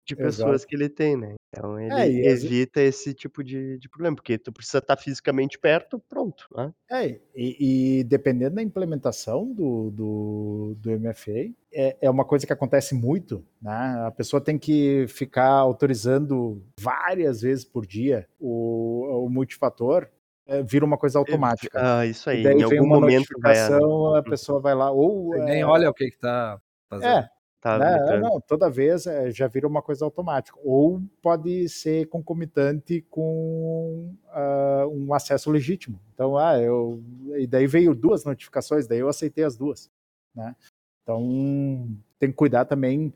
de 0.05 0.15
pessoas 0.15 0.55
Exato. 0.61 0.67
que 0.67 0.75
ele 0.75 0.89
tem, 0.89 1.15
né. 1.15 1.35
Então 1.49 1.79
ele 1.79 1.93
é, 1.93 2.31
evita 2.31 2.81
esse 2.81 3.13
tipo 3.13 3.43
de 3.43 3.77
de 3.77 3.89
problema, 3.89 4.15
porque 4.15 4.37
tu 4.37 4.51
precisa 4.51 4.79
estar 4.79 4.95
tá 4.95 5.01
fisicamente 5.01 5.59
perto, 5.59 5.99
pronto, 6.09 6.47
né. 6.55 6.73
É, 6.89 7.19
e 7.35 7.99
e 7.99 8.03
dependendo 8.03 8.55
da 8.55 8.61
implementação 8.61 9.51
do 9.53 9.91
do 9.91 10.75
do 10.79 10.91
MFA, 10.99 11.51
é 11.73 11.97
é 12.01 12.09
uma 12.09 12.25
coisa 12.25 12.47
que 12.47 12.53
acontece 12.53 12.95
muito, 12.95 13.45
né, 13.61 14.03
a 14.05 14.11
pessoa 14.11 14.41
tem 14.41 14.57
que 14.57 15.05
ficar 15.07 15.49
autorizando 15.49 16.63
várias 16.79 17.41
vezes 17.41 17.65
por 17.65 17.85
dia 17.85 18.27
o 18.39 19.25
o 19.25 19.29
multifator, 19.29 20.07
eh, 20.47 20.63
vira 20.63 20.85
uma 20.85 20.97
coisa 20.97 21.19
automática. 21.19 21.79
Ah, 21.99 22.05
isso 22.05 22.29
aí, 22.29 22.39
e 22.39 22.43
daí 22.43 22.57
em 22.57 22.63
algum 22.63 22.87
momento 22.87 23.27
vai 23.39 23.59
a 23.59 23.77
a 24.17 24.23
pessoa 24.23 24.59
vai 24.59 24.73
lá 24.73 24.89
ou, 24.89 25.35
nem 25.45 25.61
é 25.61 25.65
olha 25.65 25.89
o 25.89 25.93
que 25.93 26.09
que 26.09 26.17
tá 26.17 26.59
fazendo. 26.89 27.09
É, 27.09 27.29
Tá 27.61 27.77
né? 27.77 28.17
Não, 28.17 28.41
toda 28.41 28.71
vez 28.71 29.05
é, 29.05 29.29
já 29.29 29.47
vira 29.47 29.67
uma 29.67 29.83
coisa 29.83 30.03
automática. 30.03 30.57
Ou 30.63 30.99
pode 31.21 31.69
ser 31.69 32.07
concomitante 32.07 33.05
com 33.07 34.15
uh, 34.33 34.87
um 34.91 35.13
acesso 35.13 35.51
legítimo. 35.51 36.01
Então, 36.11 36.35
ah, 36.35 36.59
eu. 36.59 37.03
E 37.37 37.45
daí 37.45 37.67
veio 37.67 37.93
duas 37.93 38.25
notificações, 38.25 38.87
daí 38.87 38.97
eu 38.97 39.07
aceitei 39.07 39.43
as 39.43 39.55
duas. 39.55 39.91
Né? 40.33 40.55
Então, 41.03 41.87
tem 42.17 42.31
que 42.31 42.35
cuidar 42.35 42.65
também 42.65 43.13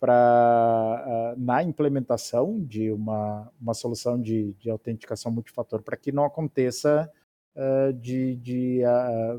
para 0.00 0.14
uh, 0.14 1.10
ah, 1.10 1.34
na 1.36 1.62
implementação 1.62 2.64
de 2.64 2.90
uma, 2.90 3.52
uma 3.60 3.74
solução 3.74 4.20
de, 4.20 4.54
de 4.54 4.70
autenticação 4.70 5.30
multifator 5.30 5.82
para 5.82 5.98
que 5.98 6.10
não 6.10 6.24
aconteça 6.24 7.12
uh, 7.54 7.92
de, 7.92 8.36
de, 8.36 8.80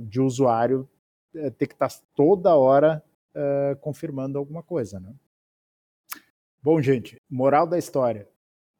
de 0.04 0.22
usuário 0.22 0.88
eh, 1.36 1.49
ter 1.49 1.66
que 1.68 1.74
estar 1.74 1.89
tá 1.89 1.95
toda 2.16 2.56
hora 2.56 3.04
uh, 3.36 3.76
confirmando 3.80 4.38
alguma 4.38 4.64
coisa. 4.64 5.00
Né? 5.00 5.14
Bom, 6.62 6.82
gente, 6.82 7.22
moral 7.30 7.68
da 7.68 7.78
história: 7.78 8.28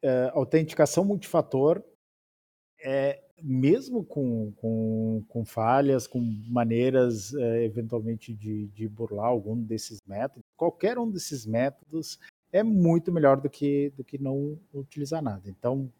uh, 0.04 0.30
autenticação 0.38 1.04
multifator 1.04 1.82
é 2.82 3.22
mesmo 3.42 4.04
com, 4.04 4.52
com, 4.52 5.24
com 5.28 5.44
falhas, 5.44 6.06
com 6.06 6.20
maneiras 6.48 7.32
uh, 7.32 7.56
eventualmente 7.56 8.32
de, 8.32 8.68
de 8.68 8.88
burlar 8.88 9.26
algum 9.26 9.60
desses 9.60 10.00
métodos, 10.06 10.44
qualquer 10.56 10.98
um 10.98 11.10
desses 11.10 11.44
métodos 11.44 12.18
é 12.52 12.62
muito 12.62 13.10
melhor 13.10 13.40
do 13.40 13.50
que, 13.50 13.90
do 13.96 14.04
que 14.04 14.16
não 14.16 14.58
utilizar 14.72 15.20
nada. 15.20 15.50
Então, 15.50 15.92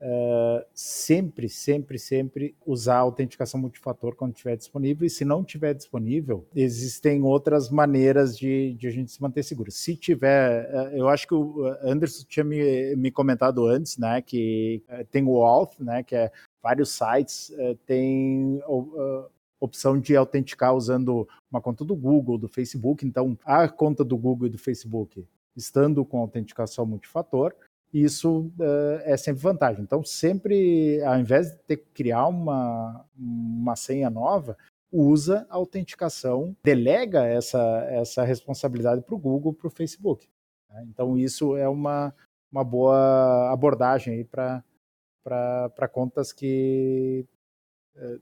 Uh, 0.00 0.64
sempre, 0.72 1.48
sempre, 1.48 1.98
sempre 1.98 2.54
usar 2.64 2.98
a 2.98 3.00
autenticação 3.00 3.60
multifator 3.60 4.14
quando 4.14 4.32
estiver 4.32 4.56
disponível. 4.56 5.04
E 5.04 5.10
se 5.10 5.24
não 5.24 5.40
estiver 5.40 5.74
disponível, 5.74 6.46
existem 6.54 7.22
outras 7.24 7.68
maneiras 7.68 8.38
de, 8.38 8.74
de, 8.74 8.86
a 8.86 8.90
gente 8.90 9.10
se 9.10 9.20
manter 9.20 9.42
seguro. 9.42 9.72
Se 9.72 9.96
tiver, 9.96 10.70
uh, 10.72 10.96
eu 10.96 11.08
acho 11.08 11.26
que 11.26 11.34
o 11.34 11.66
Anderson 11.82 12.24
tinha 12.28 12.44
me, 12.44 12.94
me 12.94 13.10
comentado 13.10 13.66
antes, 13.66 13.98
né, 13.98 14.22
que 14.22 14.82
uh, 14.88 15.04
tem 15.06 15.24
o 15.24 15.42
Auth, 15.42 15.80
né, 15.80 16.04
que 16.04 16.14
é 16.14 16.30
vários 16.62 16.90
sites 16.90 17.52
tem 17.86 18.60
opção 19.60 19.98
de 19.98 20.14
autenticar 20.16 20.74
usando 20.74 21.26
uma 21.50 21.60
conta 21.60 21.84
do 21.84 21.96
Google, 21.96 22.36
do 22.36 22.48
Facebook. 22.48 23.06
Então, 23.06 23.38
a 23.44 23.68
conta 23.68 24.04
do 24.04 24.16
Google 24.16 24.48
e 24.48 24.50
do 24.50 24.58
Facebook 24.58 25.24
estando 25.56 26.04
com 26.04 26.20
autenticação 26.20 26.86
multifator, 26.86 27.52
isso 27.92 28.52
uh, 28.58 29.00
é 29.04 29.16
sempre 29.16 29.42
vantagem. 29.42 29.82
Então, 29.82 30.04
sempre, 30.04 31.02
ao 31.02 31.18
invés 31.18 31.50
de 31.50 31.58
ter 31.58 31.76
que 31.78 31.90
criar 31.92 32.26
uma, 32.26 33.04
uma 33.16 33.76
senha 33.76 34.10
nova, 34.10 34.56
usa 34.90 35.46
a 35.50 35.56
autenticação, 35.56 36.56
delega 36.62 37.24
essa, 37.24 37.86
essa 37.90 38.24
responsabilidade 38.24 39.02
para 39.02 39.14
o 39.14 39.18
Google, 39.18 39.52
para 39.52 39.68
o 39.68 39.70
Facebook. 39.70 40.28
Né? 40.70 40.86
Então, 40.88 41.16
isso 41.16 41.56
é 41.56 41.68
uma, 41.68 42.14
uma 42.50 42.64
boa 42.64 43.50
abordagem 43.50 44.24
para 44.24 44.62
contas 45.90 46.32
que 46.32 47.26
uh, 47.96 48.20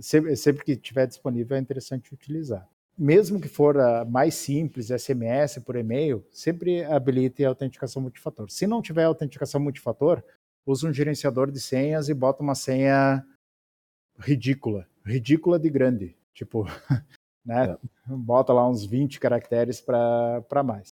sempre, 0.00 0.36
sempre 0.36 0.64
que 0.64 0.76
tiver 0.76 1.06
disponível 1.06 1.56
é 1.56 1.60
interessante 1.60 2.12
utilizar. 2.12 2.68
Mesmo 3.02 3.40
que 3.40 3.48
for 3.48 3.76
mais 4.10 4.34
simples, 4.34 4.88
SMS 4.88 5.58
por 5.64 5.74
e-mail, 5.74 6.22
sempre 6.30 6.84
habilite 6.84 7.42
a 7.42 7.48
autenticação 7.48 8.02
multifator. 8.02 8.50
Se 8.50 8.66
não 8.66 8.82
tiver 8.82 9.04
autenticação 9.04 9.58
multifator, 9.58 10.22
use 10.66 10.86
um 10.86 10.92
gerenciador 10.92 11.50
de 11.50 11.58
senhas 11.58 12.10
e 12.10 12.14
bota 12.14 12.42
uma 12.42 12.54
senha 12.54 13.24
ridícula, 14.18 14.86
ridícula 15.02 15.58
de 15.58 15.70
grande, 15.70 16.14
tipo, 16.34 16.64
né? 17.42 17.70
É. 17.70 17.78
Bota 18.06 18.52
lá 18.52 18.68
uns 18.68 18.84
20 18.84 19.18
caracteres 19.18 19.80
para 19.80 20.62
mais. 20.62 20.92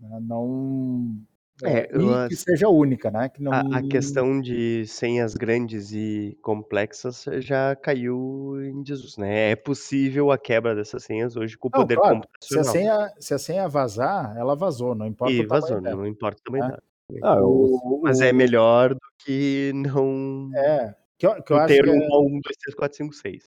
Não 0.00 1.22
é, 1.62 1.88
e 1.94 2.28
que 2.28 2.36
seja 2.36 2.68
única, 2.68 3.10
né? 3.10 3.28
Que 3.28 3.42
não... 3.42 3.52
a, 3.52 3.78
a 3.78 3.82
questão 3.82 4.40
de 4.40 4.84
senhas 4.86 5.34
grandes 5.34 5.92
e 5.92 6.36
complexas 6.42 7.24
já 7.38 7.76
caiu 7.76 8.56
em 8.62 8.82
desuso, 8.82 9.20
né? 9.20 9.50
É 9.50 9.56
possível 9.56 10.30
a 10.30 10.38
quebra 10.38 10.74
dessas 10.74 11.04
senhas 11.04 11.36
hoje 11.36 11.56
com 11.56 11.68
o 11.68 11.70
não, 11.72 11.80
poder 11.80 11.96
claro. 11.96 12.16
computacional. 12.16 12.64
Se 12.64 12.70
a, 12.70 12.72
senha, 12.72 13.12
se 13.18 13.34
a 13.34 13.38
senha 13.38 13.68
vazar, 13.68 14.36
ela 14.36 14.56
vazou, 14.56 14.94
não 14.94 15.06
importa 15.06 15.32
e 15.32 15.44
o 15.44 15.48
vazou, 15.48 15.76
tamanho 15.76 15.96
não 15.96 16.06
importa 16.06 16.40
o 16.40 16.44
tamanho 16.44 16.64
né? 16.64 16.70
dela. 16.70 16.82
Ah, 17.22 17.42
o, 17.42 18.00
Mas 18.02 18.20
é 18.20 18.32
melhor 18.32 18.94
do 18.94 19.00
que 19.18 19.72
não. 19.74 20.50
É, 20.54 20.94
que 21.18 21.26
eu, 21.26 21.42
que 21.42 21.52
eu 21.52 21.56
acho 21.58 21.74
ter 21.74 21.84
que 21.84 21.90
é... 21.90 21.92
uma 21.92 22.20
1, 22.20 22.40
2, 22.40 22.56
3, 22.56 22.74
4, 22.74 22.96
5, 22.96 23.14
6. 23.14 23.44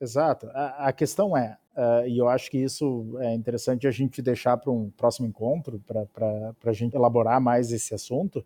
Exato. 0.00 0.48
A, 0.52 0.88
a 0.88 0.92
questão 0.92 1.36
é, 1.36 1.56
uh, 1.74 2.06
e 2.06 2.18
eu 2.18 2.28
acho 2.28 2.50
que 2.50 2.58
isso 2.58 3.16
é 3.20 3.34
interessante 3.34 3.86
a 3.86 3.90
gente 3.90 4.20
deixar 4.20 4.56
para 4.56 4.70
um 4.70 4.90
próximo 4.90 5.26
encontro, 5.26 5.80
para 5.80 6.54
a 6.64 6.72
gente 6.72 6.94
elaborar 6.94 7.40
mais 7.40 7.72
esse 7.72 7.94
assunto, 7.94 8.44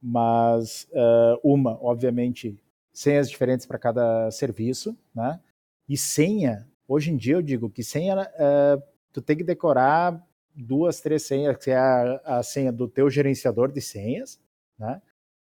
mas 0.00 0.88
uh, 0.92 1.38
uma, 1.42 1.78
obviamente, 1.82 2.56
senhas 2.92 3.28
diferentes 3.28 3.66
para 3.66 3.78
cada 3.78 4.30
serviço, 4.30 4.96
né? 5.14 5.40
E 5.88 5.96
senha, 5.96 6.68
hoje 6.86 7.10
em 7.10 7.16
dia 7.16 7.34
eu 7.34 7.42
digo 7.42 7.68
que 7.68 7.82
senha, 7.82 8.22
uh, 8.22 8.82
tu 9.12 9.20
tem 9.20 9.36
que 9.36 9.44
decorar 9.44 10.24
duas, 10.54 11.00
três 11.00 11.24
senhas, 11.24 11.56
que 11.56 11.70
é 11.70 11.76
a, 11.76 12.20
a 12.24 12.42
senha 12.42 12.72
do 12.72 12.86
teu 12.86 13.10
gerenciador 13.10 13.72
de 13.72 13.80
senhas, 13.80 14.40
né? 14.78 15.00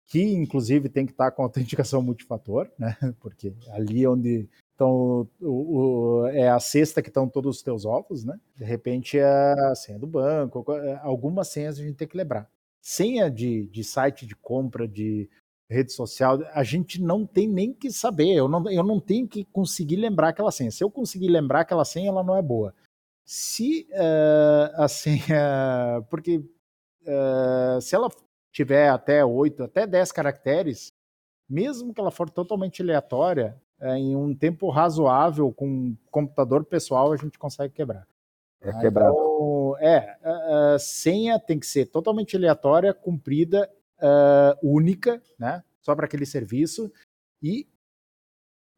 que 0.06 0.22
inclusive 0.22 0.88
tem 0.88 1.04
que 1.04 1.12
estar 1.12 1.30
com 1.32 1.42
autenticação 1.42 2.00
multifator, 2.00 2.70
né? 2.78 2.96
Porque 3.20 3.52
ali 3.70 4.06
onde 4.06 4.48
então, 4.76 5.26
o, 5.40 5.78
o, 5.78 6.26
é 6.26 6.50
a 6.50 6.60
cesta 6.60 7.00
que 7.00 7.08
estão 7.08 7.26
todos 7.26 7.56
os 7.56 7.62
teus 7.62 7.86
ovos, 7.86 8.24
né? 8.24 8.38
De 8.54 8.64
repente 8.64 9.18
é 9.18 9.24
a 9.24 9.74
senha 9.74 9.98
do 9.98 10.06
banco, 10.06 10.62
é, 10.70 11.00
algumas 11.02 11.48
senhas 11.48 11.78
a 11.78 11.82
gente 11.82 11.96
tem 11.96 12.06
que 12.06 12.16
lembrar. 12.16 12.46
Senha 12.82 13.30
de, 13.30 13.66
de 13.68 13.82
site 13.82 14.26
de 14.26 14.36
compra, 14.36 14.86
de 14.86 15.30
rede 15.68 15.92
social, 15.92 16.38
a 16.52 16.62
gente 16.62 17.00
não 17.00 17.26
tem 17.26 17.48
nem 17.48 17.72
que 17.72 17.90
saber. 17.90 18.34
Eu 18.34 18.48
não, 18.48 18.70
eu 18.70 18.84
não 18.84 19.00
tenho 19.00 19.26
que 19.26 19.46
conseguir 19.46 19.96
lembrar 19.96 20.28
aquela 20.28 20.52
senha. 20.52 20.70
Se 20.70 20.84
eu 20.84 20.90
conseguir 20.90 21.28
lembrar 21.28 21.60
aquela 21.60 21.84
senha, 21.84 22.10
ela 22.10 22.22
não 22.22 22.36
é 22.36 22.42
boa. 22.42 22.74
Se 23.24 23.88
uh, 23.92 24.82
a 24.82 24.88
senha. 24.88 26.04
Porque 26.10 26.36
uh, 26.36 27.80
se 27.80 27.94
ela 27.94 28.10
tiver 28.52 28.90
até 28.90 29.24
8, 29.24 29.64
até 29.64 29.86
10 29.86 30.12
caracteres, 30.12 30.92
mesmo 31.48 31.94
que 31.94 32.00
ela 32.00 32.10
for 32.10 32.28
totalmente 32.28 32.82
aleatória, 32.82 33.58
é, 33.80 33.96
em 33.96 34.16
um 34.16 34.34
tempo 34.34 34.70
razoável 34.70 35.52
com 35.52 35.94
computador 36.10 36.64
pessoal 36.64 37.12
a 37.12 37.16
gente 37.16 37.38
consegue 37.38 37.74
quebrar. 37.74 38.06
É 38.60 38.70
ah, 38.70 38.78
quebrar. 38.78 39.10
Então, 39.10 39.76
é, 39.78 40.16
a, 40.22 40.74
a, 40.74 40.78
senha 40.78 41.38
tem 41.38 41.58
que 41.58 41.66
ser 41.66 41.86
totalmente 41.86 42.36
aleatória, 42.36 42.94
cumprida, 42.94 43.70
uh, 43.98 44.58
única, 44.62 45.22
né? 45.38 45.62
Só 45.82 45.94
para 45.94 46.06
aquele 46.06 46.26
serviço 46.26 46.90
e 47.42 47.68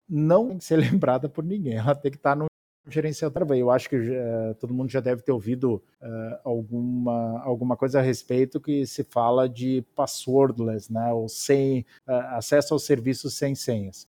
não 0.09 0.49
tem 0.49 0.59
que 0.59 0.65
ser 0.65 0.77
lembrada 1.01 1.29
por 1.29 1.45
ninguém. 1.45 1.77
Ela 1.77 1.95
tem 1.95 2.11
que 2.11 2.19
estar 2.19 2.31
tá 2.31 2.37
no 2.37 2.47
gerenciador. 2.89 3.47
Eu 3.55 3.71
acho 3.71 3.89
que 3.89 3.97
uh, 3.97 4.55
todo 4.59 4.75
mundo 4.75 4.91
já 4.91 5.01
deve 5.01 5.23
ter 5.23 5.31
ouvido 5.31 5.77
uh, 6.03 6.39
alguma, 6.43 7.41
alguma 7.43 7.77
coisa 7.77 8.01
a 8.01 8.03
respeito 8.03 8.61
que 8.61 8.85
se 8.85 9.05
fala 9.05 9.49
de 9.49 9.83
passwordless, 9.95 10.93
né? 10.93 11.13
Ou 11.13 11.29
sem 11.29 11.87
acesso 12.07 12.75
aos 12.75 12.85
serviços 12.85 13.35
sem 13.35 13.55
senhas 13.55 14.09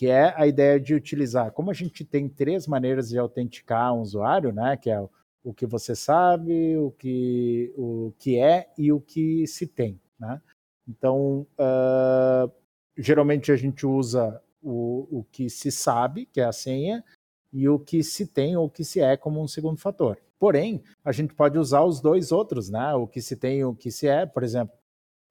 que 0.00 0.06
é 0.06 0.32
a 0.34 0.46
ideia 0.46 0.80
de 0.80 0.94
utilizar. 0.94 1.52
Como 1.52 1.70
a 1.70 1.74
gente 1.74 2.06
tem 2.06 2.26
três 2.26 2.66
maneiras 2.66 3.10
de 3.10 3.18
autenticar 3.18 3.92
um 3.92 4.00
usuário, 4.00 4.50
né? 4.50 4.74
Que 4.74 4.88
é 4.88 4.98
o 5.44 5.52
que 5.52 5.66
você 5.66 5.94
sabe, 5.94 6.74
o 6.78 6.90
que, 6.92 7.70
o 7.76 8.10
que 8.18 8.38
é 8.38 8.70
e 8.78 8.90
o 8.90 8.98
que 8.98 9.46
se 9.46 9.66
tem, 9.66 10.00
né? 10.18 10.40
Então, 10.88 11.46
uh, 11.52 12.50
geralmente 12.96 13.52
a 13.52 13.56
gente 13.56 13.84
usa 13.84 14.42
o, 14.62 15.18
o 15.18 15.26
que 15.30 15.50
se 15.50 15.70
sabe, 15.70 16.24
que 16.24 16.40
é 16.40 16.44
a 16.44 16.52
senha, 16.52 17.04
e 17.52 17.68
o 17.68 17.78
que 17.78 18.02
se 18.02 18.26
tem 18.26 18.56
ou 18.56 18.68
o 18.68 18.70
que 18.70 18.84
se 18.84 19.02
é 19.02 19.18
como 19.18 19.42
um 19.42 19.46
segundo 19.46 19.78
fator. 19.78 20.18
Porém, 20.38 20.82
a 21.04 21.12
gente 21.12 21.34
pode 21.34 21.58
usar 21.58 21.84
os 21.84 22.00
dois 22.00 22.32
outros, 22.32 22.70
né? 22.70 22.94
O 22.94 23.06
que 23.06 23.20
se 23.20 23.36
tem 23.36 23.58
e 23.58 23.64
o 23.66 23.74
que 23.74 23.90
se 23.90 24.08
é, 24.08 24.24
por 24.24 24.42
exemplo, 24.42 24.74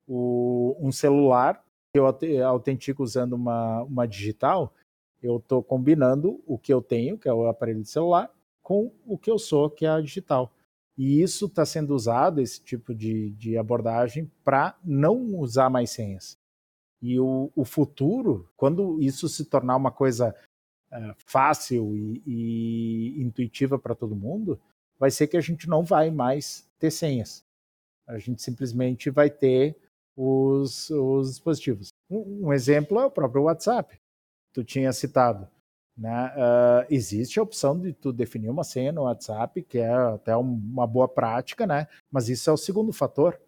o, 0.08 0.78
um 0.80 0.92
celular 0.92 1.60
eu 1.94 2.06
autentico 2.46 3.04
usando 3.04 3.34
uma, 3.34 3.84
uma 3.84 4.08
digital, 4.08 4.74
eu 5.22 5.38
estou 5.38 5.64
combinando 5.64 6.42
o 6.46 6.58
que 6.58 6.74
eu 6.74 6.82
tenho, 6.82 7.18
que 7.18 7.28
é 7.28 7.34
o 7.34 7.48
aparelho 7.48 7.82
de 7.82 7.90
celular, 7.90 8.32
com 8.62 8.94
o 9.06 9.18
que 9.18 9.30
eu 9.30 9.40
sou, 9.40 9.70
que 9.70 9.86
é 9.86 9.90
a 9.90 10.02
digital. 10.02 10.54
E 10.98 11.22
isso 11.22 11.46
está 11.46 11.66
sendo 11.66 11.96
usado, 11.96 12.42
esse 12.42 12.62
tipo 12.62 12.94
de, 12.94 13.32
de 13.32 13.58
abordagem, 13.58 14.32
para 14.44 14.78
não 14.84 15.18
usar 15.38 15.70
mais 15.70 15.92
senhas. 15.92 16.38
E 17.02 17.20
o, 17.20 17.52
o, 17.56 17.64
futuro, 17.64 18.50
quando 18.58 19.02
isso 19.02 19.30
se 19.30 19.46
tornar 19.46 19.78
uma 19.78 19.92
coisa 19.92 20.36
uh, 20.92 21.14
fácil 21.26 21.96
e, 21.96 22.22
e 22.26 23.24
intuitiva 23.24 23.80
para 23.80 23.96
todo 23.96 24.16
mundo, 24.16 24.60
vai 25.00 25.10
ser 25.10 25.28
que 25.28 25.38
a 25.38 25.42
gente 25.42 25.70
não 25.70 25.84
vai 25.84 26.12
mais 26.12 26.70
ter 26.78 26.92
senhas. 26.92 27.46
A 28.06 28.18
gente 28.18 28.42
simplesmente 28.42 29.10
vai 29.10 29.30
ter 29.30 29.78
os, 30.20 30.90
os 30.90 31.30
dispositivos. 31.30 31.94
Um, 32.10 32.48
um 32.48 32.54
exemplo 32.54 33.00
é 33.00 33.06
o 33.06 33.12
próprio 33.12 33.44
WhatsApp, 33.44 33.98
tu 34.54 34.66
tinha 34.66 34.92
citado. 34.92 35.48
Né? 35.98 36.34
Uh, 36.36 36.86
existe 36.90 37.40
a 37.40 37.44
opção 37.44 37.80
de 37.80 37.94
tu 37.94 38.12
definir 38.12 38.50
uma 38.50 38.66
senha 38.66 38.92
no 38.92 39.04
WhatsApp, 39.04 39.64
que 39.64 39.78
é 39.78 39.90
até 39.90 40.36
uma 40.36 40.86
boa 40.86 41.08
prática, 41.08 41.66
né? 41.66 41.88
mas 42.12 42.28
isso 42.28 42.50
é 42.50 42.54
o 42.54 42.58
segundo 42.58 42.92
fator. 42.92 43.40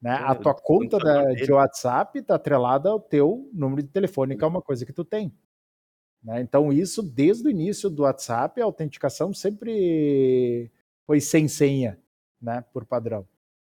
Né? 0.00 0.12
A 0.12 0.34
tua 0.34 0.54
conta 0.54 0.98
da, 0.98 1.32
de 1.32 1.50
WhatsApp 1.50 2.18
está 2.18 2.36
atrelada 2.36 2.90
ao 2.90 3.00
teu 3.00 3.50
número 3.52 3.82
de 3.82 3.88
telefone, 3.88 4.36
que 4.36 4.44
é 4.44 4.46
uma 4.46 4.62
coisa 4.62 4.86
que 4.86 4.92
tu 4.92 5.04
tem. 5.04 5.32
Né? 6.22 6.40
Então, 6.40 6.72
isso, 6.72 7.02
desde 7.02 7.48
o 7.48 7.50
início 7.50 7.90
do 7.90 8.02
WhatsApp, 8.02 8.60
a 8.60 8.64
autenticação 8.64 9.32
sempre 9.32 10.70
foi 11.06 11.20
sem 11.20 11.48
senha, 11.48 11.98
né? 12.40 12.64
por 12.72 12.84
padrão. 12.84 13.26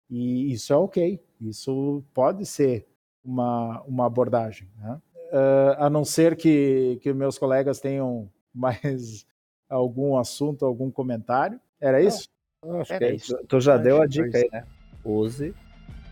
E 0.10 0.52
isso 0.52 0.72
é 0.72 0.76
ok, 0.76 1.20
isso 1.42 2.04
pode 2.14 2.46
ser 2.46 2.88
uma, 3.24 3.82
uma 3.88 4.06
abordagem. 4.06 4.70
Né? 4.78 5.02
Uh, 5.32 5.84
a 5.84 5.90
não 5.90 6.06
ser 6.06 6.36
que, 6.36 7.00
que 7.02 7.12
meus 7.14 7.38
colegas 7.38 7.80
tenham 7.80 8.30
mais 8.54 9.26
algum 9.70 10.18
assunto, 10.18 10.66
algum 10.66 10.92
comentário. 10.92 11.60
Era 11.82 12.02
isso? 12.02 12.30
Não, 12.64 12.82
acho 12.82 12.94
Era 12.94 13.06
que 13.06 13.12
é 13.12 13.16
isso. 13.16 13.38
Tu 13.48 13.60
já 13.60 13.76
acho 13.76 13.84
deu 13.84 14.02
a 14.02 14.06
dica 14.06 14.38
aí, 14.38 14.50
né? 14.52 14.64
Use 15.04 15.54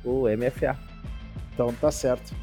o 0.04 0.24
MFA. 0.28 0.78
Então 1.54 1.74
tá 1.74 1.92
certo. 1.92 2.36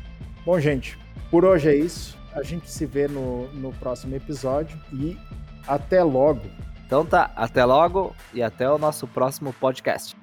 Bom, 0.44 0.59
gente, 0.59 0.98
por 1.30 1.44
hoje 1.44 1.68
é 1.68 1.74
isso. 1.74 2.18
A 2.32 2.42
gente 2.42 2.70
se 2.70 2.86
vê 2.86 3.09
no, 3.09 3.48
no 3.53 3.72
próximo 3.74 4.14
episódio 4.14 4.80
e 4.92 5.18
até 5.66 6.03
logo. 6.03 6.42
Então 6.86 7.05
tá, 7.05 7.30
até 7.36 7.64
logo 7.64 8.14
e 8.32 8.42
até 8.42 8.70
o 8.70 8.78
nosso 8.78 9.07
próximo 9.07 9.53
podcast. 9.53 10.16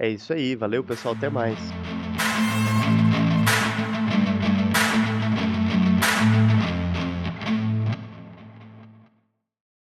É 0.00 0.08
isso 0.08 0.32
aí, 0.32 0.56
valeu 0.56 0.82
pessoal, 0.82 1.14
até 1.14 1.28
mais. 1.28 1.58